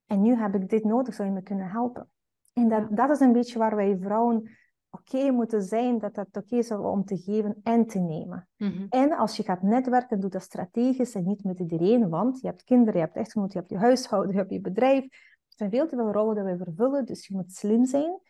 En 0.06 0.22
nu 0.22 0.34
heb 0.34 0.54
ik 0.54 0.68
dit 0.68 0.84
nodig, 0.84 1.14
zou 1.14 1.28
je 1.28 1.34
me 1.34 1.42
kunnen 1.42 1.70
helpen? 1.70 2.10
En 2.52 2.68
dat, 2.68 2.96
dat 2.96 3.10
is 3.10 3.20
een 3.20 3.32
beetje 3.32 3.58
waar 3.58 3.76
wij 3.76 3.98
vrouwen 4.00 4.50
oké 4.90 5.16
okay 5.16 5.30
moeten 5.30 5.62
zijn, 5.62 5.98
dat 5.98 6.16
het 6.16 6.36
oké 6.36 6.56
is 6.56 6.70
om 6.70 7.04
te 7.04 7.16
geven 7.16 7.60
en 7.62 7.86
te 7.86 7.98
nemen. 7.98 8.48
Mm 8.56 8.70
-hmm. 8.70 8.86
En 8.88 9.12
als 9.12 9.36
je 9.36 9.42
gaat 9.42 9.62
netwerken, 9.62 10.20
doe 10.20 10.30
dat 10.30 10.42
strategisch 10.42 11.14
en 11.14 11.24
niet 11.24 11.44
met 11.44 11.58
iedereen, 11.58 12.08
want 12.08 12.40
je 12.40 12.46
hebt 12.46 12.64
kinderen, 12.64 12.94
je 12.94 13.06
hebt 13.06 13.16
echtgenoot, 13.16 13.52
je 13.52 13.58
hebt 13.58 13.70
je 13.70 13.78
huishouden, 13.78 14.32
je 14.32 14.38
hebt 14.38 14.52
je 14.52 14.60
bedrijf. 14.60 15.04
Er 15.04 15.56
zijn 15.56 15.70
veel 15.70 15.88
te 15.88 15.96
veel 15.96 16.12
rollen 16.12 16.34
die 16.34 16.44
we 16.44 16.64
vervullen, 16.64 17.06
dus 17.06 17.26
je 17.26 17.34
moet 17.34 17.52
slim 17.52 17.84
zijn. 17.84 18.20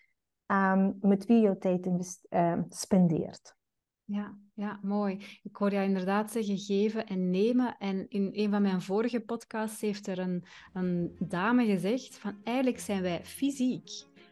ehm, 0.46 0.92
met 1.00 1.26
wie 1.26 1.40
je 1.40 1.58
tijd 1.58 1.88
ehm, 2.28 2.62
spendeert. 2.68 3.58
Ja, 4.04 4.38
ja, 4.54 4.78
mooi. 4.82 5.18
Ik 5.42 5.56
hoor 5.56 5.72
jou 5.72 5.84
inderdaad 5.84 6.30
zeggen 6.30 6.58
geven 6.58 7.06
en 7.06 7.30
nemen. 7.30 7.76
En 7.78 8.08
in 8.08 8.28
een 8.32 8.50
van 8.50 8.62
mijn 8.62 8.82
vorige 8.82 9.20
podcasts 9.20 9.80
heeft 9.80 10.06
er 10.06 10.18
een, 10.18 10.44
een 10.72 11.16
dame 11.18 11.64
gezegd 11.64 12.18
van 12.18 12.34
eigenlijk 12.44 12.78
zijn 12.78 13.02
wij 13.02 13.24
fysiek 13.24 13.88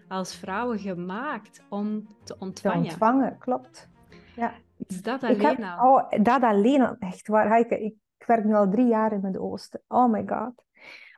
als 0.09 0.35
vrouwen 0.37 0.79
gemaakt 0.79 1.65
om 1.69 2.07
te 2.25 2.33
Te 2.33 2.37
ontvangen. 2.39 2.79
ontvangen, 2.79 3.39
klopt. 3.39 3.89
Ja. 4.37 4.53
Is 4.87 5.03
dat 5.03 5.23
alleen 5.23 5.41
heb, 5.41 5.79
al? 5.79 5.95
oh, 5.95 6.11
dat 6.23 6.43
alleen 6.43 6.83
al, 6.83 6.97
echt 6.99 7.29
waar. 7.29 7.59
Ik, 7.59 7.71
ik 7.71 7.95
werk 8.27 8.45
nu 8.45 8.55
al 8.55 8.69
drie 8.69 8.87
jaar 8.87 9.13
in 9.13 9.25
het 9.25 9.39
Oosten. 9.39 9.83
Oh 9.89 10.11
my 10.11 10.23
god. 10.27 10.65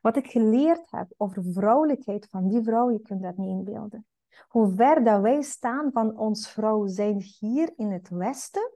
Wat 0.00 0.16
ik 0.16 0.26
geleerd 0.26 0.90
heb 0.90 1.06
over 1.16 1.42
vrouwelijkheid 1.52 2.28
van 2.30 2.48
die 2.48 2.62
vrouw, 2.62 2.90
je 2.90 3.00
kunt 3.00 3.22
dat 3.22 3.36
niet 3.36 3.48
inbeelden. 3.48 4.06
Hoe 4.48 4.74
ver 4.74 5.04
dat 5.04 5.20
wij 5.20 5.42
staan 5.42 5.90
van 5.92 6.18
ons 6.18 6.50
vrouw 6.50 6.86
zijn 6.86 7.22
hier 7.38 7.72
in 7.76 7.90
het 7.90 8.08
Westen, 8.08 8.70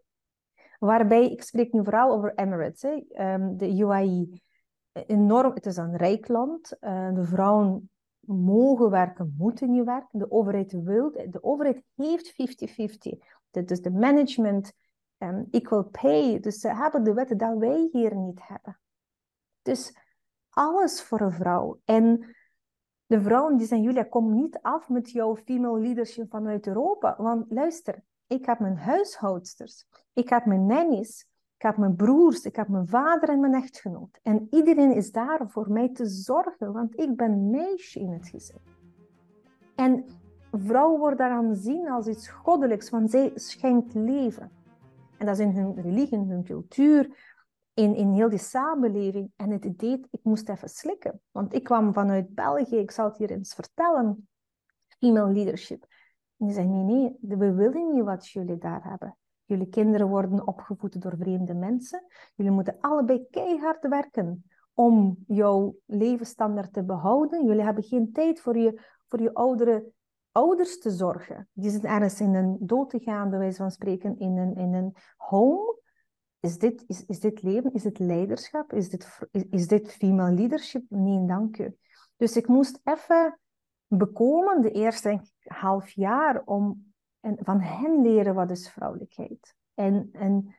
waarbij, 0.79 1.31
ik 1.31 1.43
spreek 1.43 1.73
nu 1.73 1.85
vooral 1.85 2.13
over 2.13 2.35
Emirates, 2.35 2.83
hè, 2.83 3.05
ehm, 3.11 3.57
de 3.57 3.77
UAE. 3.77 4.41
Enorm, 4.93 5.53
het 5.55 5.67
is 5.67 5.77
een 5.77 5.97
rijk 5.97 6.29
land. 6.29 6.79
Eh, 6.81 7.15
de 7.15 7.25
vrouwen 7.25 7.91
mogen 8.27 8.91
werken, 8.91 9.35
moeten 9.39 9.71
niet 9.71 9.85
werken. 9.85 10.19
De 10.19 10.31
overheid 10.31 10.73
wil, 10.73 11.11
de 11.11 11.43
overheid 11.43 11.83
heeft 11.95 12.33
50-50. 12.33 13.19
Dit 13.51 13.71
is 13.71 13.81
de 13.81 13.91
management, 13.91 14.73
um, 15.19 15.49
equal 15.51 15.85
pay. 15.85 16.41
Dus 16.41 16.59
ze 16.59 16.75
hebben 16.75 17.05
de 17.05 17.13
wetten 17.13 17.39
dat 17.39 17.59
wij 17.59 17.89
hier 17.93 18.17
niet 18.17 18.41
hebben. 18.43 18.81
Dus 19.63 19.97
alles 20.51 21.03
voor 21.03 21.21
een 21.21 21.33
vrouw. 21.33 21.81
En 21.85 22.35
de 23.07 23.21
vrouwen 23.21 23.57
die 23.57 23.67
zeggen, 23.67 23.87
Julia, 23.87 24.03
kom 24.03 24.35
niet 24.35 24.59
af 24.63 24.89
met 24.89 25.11
jouw 25.11 25.37
female 25.37 25.81
leadership 25.81 26.31
vanuit 26.31 26.67
Europa. 26.67 27.15
Want 27.19 27.51
luister, 27.51 28.03
ik 28.27 28.47
heb 28.47 28.59
mijn 28.59 28.77
huishoudsters, 28.77 29.87
ik 30.13 30.29
heb 30.29 30.45
mijn 30.45 30.67
nannies, 30.67 31.29
ik 31.65 31.71
heb 31.71 31.79
mijn 31.79 31.97
broers, 31.97 32.45
ik 32.45 32.57
heb 32.57 32.69
mijn 32.69 32.89
vader 32.89 33.29
en 33.29 33.41
mijn 33.41 33.55
echtgenoot. 33.55 34.19
En 34.23 34.47
iedereen 34.51 34.95
is 34.95 35.13
daar 35.13 35.41
voor 35.49 35.71
mij 35.71 35.89
te 35.89 36.07
zorgen, 36.07 36.73
want 36.73 37.01
ik 37.01 37.17
ben 37.17 37.51
meisje 37.51 38.01
in 38.01 38.13
het 38.13 38.29
gezin. 38.29 38.59
En 39.75 40.05
vrouw 40.51 40.99
wordt 40.99 41.19
daaraan 41.19 41.55
zien 41.55 41.91
als 41.91 42.07
iets 42.07 42.29
goddelijks, 42.29 42.91
want 42.91 43.11
zij 43.11 43.33
schenkt 43.35 43.95
leven. 43.95 44.51
En 45.19 45.27
dat 45.27 45.39
is 45.39 45.45
in 45.45 45.57
hun 45.57 45.75
religie, 45.75 46.19
in 46.19 46.31
hun 46.31 46.45
cultuur, 46.45 47.33
in, 47.75 47.95
in 47.95 48.13
heel 48.13 48.29
die 48.29 48.39
samenleving. 48.39 49.33
En 49.37 49.51
het 49.51 49.79
deed, 49.79 50.07
ik 50.11 50.21
moest 50.23 50.49
even 50.49 50.69
slikken. 50.69 51.21
Want 51.31 51.55
ik 51.55 51.65
kwam 51.65 51.93
vanuit 51.93 52.35
België, 52.35 52.77
ik 52.77 52.91
zal 52.91 53.05
het 53.05 53.17
hier 53.17 53.31
eens 53.31 53.55
vertellen, 53.55 54.29
female 54.99 55.33
leadership. 55.33 55.83
En 56.37 56.47
die 56.47 56.55
zeggen, 56.55 56.87
nee, 56.87 57.17
nee, 57.21 57.39
we 57.39 57.53
willen 57.53 57.93
niet 57.93 58.05
wat 58.05 58.29
jullie 58.29 58.59
daar 58.59 58.83
hebben. 58.83 59.17
Jullie 59.45 59.69
kinderen 59.69 60.09
worden 60.09 60.47
opgevoed 60.47 61.03
door 61.03 61.17
vreemde 61.17 61.55
mensen. 61.55 62.05
Jullie 62.35 62.53
moeten 62.53 62.77
allebei 62.81 63.27
keihard 63.31 63.89
werken 63.89 64.45
om 64.75 65.25
jouw 65.27 65.77
levensstandaard 65.87 66.73
te 66.73 66.85
behouden. 66.85 67.47
Jullie 67.47 67.63
hebben 67.63 67.85
geen 67.85 68.13
tijd 68.13 68.41
voor 68.41 68.59
je, 68.59 68.81
voor 69.09 69.21
je 69.21 69.35
oudere 69.35 69.93
ouders 70.33 70.79
te 70.79 70.91
zorgen. 70.91 71.49
Die 71.53 71.71
zijn 71.71 71.85
ergens 71.85 72.21
in 72.21 72.35
een 72.35 72.57
dood 72.61 72.91
te 72.91 72.99
gaan, 72.99 73.31
bij 73.31 73.39
wijze 73.39 73.57
van 73.57 73.71
spreken, 73.71 74.19
in 74.19 74.37
een, 74.37 74.57
in 74.57 74.75
een 74.75 74.95
home. 75.17 75.79
Is 76.41 76.59
dit, 76.59 76.85
is, 76.87 77.05
is 77.07 77.21
dit 77.21 77.43
leven? 77.43 77.73
Is 77.73 77.83
dit 77.83 77.99
leiderschap? 77.99 78.73
Is 78.73 78.89
dit, 78.89 79.19
is, 79.31 79.45
is 79.51 79.69
dit 79.69 79.93
female 79.93 80.35
leadership? 80.35 80.85
Nee, 80.89 81.27
dank 81.27 81.59
u. 81.59 81.77
Dus 82.17 82.37
ik 82.37 82.49
moest 82.49 82.81
even 82.85 83.39
bekomen, 83.87 84.61
de 84.61 84.71
eerste 84.71 85.21
half 85.43 85.91
jaar, 85.91 86.43
om 86.45 86.94
en 87.25 87.37
van 87.41 87.61
hen 87.61 88.03
leren 88.03 88.35
wat 88.35 88.51
is 88.51 88.71
vrouwelijkheid. 88.71 89.55
En, 89.75 90.09
en, 90.13 90.55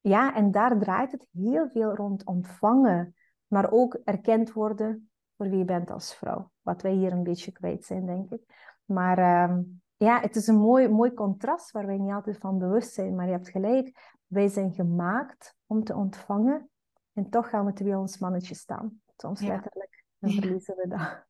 ja, 0.00 0.34
en 0.34 0.50
daar 0.50 0.78
draait 0.78 1.12
het 1.12 1.26
heel 1.32 1.68
veel 1.68 1.94
rond 1.94 2.24
ontvangen, 2.24 3.14
maar 3.46 3.70
ook 3.70 3.94
erkend 4.04 4.52
worden 4.52 5.10
voor 5.36 5.48
wie 5.48 5.58
je 5.58 5.64
bent 5.64 5.90
als 5.90 6.14
vrouw. 6.14 6.50
Wat 6.62 6.82
wij 6.82 6.92
hier 6.92 7.12
een 7.12 7.22
beetje 7.22 7.52
kwijt 7.52 7.84
zijn, 7.84 8.06
denk 8.06 8.30
ik. 8.30 8.42
Maar 8.84 9.18
uh, 9.18 9.58
ja, 9.96 10.20
het 10.20 10.36
is 10.36 10.46
een 10.46 10.58
mooi, 10.58 10.88
mooi 10.88 11.14
contrast 11.14 11.70
waar 11.70 11.86
wij 11.86 11.98
niet 11.98 12.12
altijd 12.12 12.38
van 12.38 12.58
bewust 12.58 12.92
zijn. 12.92 13.14
Maar 13.14 13.26
je 13.26 13.32
hebt 13.32 13.48
gelijk, 13.48 14.16
wij 14.26 14.48
zijn 14.48 14.72
gemaakt 14.72 15.56
om 15.66 15.84
te 15.84 15.94
ontvangen. 15.94 16.70
En 17.12 17.30
toch 17.30 17.48
gaan 17.48 17.66
we 17.66 17.72
te 17.72 17.84
bij 17.84 17.94
ons 17.94 18.18
mannetje 18.18 18.54
staan. 18.54 19.00
Soms 19.16 19.40
Ja. 19.40 19.46
letterlijk. 19.46 20.04
Dan 20.18 20.30
verliezen 20.30 20.76
we 20.76 20.88
dat. 20.88 21.26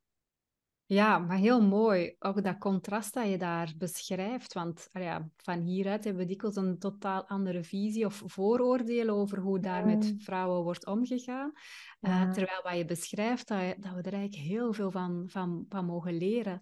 Ja, 0.88 1.18
maar 1.18 1.36
heel 1.36 1.62
mooi. 1.62 2.16
Ook 2.18 2.42
dat 2.42 2.58
contrast 2.58 3.14
dat 3.14 3.28
je 3.28 3.38
daar 3.38 3.72
beschrijft. 3.76 4.52
Want 4.52 4.88
ja, 4.92 5.28
van 5.36 5.60
hieruit 5.60 6.04
hebben 6.04 6.22
we 6.22 6.28
dikwijls 6.28 6.56
een 6.56 6.78
totaal 6.78 7.28
andere 7.28 7.64
visie 7.64 8.06
of 8.06 8.22
vooroordelen 8.26 9.14
over 9.14 9.38
hoe 9.38 9.60
daar 9.60 9.86
met 9.86 10.14
vrouwen 10.18 10.62
wordt 10.62 10.86
omgegaan. 10.86 11.52
Eh, 12.00 12.30
terwijl 12.30 12.62
wat 12.62 12.76
je 12.76 12.84
beschrijft, 12.84 13.48
dat, 13.48 13.58
dat 13.78 13.92
we 13.92 14.02
er 14.02 14.12
eigenlijk 14.12 14.34
heel 14.34 14.72
veel 14.72 14.90
van, 14.90 15.24
van, 15.28 15.66
van 15.68 15.84
mogen 15.84 16.16
leren. 16.16 16.60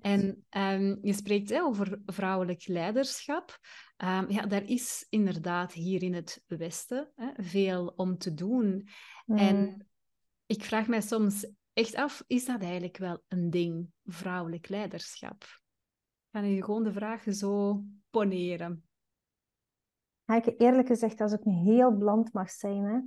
En 0.00 0.44
ehm, 0.48 0.96
je 1.02 1.12
spreekt 1.12 1.50
hè, 1.50 1.62
over 1.62 2.00
vrouwelijk 2.06 2.66
leiderschap. 2.66 3.58
Ehm, 3.96 4.30
ja, 4.32 4.46
daar 4.46 4.64
is 4.64 5.06
inderdaad 5.08 5.72
hier 5.72 6.02
in 6.02 6.14
het 6.14 6.42
Westen 6.46 7.10
hè, 7.14 7.30
veel 7.36 7.92
om 7.96 8.18
te 8.18 8.34
doen. 8.34 8.88
En 9.26 9.86
ik 10.46 10.64
vraag 10.64 10.86
mij 10.86 11.00
soms 11.00 11.46
echt 11.74 11.94
af, 11.94 12.24
is 12.26 12.44
dat 12.44 12.62
eigenlijk 12.62 12.96
wel 12.96 13.22
een 13.28 13.50
ding, 13.50 13.92
vrouwelijk 14.04 14.68
leiderschap? 14.68 15.42
Ik 15.42 16.30
ga 16.30 16.40
je 16.40 16.64
gewoon 16.64 16.82
de 16.82 16.92
vraag 16.92 17.22
zo 17.28 17.82
poneren. 18.10 18.88
Heike, 20.24 20.56
eerlijk 20.56 20.86
gezegd, 20.86 21.20
als 21.20 21.32
ik 21.32 21.44
nu 21.44 21.52
heel 21.52 21.96
bland 21.96 22.32
mag 22.32 22.50
zijn, 22.50 22.84
hè, 22.84 23.00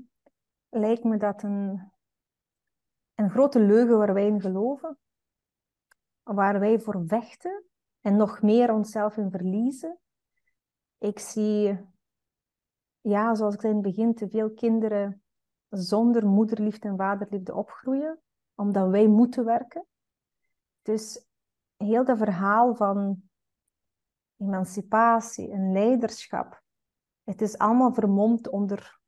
lijkt 0.80 1.04
me 1.04 1.18
dat 1.18 1.44
een, 1.44 1.92
een 3.16 3.30
grote 3.30 3.60
leugen 3.60 3.98
waar 3.98 4.14
wij 4.14 4.28
in 4.28 4.42
geloven, 4.42 4.98
waar 6.24 6.60
wij 6.60 6.80
voor 6.80 7.04
vechten 7.08 7.66
en 8.02 8.16
nog 8.16 8.42
meer 8.42 8.74
onszelf 8.74 9.18
in 9.18 9.32
verliezen. 9.32 10.00
Ik 10.98 11.20
zie, 11.20 11.80
ja, 13.02 13.36
zoals 13.36 13.54
ik 13.54 13.62
zei 13.62 13.74
in 13.74 13.80
het 13.80 13.88
begin, 13.88 14.16
te 14.16 14.30
veel 14.30 14.54
kinderen 14.54 15.24
zonder 15.70 16.28
moederliefde 16.28 16.88
en 16.88 16.98
vaderliefde 16.98 17.56
opgroeien, 17.56 18.22
omdat 18.58 18.90
wij 18.90 19.08
moeten 19.08 19.46
werken. 19.46 19.86
Dus 20.82 21.26
heel 21.76 22.06
dat 22.06 22.18
verhaal 22.18 22.76
van 22.76 23.22
emancipatie 24.38 25.52
en 25.52 25.72
leiderschap, 25.72 26.62
het 27.24 27.42
is 27.42 27.58
allemaal 27.58 27.94
vermomd 27.94 28.50
onder 28.50 29.00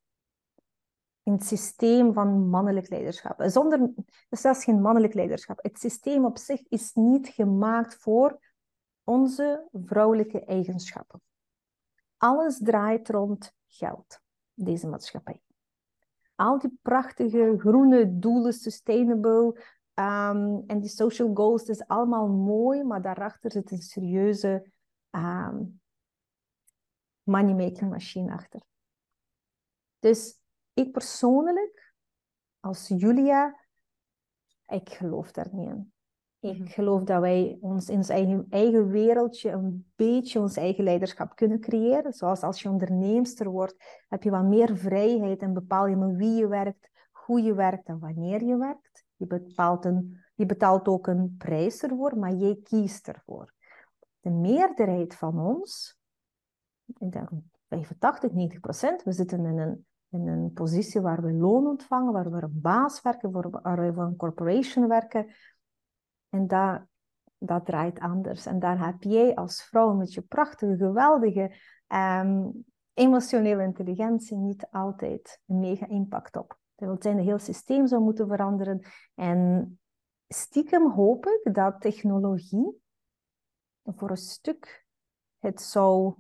in 1.23 1.33
het 1.33 1.43
systeem 1.43 2.13
van 2.13 2.49
mannelijk 2.49 2.89
leiderschap. 2.89 3.41
Zonder, 3.43 3.79
het 3.79 4.25
is 4.29 4.41
zelfs 4.41 4.63
geen 4.63 4.81
mannelijk 4.81 5.13
leiderschap. 5.13 5.63
Het 5.63 5.79
systeem 5.79 6.25
op 6.25 6.37
zich 6.37 6.67
is 6.67 6.93
niet 6.93 7.27
gemaakt 7.27 7.95
voor 7.95 8.39
onze 9.03 9.67
vrouwelijke 9.71 10.45
eigenschappen. 10.45 11.21
Alles 12.17 12.59
draait 12.63 13.09
rond 13.09 13.53
geld, 13.67 14.19
deze 14.53 14.87
maatschappij. 14.87 15.41
Al 16.39 16.59
die 16.59 16.71
prachtige 16.81 17.55
groene 17.57 18.19
doelen, 18.19 18.53
sustainable 18.53 19.53
ehm, 19.93 20.61
en 20.67 20.79
die 20.79 20.89
social 20.89 21.33
goals, 21.33 21.61
het 21.61 21.69
is 21.69 21.87
allemaal 21.87 22.27
mooi, 22.27 22.83
maar 22.83 23.01
daarachter 23.01 23.51
zit 23.51 23.71
een 23.71 23.81
serieuze 23.81 24.71
ehm, 25.09 25.63
money-making 27.23 27.89
machine 27.89 28.33
achter. 28.33 28.61
Dus 29.99 30.39
ik 30.73 30.91
persoonlijk, 30.91 31.93
als 32.59 32.87
Julia, 32.87 33.59
ik 34.67 34.89
geloof 34.89 35.31
daar 35.31 35.49
niet 35.51 35.69
in. 35.69 35.93
Ik 36.39 36.57
Mhm. 36.59 36.67
geloof 36.67 37.03
dat 37.03 37.21
wij 37.21 37.57
ons 37.61 37.89
in 37.89 37.97
ons 37.97 38.09
eigen, 38.09 38.45
eigen 38.49 38.87
wereldje 38.87 39.51
een 39.51 39.91
beetje 39.95 40.39
ons 40.39 40.57
eigen 40.57 40.83
leiderschap 40.83 41.35
kunnen 41.35 41.59
creëren. 41.59 42.13
Zoals 42.13 42.41
als 42.41 42.61
je 42.61 42.69
onderneemster 42.69 43.49
wordt, 43.49 44.03
heb 44.07 44.23
je 44.23 44.29
wat 44.29 44.43
meer 44.43 44.77
vrijheid 44.77 45.41
en 45.41 45.53
bepaal 45.53 45.87
je 45.87 45.95
met 45.95 46.15
wie 46.15 46.33
je 46.33 46.47
werkt, 46.47 46.89
hoe 47.11 47.41
je 47.41 47.53
werkt 47.53 47.87
en 47.87 47.99
wanneer 47.99 48.43
je 48.43 48.57
werkt. 48.57 49.05
Je, 49.15 49.27
bepaalt 49.27 49.85
een, 49.85 50.17
je 50.35 50.45
betaalt 50.45 50.87
ook 50.87 51.07
een 51.07 51.35
prijs 51.37 51.83
ervoor, 51.83 52.17
maar 52.17 52.33
jij 52.33 52.59
kiest 52.63 53.07
ervoor. 53.07 53.53
De 54.19 54.29
meerderheid 54.29 55.15
van 55.15 55.39
ons, 55.39 55.99
ik 56.85 57.11
denk 57.11 57.29
85, 57.67 58.31
90 58.31 58.59
procent, 58.59 59.03
we 59.03 59.11
zitten 59.11 59.45
in 59.45 59.57
een, 59.57 59.85
in 60.09 60.27
een 60.27 60.53
positie 60.53 61.01
waar 61.01 61.21
we 61.21 61.31
loon 61.31 61.67
ontvangen, 61.67 62.13
waar 62.13 62.31
we 62.31 62.41
een 62.41 62.61
baas 62.61 63.01
werken, 63.01 63.31
waar 63.31 63.85
we 63.85 63.93
voor 63.93 64.03
een 64.03 64.15
corporation 64.15 64.87
werken. 64.87 65.27
En 66.29 66.47
dat, 66.47 66.81
dat 67.37 67.65
draait 67.65 67.99
anders. 67.99 68.45
En 68.45 68.59
daar 68.59 68.85
heb 68.85 69.03
jij 69.03 69.35
als 69.35 69.63
vrouw 69.63 69.93
met 69.93 70.13
je 70.13 70.21
prachtige, 70.21 70.77
geweldige 70.77 71.55
um, 71.87 72.65
emotionele 72.93 73.63
intelligentie 73.63 74.37
niet 74.37 74.67
altijd 74.71 75.41
een 75.45 75.59
mega 75.59 75.87
impact 75.87 76.37
op. 76.37 76.59
Dat 76.75 76.87
wil 76.87 76.97
zeggen, 76.99 77.21
het 77.21 77.29
hele 77.29 77.39
systeem 77.39 77.87
zou 77.87 78.01
moeten 78.01 78.27
veranderen. 78.27 78.81
En 79.15 79.79
stiekem 80.27 80.91
hoop 80.91 81.25
ik 81.25 81.53
dat 81.53 81.81
technologie 81.81 82.81
voor 83.83 84.09
een 84.09 84.17
stuk 84.17 84.85
het 85.37 85.61
zou 85.61 86.13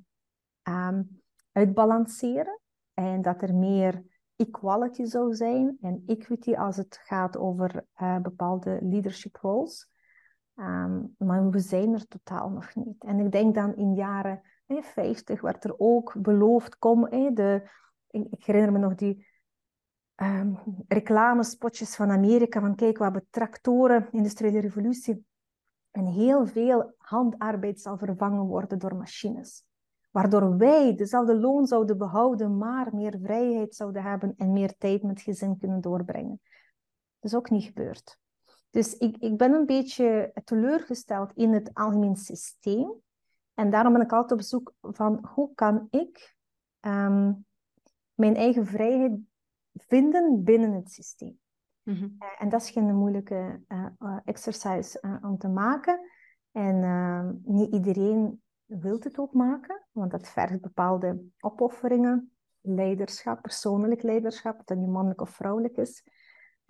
ehm, 0.61 1.03
uitbalanceren 1.51 2.59
en 2.93 3.21
dat 3.21 3.41
er 3.41 3.55
meer 3.55 4.03
equality 4.35 5.03
zou 5.03 5.33
zijn 5.33 5.77
en 5.81 6.03
equity 6.05 6.53
als 6.53 6.77
het 6.77 6.99
gaat 7.03 7.37
over 7.37 7.85
uh, 8.01 8.19
bepaalde 8.19 8.79
leadership 8.81 9.35
roles. 9.35 9.89
Um, 10.59 11.15
maar 11.17 11.49
we 11.49 11.59
zijn 11.59 11.93
er 11.93 12.07
totaal 12.07 12.49
nog 12.49 12.75
niet. 12.75 13.03
En 13.03 13.19
ik 13.19 13.31
denk 13.31 13.55
dan 13.55 13.75
in 13.75 13.93
jaren 13.93 14.41
eh, 14.65 14.81
50 14.81 15.41
werd 15.41 15.63
er 15.63 15.73
ook 15.77 16.15
beloofd, 16.21 16.77
kom, 16.77 17.09
de, 17.09 17.69
ik, 18.09 18.27
ik, 18.29 18.45
herinner 18.45 18.71
me 18.71 18.79
nog 18.79 18.95
die 18.95 19.27
um, 20.15 20.59
reclamespotjes 20.87 21.95
van 21.95 22.09
Amerika, 22.09 22.59
van 22.59 22.75
kijk, 22.75 22.97
we 22.97 23.03
hebben 23.03 23.27
tractoren, 23.29 24.07
industriële 24.11 24.59
revolutie. 24.59 25.25
En 25.91 26.05
heel 26.05 26.45
veel 26.45 26.93
handarbeid 26.97 27.81
zal 27.81 27.97
vervangen 27.97 28.45
worden 28.45 28.79
door 28.79 28.95
machines. 28.95 29.63
Waardoor 30.11 30.57
wij 30.57 30.95
dezelfde 30.95 31.39
loon 31.39 31.67
zouden 31.67 31.97
behouden, 31.97 32.57
maar 32.57 32.95
meer 32.95 33.19
vrijheid 33.21 33.75
zouden 33.75 34.03
hebben 34.03 34.33
en 34.37 34.51
meer 34.51 34.77
tijd 34.77 35.03
met 35.03 35.21
gezin 35.21 35.57
kunnen 35.57 35.81
doorbrengen. 35.81 36.39
Dat 37.19 37.31
is 37.31 37.35
ook 37.35 37.49
niet 37.49 37.63
gebeurd. 37.63 38.19
Dus 38.69 38.97
ik, 38.97 39.17
ik 39.17 39.37
ben 39.37 39.53
een 39.53 39.65
beetje 39.65 40.31
teleurgesteld 40.43 41.33
in 41.33 41.53
het 41.53 41.73
algemeen 41.73 42.15
systeem. 42.15 42.91
En 43.53 43.69
daarom 43.69 43.93
ben 43.93 44.01
ik 44.01 44.13
altijd 44.13 44.39
op 44.39 44.45
zoek 44.45 44.73
van 44.81 45.25
hoe 45.33 45.53
kan 45.53 45.87
ik 45.89 46.35
um, 46.81 47.45
mijn 48.13 48.35
eigen 48.35 48.65
vrijheid 48.65 49.19
vinden 49.73 50.43
binnen 50.43 50.71
het 50.71 50.91
systeem. 50.91 51.39
Mm 51.83 51.95
-hmm. 51.95 52.15
uh, 52.19 52.27
en 52.37 52.49
dat 52.49 52.61
is 52.61 52.69
geen 52.69 52.95
moeilijke 52.95 53.61
uh, 53.67 53.85
uh, 53.99 54.17
exercise 54.25 55.19
om 55.21 55.37
te 55.37 55.47
maken. 55.47 55.99
En 56.51 56.83
ehm, 56.83 57.33
niet 57.43 57.73
iedereen 57.73 58.41
wil 58.65 58.99
het 58.99 59.17
ook 59.17 59.33
maken, 59.33 59.85
want 59.91 60.11
dat 60.11 60.27
vergt 60.27 60.61
bepaalde 60.61 61.21
opofferingen, 61.39 62.31
leiderschap, 62.61 63.41
persoonlijk 63.41 64.01
leiderschap, 64.01 64.61
dat 64.65 64.77
nu 64.77 64.87
mannelijk 64.87 65.21
of 65.21 65.29
vrouwelijk 65.29 65.77
is. 65.77 66.03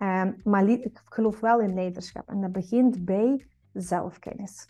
Um, 0.02 0.36
maar 0.44 0.68
ik 0.68 1.02
geloof 1.04 1.40
wel 1.40 1.60
in 1.60 1.74
leiderschap 1.74 2.28
en 2.28 2.40
dat 2.40 2.52
begint 2.52 3.04
bij 3.04 3.46
zelfkennis. 3.72 4.68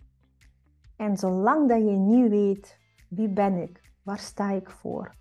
En 0.97 1.17
zolang 1.17 1.69
dat 1.69 1.79
je 1.79 1.97
niet 1.97 2.29
weet 2.29 2.79
wie 3.09 3.29
ben 3.29 3.55
ik, 3.55 3.93
waar 4.03 4.19
sta 4.19 4.51
ik 4.51 4.71
voor, 4.71 5.15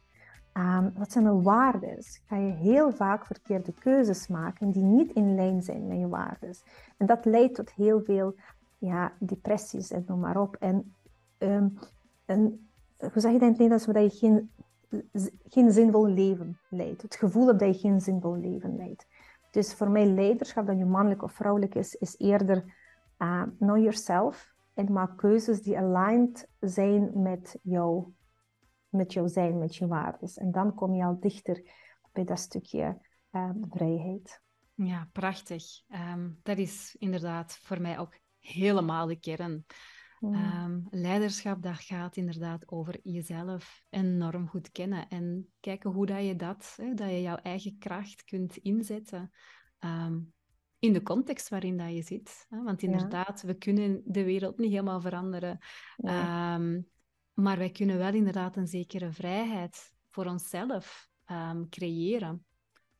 um, 0.54 0.94
wat 0.98 1.12
zijn 1.12 1.24
mijn 1.24 1.44
waarden, 1.44 1.98
ga 2.26 2.36
je 2.36 2.52
heel 2.52 2.92
vaak 2.92 3.26
verkeerde 3.26 3.74
keuzes 3.74 4.28
maken 4.28 4.72
die 4.72 4.84
niet 4.84 5.12
in 5.12 5.36
lijn 5.36 5.62
zijn 5.62 5.88
met 5.88 6.00
je 6.00 6.08
waarden. 6.08 6.56
En 6.98 7.06
dat 7.06 7.26
leidt 7.26 7.56
tot 7.56 7.72
heel 7.72 8.02
veel 8.02 8.36
ja, 8.78 9.14
depressies 9.20 9.92
en 9.92 10.04
noem 10.08 10.20
maar 10.20 10.42
op. 10.42 10.56
En, 10.56 10.96
um, 11.38 11.78
en 12.26 12.70
hoe 12.98 13.22
zeg 13.22 13.32
je 13.32 13.40
dat 13.40 13.42
in 13.42 13.48
het 13.48 13.58
Nederlands, 13.58 13.86
dat 13.86 14.20
je 14.20 14.28
geen, 14.28 14.52
geen 15.44 15.72
zinvol 15.72 16.08
leven 16.08 16.60
leidt. 16.70 17.02
Het 17.02 17.16
gevoel 17.16 17.46
dat 17.46 17.60
je 17.60 17.74
geen 17.74 18.02
zinvol 18.02 18.36
leven 18.36 18.76
leidt. 18.76 19.08
Dus 19.52 19.74
voor 19.74 19.90
mij 19.90 20.06
leiderschap, 20.06 20.68
dat 20.68 20.78
je 20.78 20.86
mannelijk 20.86 21.24
of 21.24 21.32
vrouwelijk 21.32 21.76
is, 21.76 21.96
is 21.96 22.16
eerder 22.18 22.64
uh, 23.18 23.44
know 23.60 23.78
yourself 23.78 24.54
en 24.74 24.92
maak 24.92 25.18
keuzes 25.18 25.62
die 25.62 25.78
aligned 25.78 26.48
zijn 26.60 27.22
met 27.22 27.60
jou, 27.64 28.14
met 28.90 29.14
jouw 29.14 29.28
zijn, 29.28 29.58
met 29.58 29.76
je 29.76 29.88
waarden. 29.88 30.30
En 30.36 30.52
dan 30.52 30.74
kom 30.74 30.94
je 30.94 31.04
al 31.04 31.20
dichter 31.20 31.62
bij 32.12 32.24
dat 32.24 32.40
stukje 32.40 32.98
uh, 33.32 33.50
vrijheid. 33.70 34.42
Ja, 34.74 35.08
prachtig. 35.12 35.64
Um, 36.14 36.40
dat 36.44 36.58
is 36.58 36.96
inderdaad 37.00 37.58
voor 37.62 37.82
mij 37.82 38.00
ook 38.00 38.20
helemaal 38.40 39.08
de 39.08 39.20
kern. 39.20 39.66
Um, 40.22 40.88
leiderschap, 40.90 41.62
dat 41.62 41.80
gaat 41.80 42.16
inderdaad 42.16 42.72
over 42.72 43.00
jezelf 43.04 43.84
enorm 43.90 44.48
goed 44.48 44.72
kennen 44.72 45.08
en 45.08 45.54
kijken 45.60 45.92
hoe 45.92 46.06
dat 46.06 46.26
je 46.26 46.36
dat, 46.36 46.74
hè, 46.82 46.94
dat 46.94 47.10
je 47.10 47.22
jouw 47.22 47.36
eigen 47.36 47.78
kracht 47.78 48.24
kunt 48.24 48.58
inzetten 48.58 49.32
um, 49.80 50.34
in 50.80 50.94
de 50.94 51.02
context 51.02 51.50
waarin 51.50 51.78
dat 51.78 51.94
je 51.94 52.02
zit. 52.02 52.46
Hè? 52.50 52.64
Want 52.64 52.82
inderdaad, 52.82 53.42
ja. 53.42 53.48
we 53.48 53.54
kunnen 53.54 54.02
de 54.06 54.24
wereld 54.24 54.58
niet 54.58 54.70
helemaal 54.70 55.02
veranderen, 55.02 55.58
ja. 55.96 56.56
um, 56.56 56.90
maar 57.34 57.58
wij 57.58 57.72
kunnen 57.72 57.98
wel 57.98 58.14
inderdaad 58.14 58.56
een 58.56 58.68
zekere 58.68 59.12
vrijheid 59.12 59.94
voor 60.10 60.26
onszelf 60.26 61.08
creëren. 61.70 62.46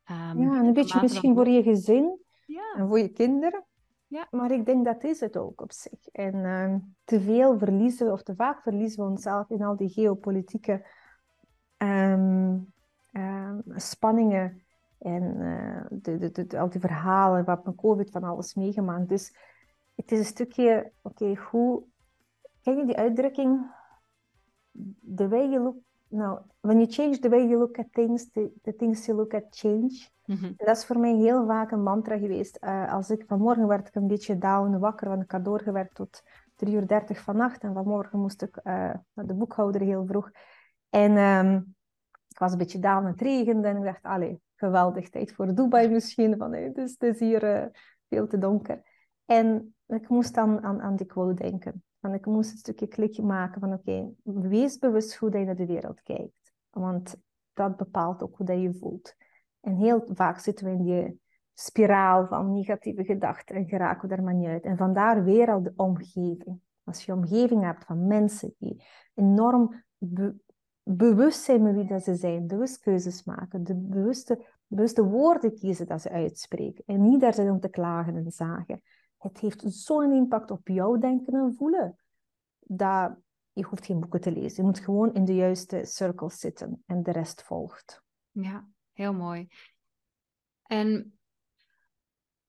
ja, 0.06 0.34
een 0.34 0.74
beetje 0.74 1.02
misschien 1.02 1.36
voor 1.36 1.48
je 1.48 1.64
gezin 1.64 2.20
en 2.76 2.88
voor 2.88 3.00
je 3.00 3.10
kinderen. 3.10 3.69
Ja. 4.10 4.28
Maar 4.32 4.52
ik 4.52 4.66
denk 4.66 4.86
dat 4.86 5.04
is 5.04 5.20
het 5.20 5.38
ook 5.38 5.62
op 5.62 5.72
zich. 5.72 6.08
En 6.08 6.36
uh, 6.36 6.76
te 7.04 7.22
veel 7.22 7.58
verliezen 7.58 8.06
we, 8.06 8.12
of 8.12 8.24
te 8.24 8.36
vaak 8.36 8.62
verliezen 8.62 9.04
we 9.04 9.10
onszelf 9.10 9.50
in 9.50 9.62
al 9.62 9.76
die 9.76 9.90
geopolitieke 9.90 10.86
um, 11.78 12.74
uh, 13.12 13.54
spanningen 13.76 14.62
en 14.98 15.24
uh, 15.24 15.86
de, 15.90 16.32
de, 16.32 16.60
al 16.60 16.70
die 16.70 16.80
verhalen 16.80 17.46
wat 17.46 17.66
met 17.66 17.76
COVID 17.76 18.12
van 18.12 18.24
alles 18.24 18.54
meegemaakt. 18.54 19.10
Dus 19.10 19.36
het 19.96 20.12
is 20.12 20.20
een 20.20 20.26
stukje, 20.26 20.92
oké, 21.02 21.36
hoe 21.36 21.84
ken 22.62 22.78
je 22.78 22.86
die 22.86 22.98
uitdrukking? 22.98 23.72
The 25.16 25.28
way 25.28 25.50
you 25.50 25.64
look, 25.64 25.76
no, 26.10 26.46
when 26.62 26.80
you 26.80 26.88
change 26.88 27.20
the 27.20 27.30
way 27.30 27.48
you 27.48 27.58
look 27.58 27.78
at 27.80 27.92
things, 27.92 28.30
the, 28.32 28.52
the 28.64 28.74
things 28.74 29.06
you 29.06 29.18
look 29.18 29.34
at 29.34 29.44
change. 29.50 30.10
Mm-hmm. 30.26 30.54
Dat 30.58 30.78
is 30.78 30.86
voor 30.86 31.00
mij 31.00 31.16
heel 31.16 31.46
vaak 31.46 31.72
een 31.72 31.84
mantra 31.84 32.18
geweest. 32.18 32.58
Uh, 32.62 32.94
als 32.94 33.10
ik 33.10 33.24
vanmorgen 33.28 33.68
werd 33.68 33.88
ik 33.88 33.96
een 33.96 34.08
beetje 34.08 34.38
down 34.38 34.78
wakker, 34.78 35.10
want 35.10 35.24
ik 35.24 35.32
had 35.32 35.46
doorgewerkt 35.46 35.96
tot 35.96 36.22
3 36.56 36.76
uur 36.76 36.88
30 36.88 37.20
vannacht. 37.20 37.64
En 37.64 37.74
vanmorgen 37.74 38.20
moest 38.20 38.42
ik 38.42 38.58
uh, 38.58 38.64
naar 39.14 39.26
de 39.26 39.34
boekhouder 39.34 39.82
heel 39.82 40.06
vroeg. 40.06 40.32
En 40.90 41.18
um, 41.18 41.76
ik 42.28 42.40
was 42.40 42.52
een 42.52 42.58
beetje 42.58 42.80
down, 42.80 43.06
het 43.06 43.22
regende. 43.22 43.68
En 43.68 43.78
ik 43.78 43.84
dacht, 43.84 44.04
allee, 44.04 44.42
geweldig 44.56 45.10
tijd 45.10 45.34
voor 45.34 45.54
Dubai 45.54 45.90
misschien. 45.90 46.38
Van, 46.38 46.54
hey, 46.54 46.72
dus 46.74 46.92
het 46.92 47.04
is 47.04 47.20
hier 47.20 47.44
uh, 47.44 47.66
veel 48.10 48.28
te 48.28 48.38
donker. 48.38 48.82
En 49.26 49.76
ik 49.88 50.10
moest 50.10 50.36
dan 50.36 50.64
aan, 50.64 50.82
aan 50.82 50.96
die 50.96 51.06
quote 51.06 51.34
denken. 51.34 51.84
Want 52.00 52.16
ik 52.16 52.26
moest 52.26 52.52
een 52.52 52.58
stukje 52.58 52.88
klikje 52.88 53.24
maken 53.24 53.60
van 53.60 53.74
oké, 53.74 54.14
wees 54.24 54.78
bewust 54.78 55.16
hoe 55.16 55.40
je 55.40 55.46
naar 55.46 55.56
de 55.56 55.66
wereld 55.66 56.02
kijkt. 56.02 56.54
Want 56.70 57.16
dat 57.54 57.78
bepaalt 57.78 58.24
ook 58.24 58.38
hoe 58.38 58.46
dat 58.46 58.62
je 58.62 58.74
voelt. 58.74 59.16
En 59.62 59.76
heel 59.76 60.04
vaak 60.14 60.40
zitten 60.40 60.66
we 60.66 60.72
in 60.72 60.84
die 60.84 61.22
spiraal 61.54 62.28
van 62.28 62.54
negatieve 62.54 63.04
gedachten 63.04 63.56
en 63.56 63.68
geraken 63.68 64.10
we 64.10 64.16
er 64.16 64.24
maar 64.24 64.34
niet 64.34 64.48
uit. 64.48 64.64
En 64.64 64.78
vandaar 64.78 65.24
weer 65.24 65.52
al 65.52 65.64
de 65.64 65.74
omgeving. 65.76 66.60
Als 66.84 67.06
je 67.06 67.14
omgeving 67.14 67.64
hebt 67.64 67.86
van 67.86 68.08
mensen 68.08 68.54
die 68.58 68.84
enorm 69.14 69.84
be 69.98 70.36
bewust 70.84 71.44
zijn 71.44 71.62
met 71.62 71.76
wie 71.76 71.88
dat 71.88 72.04
ze 72.04 72.16
zijn, 72.16 72.48
bewust 72.48 72.80
keuzes 72.80 73.24
maken, 73.24 73.64
de 73.64 73.76
bewuste, 73.76 74.46
bewuste 74.68 75.04
woorden 75.04 75.56
kiezen 75.56 75.88
dat 75.88 76.02
ze 76.02 76.10
uitspreken 76.10 76.84
en 76.86 77.02
niet 77.02 77.22
daar 77.22 77.34
zijn 77.34 77.50
om 77.52 77.60
te 77.60 77.70
klagen 77.70 78.16
en 78.16 78.32
zagen. 78.32 78.82
Het 79.20 79.40
heeft 79.40 79.64
zo'n 79.68 80.12
impact 80.12 80.52
op 80.52 80.68
jouw 80.68 80.98
denken 80.98 81.34
en 81.34 81.54
voelen 81.54 82.00
dat 82.60 83.18
je 83.54 83.64
hoeft 83.64 83.86
geen 83.86 84.00
boeken 84.00 84.22
te 84.22 84.32
lezen. 84.32 84.56
Je 84.56 84.70
moet 84.70 84.80
gewoon 84.80 85.14
in 85.14 85.26
de 85.26 85.36
juiste 85.36 85.86
cirkels 85.86 86.40
zitten 86.40 86.84
en 86.86 87.04
de 87.04 87.12
rest 87.12 87.44
volgt. 87.44 88.04
Ja, 88.32 88.68
Heel 89.00 89.14
mooi. 89.14 89.48
En 90.64 91.20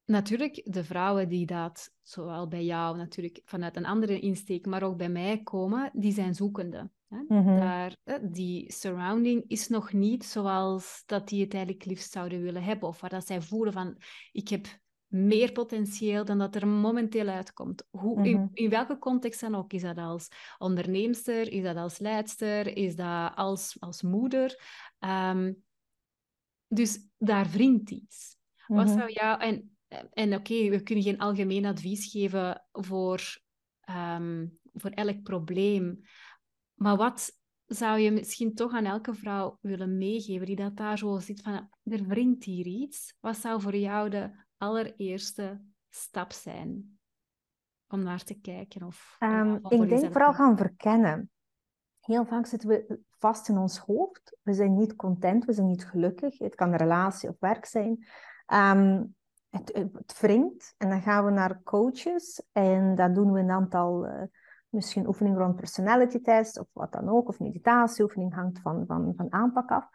natuurlijk, 0.04 0.62
de 0.64 0.84
vrouwen 0.84 1.28
die 1.28 1.46
dat, 1.46 1.92
zowel 2.02 2.48
bij 2.48 2.64
jou 2.64 2.96
natuurlijk 2.96 3.40
vanuit 3.44 3.76
een 3.76 3.86
andere 3.86 4.20
insteek, 4.20 4.66
maar 4.66 4.82
ook 4.82 4.96
bij 4.96 5.08
mij 5.08 5.42
komen, 5.42 5.90
die 5.94 6.12
zijn 6.12 6.34
zoekende. 6.34 6.90
Hè? 7.08 7.18
Mm-hmm. 7.28 7.56
Daar, 7.56 7.96
die 8.22 8.72
surrounding 8.72 9.44
is 9.48 9.68
nog 9.68 9.92
niet 9.92 10.24
zoals 10.24 11.02
dat 11.06 11.28
die 11.28 11.42
het 11.42 11.54
eigenlijk 11.54 11.84
liefst 11.84 12.12
zouden 12.12 12.42
willen 12.42 12.62
hebben. 12.62 12.88
Of 12.88 13.00
waar 13.00 13.10
dat 13.10 13.26
zij 13.26 13.40
voelen 13.42 13.72
van, 13.72 13.96
ik 14.32 14.48
heb 14.48 14.66
meer 15.10 15.52
potentieel 15.52 16.24
dan 16.24 16.38
dat 16.38 16.54
er 16.54 16.68
momenteel 16.68 17.26
uitkomt. 17.26 17.86
Hoe, 17.90 18.24
in, 18.24 18.32
mm-hmm. 18.32 18.50
in, 18.52 18.70
welke 18.70 18.98
context 18.98 19.40
dan 19.40 19.54
ook? 19.54 19.72
Is 19.72 19.82
dat 19.82 19.96
als 19.96 20.28
onderneemster? 20.58 21.52
Is 21.52 21.62
dat 21.62 21.76
als 21.76 21.98
leidster? 21.98 22.76
Is 22.76 22.96
dat 22.96 23.32
als, 23.34 23.76
als 23.78 24.02
moeder? 24.02 24.62
Um, 24.98 25.62
dus 26.68 27.08
daar 27.18 27.50
wringt 27.50 27.90
iets. 27.90 28.36
Wat 28.66 28.86
mhm. 28.86 28.98
zou 28.98 29.12
jou... 29.12 29.40
En, 29.40 29.76
en 30.12 30.34
oké, 30.34 30.52
okay, 30.52 30.70
we 30.70 30.82
kunnen 30.82 31.04
geen 31.04 31.18
algemeen 31.18 31.64
advies 31.64 32.10
geven 32.10 32.64
voor, 32.72 33.20
um, 33.90 34.58
voor 34.72 34.90
elk 34.90 35.22
probleem. 35.22 36.00
Maar 36.74 36.96
wat 36.96 37.38
zou 37.66 37.98
je 37.98 38.10
misschien 38.10 38.54
toch 38.54 38.72
aan 38.72 38.84
elke 38.84 39.14
vrouw 39.14 39.58
willen 39.60 39.98
meegeven 39.98 40.46
die 40.46 40.56
dat 40.56 40.76
daar 40.76 40.98
zo 40.98 41.18
zit 41.18 41.40
van, 41.40 41.68
er 41.82 42.06
wringt 42.06 42.44
hier 42.44 42.66
iets. 42.66 43.14
Wat 43.20 43.36
zou 43.36 43.60
voor 43.60 43.76
jou 43.76 44.08
de 44.08 44.30
allereerste 44.60 45.60
stap 45.88 46.32
zijn 46.32 46.98
om 47.88 48.02
naar 48.02 48.22
te 48.22 48.40
kijken? 48.40 48.82
Of, 48.82 49.16
um, 49.20 49.60
ik 49.68 49.88
denk 49.88 50.12
vooral 50.12 50.34
gaan 50.34 50.56
verkennen. 50.56 51.30
Heel 52.00 52.24
vaak 52.24 52.46
zitten 52.46 52.68
we 52.68 53.00
vast 53.18 53.48
in 53.48 53.58
ons 53.58 53.78
hoofd. 53.78 54.36
We 54.42 54.52
zijn 54.52 54.76
niet 54.76 54.96
content, 54.96 55.44
we 55.44 55.52
zijn 55.52 55.66
niet 55.66 55.86
gelukkig. 55.86 56.38
Het 56.38 56.54
kan 56.54 56.72
een 56.72 56.78
relatie 56.78 57.28
of 57.28 57.36
werk 57.38 57.64
zijn. 57.64 58.06
Um, 58.46 59.14
het, 59.48 59.72
het 59.74 60.20
wringt 60.20 60.74
en 60.76 60.88
dan 60.88 61.02
gaan 61.02 61.24
we 61.24 61.30
naar 61.30 61.62
coaches 61.62 62.42
en 62.52 62.94
dat 62.94 63.14
doen 63.14 63.32
we 63.32 63.40
een 63.40 63.50
aantal 63.50 64.06
uh, 64.06 64.22
Misschien 64.70 65.06
oefening 65.06 65.36
rond 65.36 65.56
personality 65.56 66.20
test 66.20 66.58
of 66.58 66.66
wat 66.72 66.92
dan 66.92 67.08
ook, 67.08 67.28
of 67.28 67.38
meditatieoefening 67.38 68.34
hangt 68.34 68.60
van, 68.60 68.84
van, 68.86 69.12
van 69.16 69.32
aanpak 69.32 69.70
af. 69.70 69.88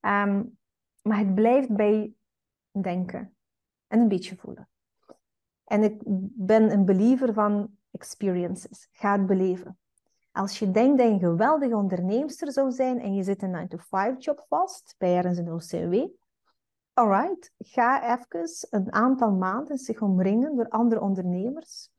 Ehm, 0.00 0.42
maar 1.02 1.18
het 1.18 1.34
blijft 1.34 1.76
bij 1.76 2.12
denken 2.80 3.36
en 3.88 4.00
een 4.00 4.08
beetje 4.08 4.36
voelen. 4.36 4.68
En 5.64 5.82
ik 5.82 6.02
ben 6.36 6.72
een 6.72 6.84
believer 6.84 7.32
van 7.32 7.70
experiences. 7.90 8.88
Ga 8.92 9.12
het 9.12 9.26
beleven. 9.26 9.78
Als 10.32 10.58
je 10.58 10.70
denkt 10.70 10.98
dat 10.98 11.06
je 11.06 11.12
een 11.12 11.18
geweldige 11.18 11.76
onderneemster 11.76 12.52
zou 12.52 12.70
zijn 12.70 13.00
en 13.00 13.14
je 13.14 13.22
zit 13.22 13.42
een 13.42 13.68
9-to-5 13.68 14.18
job 14.18 14.44
vast 14.48 14.94
bij 14.98 15.16
ergens 15.16 15.38
in 15.38 15.52
OCW, 15.52 15.94
alright, 16.92 17.52
ga 17.58 18.16
even 18.16 18.48
een 18.70 18.92
aantal 18.92 19.32
maanden 19.32 19.78
zich 19.78 20.02
omringen 20.02 20.56
door 20.56 20.68
andere 20.68 21.00
ondernemers. 21.00 21.90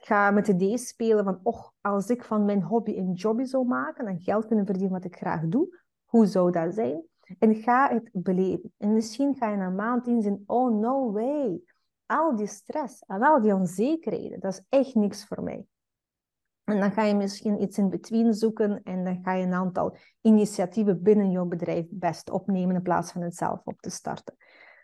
Ga 0.00 0.30
met 0.30 0.46
de 0.46 0.52
idee 0.52 0.78
spelen 0.78 1.24
van, 1.24 1.40
och, 1.42 1.72
als 1.80 2.08
ik 2.08 2.24
van 2.24 2.44
mijn 2.44 2.62
hobby 2.62 2.96
een 2.96 3.12
jobby 3.12 3.44
zou 3.44 3.66
maken 3.66 4.06
en 4.06 4.20
geld 4.20 4.46
kunnen 4.46 4.66
verdienen 4.66 4.92
wat 4.92 5.04
ik 5.04 5.16
graag 5.16 5.46
doe, 5.46 5.78
hoe 6.04 6.26
zou 6.26 6.50
dat 6.52 6.74
zijn? 6.74 7.02
En 7.38 7.54
ga 7.54 7.88
het 7.88 8.10
beleven. 8.12 8.72
En 8.76 8.92
misschien 8.92 9.34
ga 9.34 9.50
je 9.50 9.56
na 9.56 9.66
een 9.66 9.74
maand 9.74 10.06
inzien, 10.06 10.42
oh 10.46 10.80
no 10.80 11.12
way, 11.12 11.60
al 12.06 12.36
die 12.36 12.46
stress 12.46 13.02
en 13.06 13.22
al 13.22 13.40
die 13.40 13.54
onzekerheden, 13.54 14.40
dat 14.40 14.52
is 14.52 14.62
echt 14.68 14.94
niks 14.94 15.24
voor 15.24 15.42
mij. 15.42 15.66
En 16.64 16.80
dan 16.80 16.92
ga 16.92 17.02
je 17.02 17.14
misschien 17.14 17.62
iets 17.62 17.78
in 17.78 17.90
between 17.90 18.34
zoeken 18.34 18.82
en 18.82 19.04
dan 19.04 19.20
ga 19.22 19.32
je 19.32 19.46
een 19.46 19.52
aantal 19.52 19.96
initiatieven 20.20 21.02
binnen 21.02 21.30
jouw 21.30 21.44
bedrijf 21.44 21.86
best 21.90 22.30
opnemen 22.30 22.74
in 22.74 22.82
plaats 22.82 23.12
van 23.12 23.22
het 23.22 23.36
zelf 23.36 23.60
op 23.64 23.80
te 23.80 23.90
starten. 23.90 24.34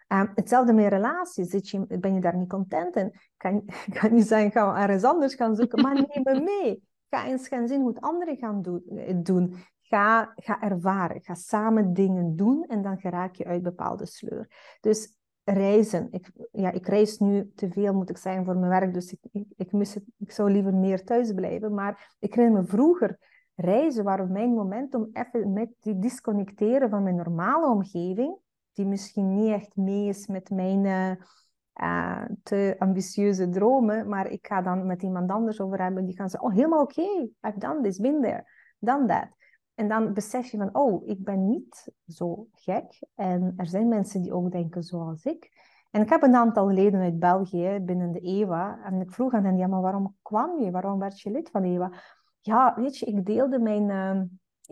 Um, 0.08 0.32
hetzelfde 0.34 0.72
met 0.72 0.88
relaties. 0.88 1.48
Zit 1.48 1.68
je, 1.68 1.86
ben 1.86 2.14
je 2.14 2.20
daar 2.20 2.36
niet 2.36 2.48
content 2.48 2.96
in? 2.96 3.12
Kan, 3.36 3.64
kan 4.00 4.16
je 4.16 4.22
zeggen, 4.22 4.50
ga 4.50 4.82
ergens 4.82 5.04
anders 5.04 5.34
gaan 5.34 5.56
zoeken, 5.56 5.82
maar 5.82 5.94
neem 5.94 6.22
me 6.22 6.40
mee. 6.40 6.82
Ga 7.10 7.26
eens 7.26 7.48
gaan 7.48 7.68
zien 7.68 7.80
hoe 7.80 7.88
het 7.88 8.00
anderen 8.00 8.36
gaan 8.36 8.62
doen. 9.22 9.54
Ga, 9.88 10.32
ga 10.36 10.60
ervaren. 10.60 11.22
Ga 11.22 11.34
samen 11.34 11.92
dingen 11.92 12.36
doen 12.36 12.64
en 12.64 12.82
dan 12.82 12.98
geraak 12.98 13.34
je 13.34 13.44
uit 13.44 13.62
bepaalde 13.62 14.06
sleur. 14.06 14.76
Dus 14.80 15.16
reizen. 15.44 16.08
Ik, 16.10 16.30
ja, 16.52 16.70
ik 16.70 16.86
reis 16.86 17.18
nu 17.18 17.52
te 17.54 17.70
veel, 17.70 17.94
moet 17.94 18.10
ik 18.10 18.16
zeggen, 18.16 18.44
voor 18.44 18.56
mijn 18.56 18.80
werk. 18.80 18.94
Dus 18.94 19.12
ik, 19.12 19.18
ik, 19.32 19.46
ik, 19.56 19.96
ik 20.18 20.32
zou 20.32 20.50
liever 20.50 20.74
meer 20.74 21.04
thuis 21.04 21.32
blijven. 21.32 21.74
Maar 21.74 22.16
ik 22.18 22.34
herinner 22.34 22.62
me 22.62 22.68
vroeger 22.68 23.18
reizen 23.54 24.04
waren 24.04 24.32
mijn 24.32 24.54
moment 24.54 24.94
om 24.94 25.10
even 25.12 25.52
met 25.52 25.68
die 25.80 25.98
disconnecteren 25.98 26.90
van 26.90 27.02
mijn 27.02 27.16
normale 27.16 27.66
omgeving. 27.66 28.38
Die 28.72 28.86
misschien 28.86 29.34
niet 29.34 29.52
echt 29.52 29.76
mee 29.76 30.08
is 30.08 30.26
met 30.26 30.50
mijn 30.50 30.84
uh, 31.82 32.24
te 32.42 32.76
ambitieuze 32.78 33.48
dromen. 33.48 34.08
Maar 34.08 34.30
ik 34.30 34.46
ga 34.46 34.62
dan 34.62 34.86
met 34.86 35.02
iemand 35.02 35.30
anders 35.30 35.60
over 35.60 35.82
hebben. 35.82 36.04
Die 36.04 36.16
gaan 36.16 36.28
zeggen, 36.28 36.48
oh 36.48 36.54
helemaal 36.54 36.82
oké. 36.82 37.28
I've 37.40 37.58
done 37.58 37.80
this, 37.82 37.98
been 37.98 38.22
there, 38.22 38.44
done 38.78 39.06
that. 39.06 39.28
En 39.76 39.88
dan 39.88 40.12
besef 40.12 40.46
je 40.46 40.56
van, 40.56 40.74
oh, 40.74 41.08
ik 41.08 41.24
ben 41.24 41.46
niet 41.46 41.92
zo 42.06 42.46
gek. 42.52 42.98
En 43.14 43.54
er 43.56 43.66
zijn 43.66 43.88
mensen 43.88 44.22
die 44.22 44.32
ook 44.32 44.50
denken 44.50 44.82
zoals 44.82 45.24
ik. 45.24 45.50
En 45.90 46.02
ik 46.02 46.08
heb 46.08 46.22
een 46.22 46.34
aantal 46.34 46.70
leden 46.70 47.00
uit 47.00 47.18
België 47.18 47.78
binnen 47.82 48.12
de 48.12 48.20
EWA. 48.20 48.78
En 48.84 49.00
ik 49.00 49.12
vroeg 49.12 49.32
aan 49.32 49.44
hen, 49.44 49.56
ja, 49.56 49.66
maar 49.66 49.80
waarom 49.80 50.16
kwam 50.22 50.60
je? 50.60 50.70
Waarom 50.70 50.98
werd 50.98 51.20
je 51.20 51.30
lid 51.30 51.50
van 51.50 51.62
de 51.62 51.68
EWA? 51.68 51.92
Ja, 52.40 52.74
weet 52.76 52.98
je, 52.98 53.06
ik 53.06 53.24
deelde 53.24 53.58
mijn 53.58 53.88
uh, 53.88 54.22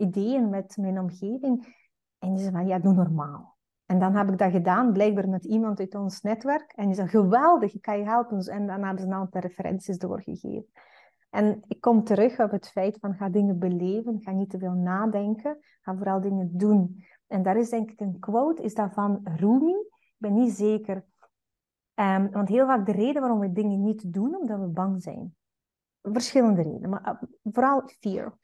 ideeën 0.07 0.49
met 0.49 0.77
mijn 0.77 0.99
omgeving. 0.99 1.75
En 2.19 2.29
die 2.33 2.39
zeiden 2.39 2.59
van, 2.59 2.67
ja, 2.67 2.79
doe 2.79 2.93
normaal. 2.93 3.55
En 3.85 3.99
dan 3.99 4.15
heb 4.15 4.29
ik 4.29 4.37
dat 4.37 4.51
gedaan, 4.51 4.93
blijkbaar 4.93 5.29
met 5.29 5.45
iemand 5.45 5.79
uit 5.79 5.95
ons 5.95 6.21
netwerk. 6.21 6.73
En 6.75 6.85
die 6.85 6.95
zei, 6.95 7.07
geweldig, 7.07 7.73
ik 7.73 7.81
kan 7.81 7.97
je 7.97 8.03
helpen. 8.03 8.39
En 8.39 8.67
dan 8.67 8.83
hebben 8.83 8.99
ze 8.99 9.05
een 9.05 9.13
aantal 9.13 9.41
referenties 9.41 9.97
doorgegeven. 9.97 10.65
En 11.29 11.63
ik 11.67 11.81
kom 11.81 12.03
terug 12.03 12.39
op 12.39 12.51
het 12.51 12.69
feit 12.69 12.97
van 12.99 13.15
ga 13.15 13.29
dingen 13.29 13.59
beleven, 13.59 14.21
ga 14.21 14.31
niet 14.31 14.49
te 14.49 14.57
veel 14.57 14.73
nadenken, 14.73 15.57
ga 15.81 15.95
vooral 15.95 16.21
dingen 16.21 16.57
doen. 16.57 17.03
En 17.27 17.43
daar 17.43 17.57
is 17.57 17.69
denk 17.69 17.91
ik 17.91 17.99
een 17.99 18.19
quote, 18.19 18.61
is 18.61 18.73
dat 18.73 18.93
van 18.93 19.19
Rumi. 19.23 19.75
Ik 19.91 20.15
ben 20.17 20.33
niet 20.33 20.53
zeker. 20.53 21.05
Um, 21.95 22.31
want 22.31 22.49
heel 22.49 22.65
vaak 22.65 22.85
de 22.85 22.91
reden 22.91 23.21
waarom 23.21 23.39
we 23.39 23.51
dingen 23.51 23.81
niet 23.83 24.13
doen, 24.13 24.35
omdat 24.35 24.59
we 24.59 24.67
bang 24.67 25.03
zijn. 25.03 25.35
Verschillende 26.01 26.61
redenen, 26.61 26.89
maar 26.89 27.05
uh, 27.05 27.29
vooral 27.43 27.89
fear. 27.99 28.37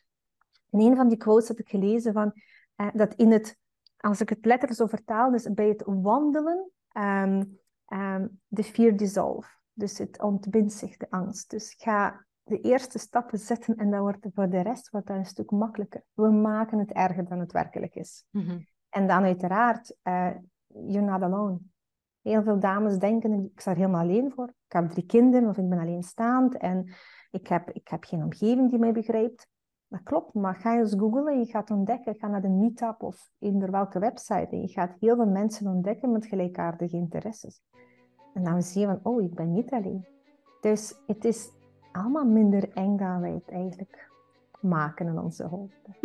In 0.69 0.79
een 0.79 0.95
van 0.95 1.07
die 1.07 1.17
quotes 1.17 1.47
had 1.47 1.59
ik 1.59 1.69
gelezen 1.69 2.13
van, 2.13 2.31
uh, 2.75 2.87
dat 2.93 3.13
in 3.13 3.31
het, 3.31 3.59
als 3.97 4.21
ik 4.21 4.29
het 4.29 4.45
letterlijk 4.45 4.79
zo 4.79 4.87
vertaal, 4.87 5.31
dus 5.31 5.53
bij 5.53 5.67
het 5.67 5.83
wandelen, 5.85 6.71
um, 6.97 7.59
um, 7.87 8.41
de 8.47 8.63
fear 8.63 8.95
dissolve. 8.95 9.49
Dus 9.73 9.97
het 9.97 10.21
ontbindt 10.21 10.73
zich, 10.73 10.97
de 10.97 11.09
angst. 11.09 11.49
Dus 11.49 11.73
ga 11.77 12.25
de 12.51 12.61
eerste 12.61 12.99
stappen 12.99 13.39
zetten 13.39 13.75
en 13.75 13.91
dan 13.91 14.01
wordt 14.01 14.23
het 14.23 14.33
voor 14.33 14.49
de 14.49 14.61
rest 14.61 14.89
wordt 14.89 15.07
dat 15.07 15.17
een 15.17 15.25
stuk 15.25 15.51
makkelijker. 15.51 16.03
We 16.13 16.29
maken 16.29 16.79
het 16.79 16.91
erger 16.91 17.27
dan 17.27 17.39
het 17.39 17.51
werkelijk 17.51 17.95
is. 17.95 18.25
Mhm. 18.29 18.59
En 18.89 19.07
dan 19.07 19.23
uiteraard, 19.23 19.95
uh, 20.03 20.29
you're 20.67 21.11
not 21.11 21.21
alone. 21.21 21.59
Heel 22.21 22.43
veel 22.43 22.59
dames 22.59 22.97
denken, 22.97 23.33
ik 23.53 23.59
sta 23.59 23.71
er 23.71 23.77
helemaal 23.77 24.01
alleen 24.01 24.31
voor. 24.31 24.47
Ik 24.47 24.71
heb 24.71 24.89
drie 24.89 25.05
kinderen 25.05 25.49
of 25.49 25.57
ik 25.57 25.69
ben 25.69 25.79
alleenstaand 25.79 26.57
en 26.57 26.93
ik 27.31 27.47
heb, 27.47 27.69
ik 27.71 27.87
heb 27.87 28.03
geen 28.03 28.23
omgeving 28.23 28.69
die 28.69 28.79
mij 28.79 28.91
begrijpt. 28.91 29.47
Dat 29.87 30.03
klopt, 30.03 30.33
maar 30.33 30.55
ga 30.55 30.77
eens 30.77 30.93
googlen 30.93 31.27
en 31.27 31.39
je 31.39 31.45
gaat 31.45 31.71
ontdekken. 31.71 32.15
Ga 32.15 32.27
naar 32.27 32.41
de 32.41 32.49
meetup 32.49 33.01
of 33.03 33.31
eender 33.39 33.71
welke 33.71 33.99
website 33.99 34.47
en 34.51 34.61
je 34.61 34.67
gaat 34.67 34.95
heel 34.99 35.15
veel 35.15 35.25
mensen 35.25 35.67
ontdekken 35.67 36.11
met 36.11 36.25
gelijkaardige 36.25 36.95
interesses. 36.95 37.61
En 38.33 38.43
dan 38.43 38.61
zie 38.61 38.81
je 38.81 38.87
van, 38.87 38.99
oh, 39.03 39.21
ik 39.21 39.35
ben 39.35 39.51
niet 39.51 39.71
alleen. 39.71 40.05
Dus 40.61 41.01
het 41.07 41.25
is 41.25 41.51
allemaal 41.91 42.25
minder 42.25 42.69
eng 42.73 42.97
dan 42.97 43.21
wij 43.21 43.31
het 43.31 43.49
eigenlijk 43.49 44.09
maken 44.59 45.07
in 45.07 45.19
onze 45.19 45.43
hoofden. 45.43 45.95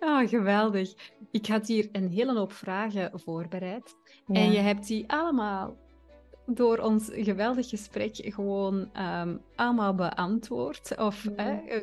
Oh, 0.00 0.28
geweldig. 0.36 0.94
Ik 1.30 1.46
had 1.46 1.66
hier 1.66 1.88
een 1.92 2.08
hele 2.08 2.38
hoop 2.38 2.52
vragen 2.52 3.20
voorbereid. 3.20 3.96
En 4.26 4.52
je 4.52 4.58
hebt 4.58 4.86
die 4.86 5.12
allemaal 5.12 5.76
door 6.46 6.78
ons 6.78 7.10
geweldig 7.12 7.68
gesprek 7.68 8.16
gewoon 8.16 8.90
um, 8.96 9.40
allemaal 9.56 9.94
beantwoord. 9.94 10.98
Of 10.98 11.26
ja 11.36 11.82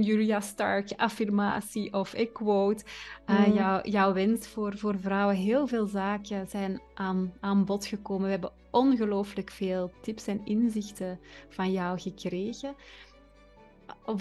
Julia 0.00 0.40
Stark 0.40 0.92
affirmatie 0.96 1.92
of 1.92 2.14
ik 2.14 2.32
quote. 2.32 2.84
Uh, 3.26 3.54
jou, 3.54 3.90
jouw 3.90 4.12
wens 4.12 4.48
voor, 4.48 4.78
voor 4.78 4.98
vrouwen. 4.98 5.36
Heel 5.36 5.66
veel 5.66 5.86
zaken 5.86 6.48
zijn 6.48 6.80
aan, 6.94 7.32
aan 7.40 7.64
bod 7.64 7.86
gekomen. 7.86 8.24
We 8.24 8.30
hebben 8.30 8.52
ongelooflijk 8.70 9.50
veel 9.50 9.90
tips 10.00 10.26
en 10.26 10.40
inzichten 10.44 11.20
van 11.48 11.72
jou 11.72 11.98
gekregen. 11.98 12.74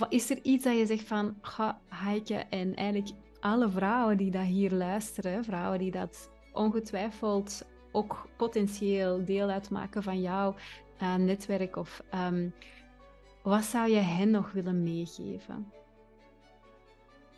Is 0.10 0.30
er 0.30 0.39
iets 0.41 0.64
dat 0.64 0.78
je 0.78 0.86
zegt 0.86 1.08
van, 1.08 1.36
ga, 1.41 1.80
Heike, 1.88 2.36
en 2.36 2.76
eigenlijk 2.76 3.16
alle 3.39 3.70
vrouwen 3.70 4.18
die 4.18 4.32
dat 4.32 4.45
hier 4.45 4.72
luisteren, 4.72 5.43
vrouwen 5.43 5.80
die 5.80 5.91
dat 5.91 6.32
ongetwijfeld 6.54 7.66
ook 7.91 8.28
potentieel 8.38 9.26
deel 9.26 9.50
uitmaken 9.50 10.04
van 10.04 10.22
jouw 10.22 10.56
uh, 11.02 11.16
netwerk 11.16 11.76
of 11.76 12.04
um, 12.14 12.54
wat 13.41 13.64
zou 13.64 13.89
je 13.89 14.00
hen 14.00 14.32
nog 14.32 14.52
willen 14.52 14.84
meegeven? 14.84 15.72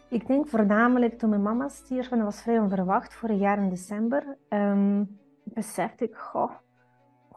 Ik 0.10 0.28
denk 0.28 0.48
voornamelijk 0.48 1.18
toen 1.18 1.30
mijn 1.30 1.42
mama 1.42 1.68
stierf, 1.68 2.12
en 2.12 2.18
dat 2.18 2.26
was 2.26 2.42
vrij 2.42 2.60
onverwacht, 2.60 3.14
vorig 3.14 3.40
jaar 3.40 3.58
in 3.58 3.70
december, 3.70 4.38
um, 4.50 5.20
besefte 5.44 6.04
ik, 6.04 6.16
goh, 6.16 6.52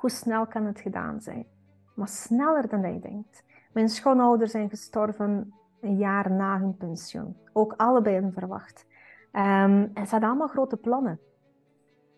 hoe 0.02 0.10
snel 0.10 0.46
kan 0.46 0.64
het 0.64 0.80
gedaan 0.80 1.20
zijn? 1.20 1.46
Maar 1.94 2.08
sneller 2.08 2.68
dan 2.68 2.94
je 2.94 3.00
denkt. 3.00 3.44
Mijn 3.72 3.88
schoonouders 3.88 4.50
zijn 4.50 4.68
gestorven 4.68 5.52
een 5.80 5.96
jaar 5.96 6.30
na 6.30 6.58
hun 6.58 6.76
pensioen. 6.76 7.36
Ook 7.52 7.74
allebei 7.76 8.20
onverwacht. 8.20 8.86
Um, 9.32 9.90
en 9.94 10.04
ze 10.04 10.10
hadden 10.10 10.28
allemaal 10.28 10.48
grote 10.48 10.76
plannen. 10.76 11.20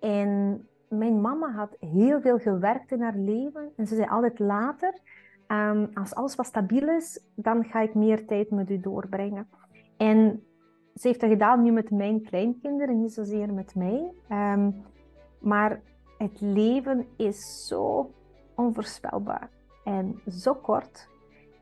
En 0.00 0.62
mijn 0.88 1.20
mama 1.20 1.52
had 1.52 1.76
heel 1.78 2.20
veel 2.20 2.38
gewerkt 2.38 2.92
in 2.92 3.02
haar 3.02 3.16
leven. 3.16 3.72
En 3.76 3.86
ze 3.86 3.94
zei 3.94 4.08
altijd 4.08 4.38
later, 4.38 5.00
Um, 5.48 5.90
als 5.94 6.14
alles 6.14 6.34
wat 6.34 6.46
stabiel 6.46 6.88
is, 6.88 7.24
dan 7.34 7.64
ga 7.64 7.80
ik 7.80 7.94
meer 7.94 8.26
tijd 8.26 8.50
met 8.50 8.70
u 8.70 8.80
doorbrengen. 8.80 9.48
En 9.96 10.44
ze 10.94 11.08
heeft 11.08 11.20
dat 11.20 11.30
gedaan 11.30 11.62
nu 11.62 11.70
met 11.70 11.90
mijn 11.90 12.22
kleinkinderen, 12.22 13.00
niet 13.00 13.12
zozeer 13.12 13.52
met 13.52 13.74
mij. 13.74 14.12
Um, 14.30 14.84
maar 15.40 15.80
het 16.18 16.40
leven 16.40 17.06
is 17.16 17.66
zo 17.66 18.10
onvoorspelbaar 18.54 19.48
en 19.84 20.20
zo 20.30 20.54
kort 20.54 21.08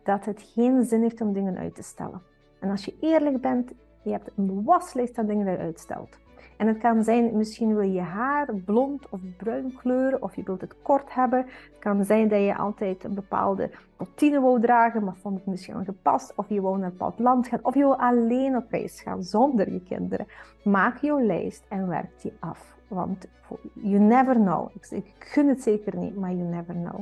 dat 0.05 0.25
het 0.25 0.43
geen 0.43 0.85
zin 0.85 1.03
heeft 1.03 1.21
om 1.21 1.33
dingen 1.33 1.57
uit 1.57 1.75
te 1.75 1.83
stellen. 1.83 2.23
En 2.61 2.71
als 2.71 2.85
je 2.85 2.95
eerlijk 3.01 3.41
bent, 3.41 3.73
je 4.03 4.11
hebt 4.11 4.31
een 4.37 4.65
waslijst 4.65 5.19
aan 5.19 5.27
dingen 5.27 5.45
die 5.47 5.55
je 5.55 5.61
uitstelt. 5.61 6.21
En 6.57 6.67
het 6.69 6.79
kan 6.79 7.05
zijn, 7.05 7.37
misschien 7.37 7.75
wil 7.75 7.91
je 7.91 8.01
haar 8.01 8.55
blond 8.55 9.09
of 9.09 9.21
bruin 9.37 9.75
kleuren, 9.77 10.23
of 10.23 10.37
je 10.37 10.43
wilt 10.43 10.61
het 10.61 10.75
kort 10.83 11.15
hebben. 11.15 11.39
Het 11.39 11.79
kan 11.79 12.05
zijn 12.05 12.29
dat 12.29 12.41
je 12.41 12.57
altijd 12.57 13.05
een 13.05 13.15
bepaalde 13.15 13.71
bottine 13.97 14.41
wil 14.41 14.61
dragen, 14.61 15.05
maar 15.05 15.17
vond 15.17 15.39
het 15.39 15.47
misschien 15.47 15.77
ongepast. 15.77 16.33
Of 16.37 16.49
je 16.49 16.61
wil 16.61 16.75
naar 16.75 16.85
een 16.85 16.91
bepaald 16.91 17.19
land 17.19 17.49
gaan, 17.49 17.59
of 17.63 17.75
je 17.75 17.81
wil 17.81 17.99
alleen 17.99 18.57
op 18.57 18.71
reis 18.71 19.01
gaan 19.01 19.23
zonder 19.23 19.73
je 19.73 19.83
kinderen. 19.83 20.27
Maak 20.65 20.97
je 20.99 21.23
lijst 21.23 21.65
en 21.69 21.89
werk 21.89 22.23
die 22.23 22.33
af. 22.41 22.77
Want 22.93 23.27
you 23.75 23.99
never 23.99 24.35
know. 24.35 24.71
Ik 24.91 25.15
gun 25.19 25.49
het 25.49 25.63
zeker 25.63 25.97
niet, 25.97 26.17
maar 26.17 26.33
you 26.33 26.49
never 26.49 26.75
know. 26.75 27.01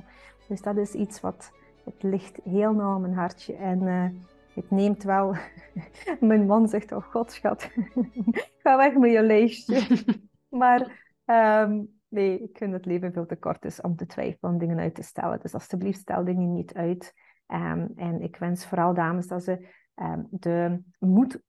Dus 0.48 0.62
dat 0.62 0.76
is 0.76 0.94
iets 0.94 1.20
wat 1.20 1.52
het 1.84 2.02
ligt 2.02 2.40
heel 2.44 2.72
nauw 2.72 2.94
aan 2.94 3.00
mijn 3.00 3.14
hartje. 3.14 3.54
En 3.54 3.82
uh, 3.82 4.08
het 4.54 4.70
neemt 4.70 5.02
wel... 5.02 5.36
mijn 6.20 6.46
man 6.46 6.68
zegt, 6.68 6.92
oh 6.92 7.02
god, 7.02 7.32
schat, 7.32 7.70
ga 8.62 8.76
weg 8.76 8.94
met 8.94 9.12
je 9.12 9.22
lijstje. 9.22 10.04
maar 10.62 11.10
um, 11.24 12.00
nee, 12.08 12.42
ik 12.42 12.56
vind 12.56 12.72
het 12.72 12.86
leven 12.86 13.12
veel 13.12 13.26
te 13.26 13.36
kort 13.36 13.64
is 13.64 13.80
om 13.80 13.96
te 13.96 14.06
twijfelen, 14.06 14.52
om 14.52 14.58
dingen 14.58 14.78
uit 14.78 14.94
te 14.94 15.02
stellen. 15.02 15.40
Dus 15.40 15.54
alsjeblieft, 15.54 16.00
stel 16.00 16.24
dingen 16.24 16.52
niet 16.52 16.74
uit. 16.74 17.14
Um, 17.46 17.92
en 17.96 18.20
ik 18.20 18.36
wens 18.36 18.66
vooral 18.66 18.94
dames 18.94 19.26
dat 19.26 19.44
ze 19.44 19.68
um, 19.94 20.26
de 20.30 20.82
moed 20.98 21.42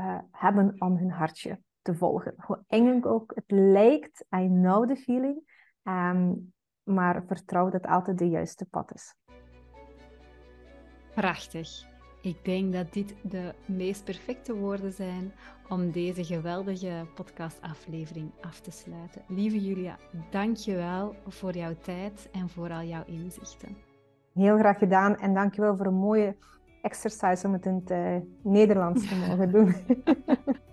uh, 0.00 0.18
hebben 0.30 0.74
om 0.78 0.96
hun 0.96 1.10
hartje 1.10 1.58
te 1.82 1.94
volgen. 1.94 2.34
Hoe 2.36 2.64
eng 2.68 3.04
ook 3.04 3.32
het 3.34 3.50
lijkt, 3.50 4.24
I 4.36 4.46
know 4.48 4.88
the 4.88 4.96
feeling. 4.96 5.50
Um, 5.82 6.52
maar 6.82 7.24
vertrouw 7.26 7.70
dat 7.70 7.86
altijd 7.86 8.18
de 8.18 8.28
juiste 8.28 8.64
pad 8.64 8.94
is. 8.94 9.14
Prachtig. 11.14 11.90
Ik 12.22 12.44
denk 12.44 12.72
dat 12.72 12.92
dit 12.92 13.14
de 13.22 13.54
meest 13.66 14.04
perfecte 14.04 14.54
woorden 14.54 14.92
zijn 14.92 15.32
om 15.68 15.90
deze 15.90 16.24
geweldige 16.24 17.06
podcastaflevering 17.14 18.30
af 18.40 18.60
te 18.60 18.70
sluiten. 18.70 19.22
Lieve 19.28 19.60
Julia, 19.60 19.98
dank 20.30 20.56
je 20.56 20.74
wel 20.74 21.14
voor 21.26 21.56
jouw 21.56 21.74
tijd 21.82 22.28
en 22.32 22.48
voor 22.48 22.70
al 22.70 22.82
jouw 22.82 23.04
inzichten. 23.06 23.76
Heel 24.32 24.58
graag 24.58 24.78
gedaan 24.78 25.16
en 25.16 25.34
dank 25.34 25.54
je 25.54 25.60
wel 25.60 25.76
voor 25.76 25.86
een 25.86 25.94
mooie 25.94 26.36
exercise 26.82 27.46
om 27.46 27.52
het 27.52 27.66
in 27.66 27.74
het 27.84 27.90
uh, 27.90 28.16
Nederlands 28.42 29.08
te 29.08 29.16
mogen 29.28 29.52
doen. 29.56 29.74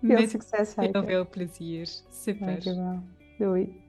veel 0.00 0.20
Met 0.20 0.30
succes, 0.30 0.74
Heel 0.74 1.04
veel 1.04 1.28
plezier. 1.28 1.88
Super. 2.10 2.46
Dankjewel. 2.46 3.02
Doei. 3.38 3.84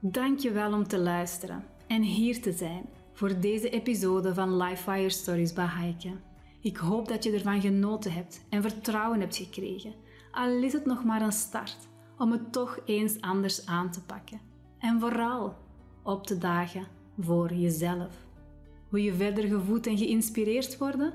Dankjewel 0.00 0.72
om 0.72 0.86
te 0.86 0.98
luisteren 0.98 1.64
en 1.86 2.02
hier 2.02 2.40
te 2.40 2.52
zijn 2.52 2.84
voor 3.12 3.40
deze 3.40 3.70
episode 3.70 4.34
van 4.34 4.56
Lifewire 4.56 5.10
Stories 5.10 5.52
bij 5.52 5.66
Heike. 5.66 6.10
Ik 6.60 6.76
hoop 6.76 7.08
dat 7.08 7.24
je 7.24 7.32
ervan 7.32 7.60
genoten 7.60 8.12
hebt 8.12 8.44
en 8.48 8.62
vertrouwen 8.62 9.20
hebt 9.20 9.36
gekregen, 9.36 9.94
al 10.32 10.62
is 10.62 10.72
het 10.72 10.84
nog 10.84 11.04
maar 11.04 11.22
een 11.22 11.32
start, 11.32 11.76
om 12.18 12.32
het 12.32 12.52
toch 12.52 12.78
eens 12.84 13.20
anders 13.20 13.66
aan 13.66 13.90
te 13.90 14.02
pakken. 14.02 14.40
En 14.78 15.00
vooral 15.00 15.54
op 16.02 16.26
te 16.26 16.38
dagen 16.38 16.86
voor 17.18 17.52
jezelf. 17.52 18.26
Wil 18.88 19.02
je 19.02 19.14
verder 19.14 19.44
gevoed 19.44 19.86
en 19.86 19.98
geïnspireerd 19.98 20.78
worden? 20.78 21.12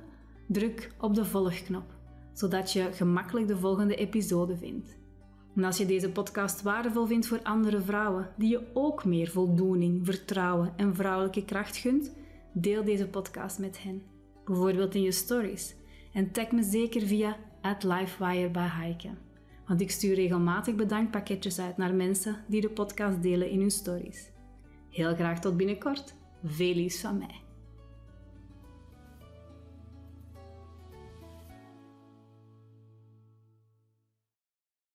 Druk 0.48 0.92
op 1.00 1.16
de 1.16 1.26
volgknop, 1.26 1.94
zodat 2.34 2.72
je 2.72 2.90
gemakkelijk 2.94 3.48
de 3.48 3.58
volgende 3.58 3.96
episode 3.96 4.58
vindt. 4.58 4.98
En 5.56 5.64
als 5.64 5.78
je 5.78 5.86
deze 5.86 6.12
podcast 6.12 6.62
waardevol 6.62 7.06
vindt 7.06 7.28
voor 7.28 7.42
andere 7.44 7.82
vrouwen 7.82 8.30
die 8.38 8.50
je 8.50 8.62
ook 8.74 9.06
meer 9.06 9.30
voldoening, 9.30 10.06
vertrouwen 10.06 10.74
en 10.76 10.96
vrouwelijke 10.96 11.46
kracht 11.46 11.78
gunt, 11.78 12.16
deel 12.54 12.84
deze 12.84 13.08
podcast 13.08 13.60
met 13.60 13.84
hen. 13.84 14.02
Bijvoorbeeld 14.46 14.96
in 14.96 15.02
je 15.02 15.12
stories. 15.12 15.76
En 16.14 16.32
tag 16.32 16.52
me 16.52 16.64
zeker 16.64 17.02
via 17.02 17.38
@lifewire. 17.80 19.16
Want 19.68 19.82
ik 19.82 19.92
stuur 19.92 20.16
regelmatig 20.16 20.76
bedankpakketjes 20.76 21.60
uit 21.60 21.78
naar 21.78 21.94
mensen 21.94 22.44
die 22.48 22.62
de 22.62 22.70
podcast 22.70 23.22
delen 23.22 23.50
in 23.50 23.60
hun 23.60 23.72
stories. 23.72 24.32
Heel 24.90 25.16
graag 25.16 25.40
tot 25.40 25.58
binnenkort. 25.58 26.16
Veel 26.44 26.74
liefs 26.74 27.02
van 27.02 27.18
mij. 27.18 27.47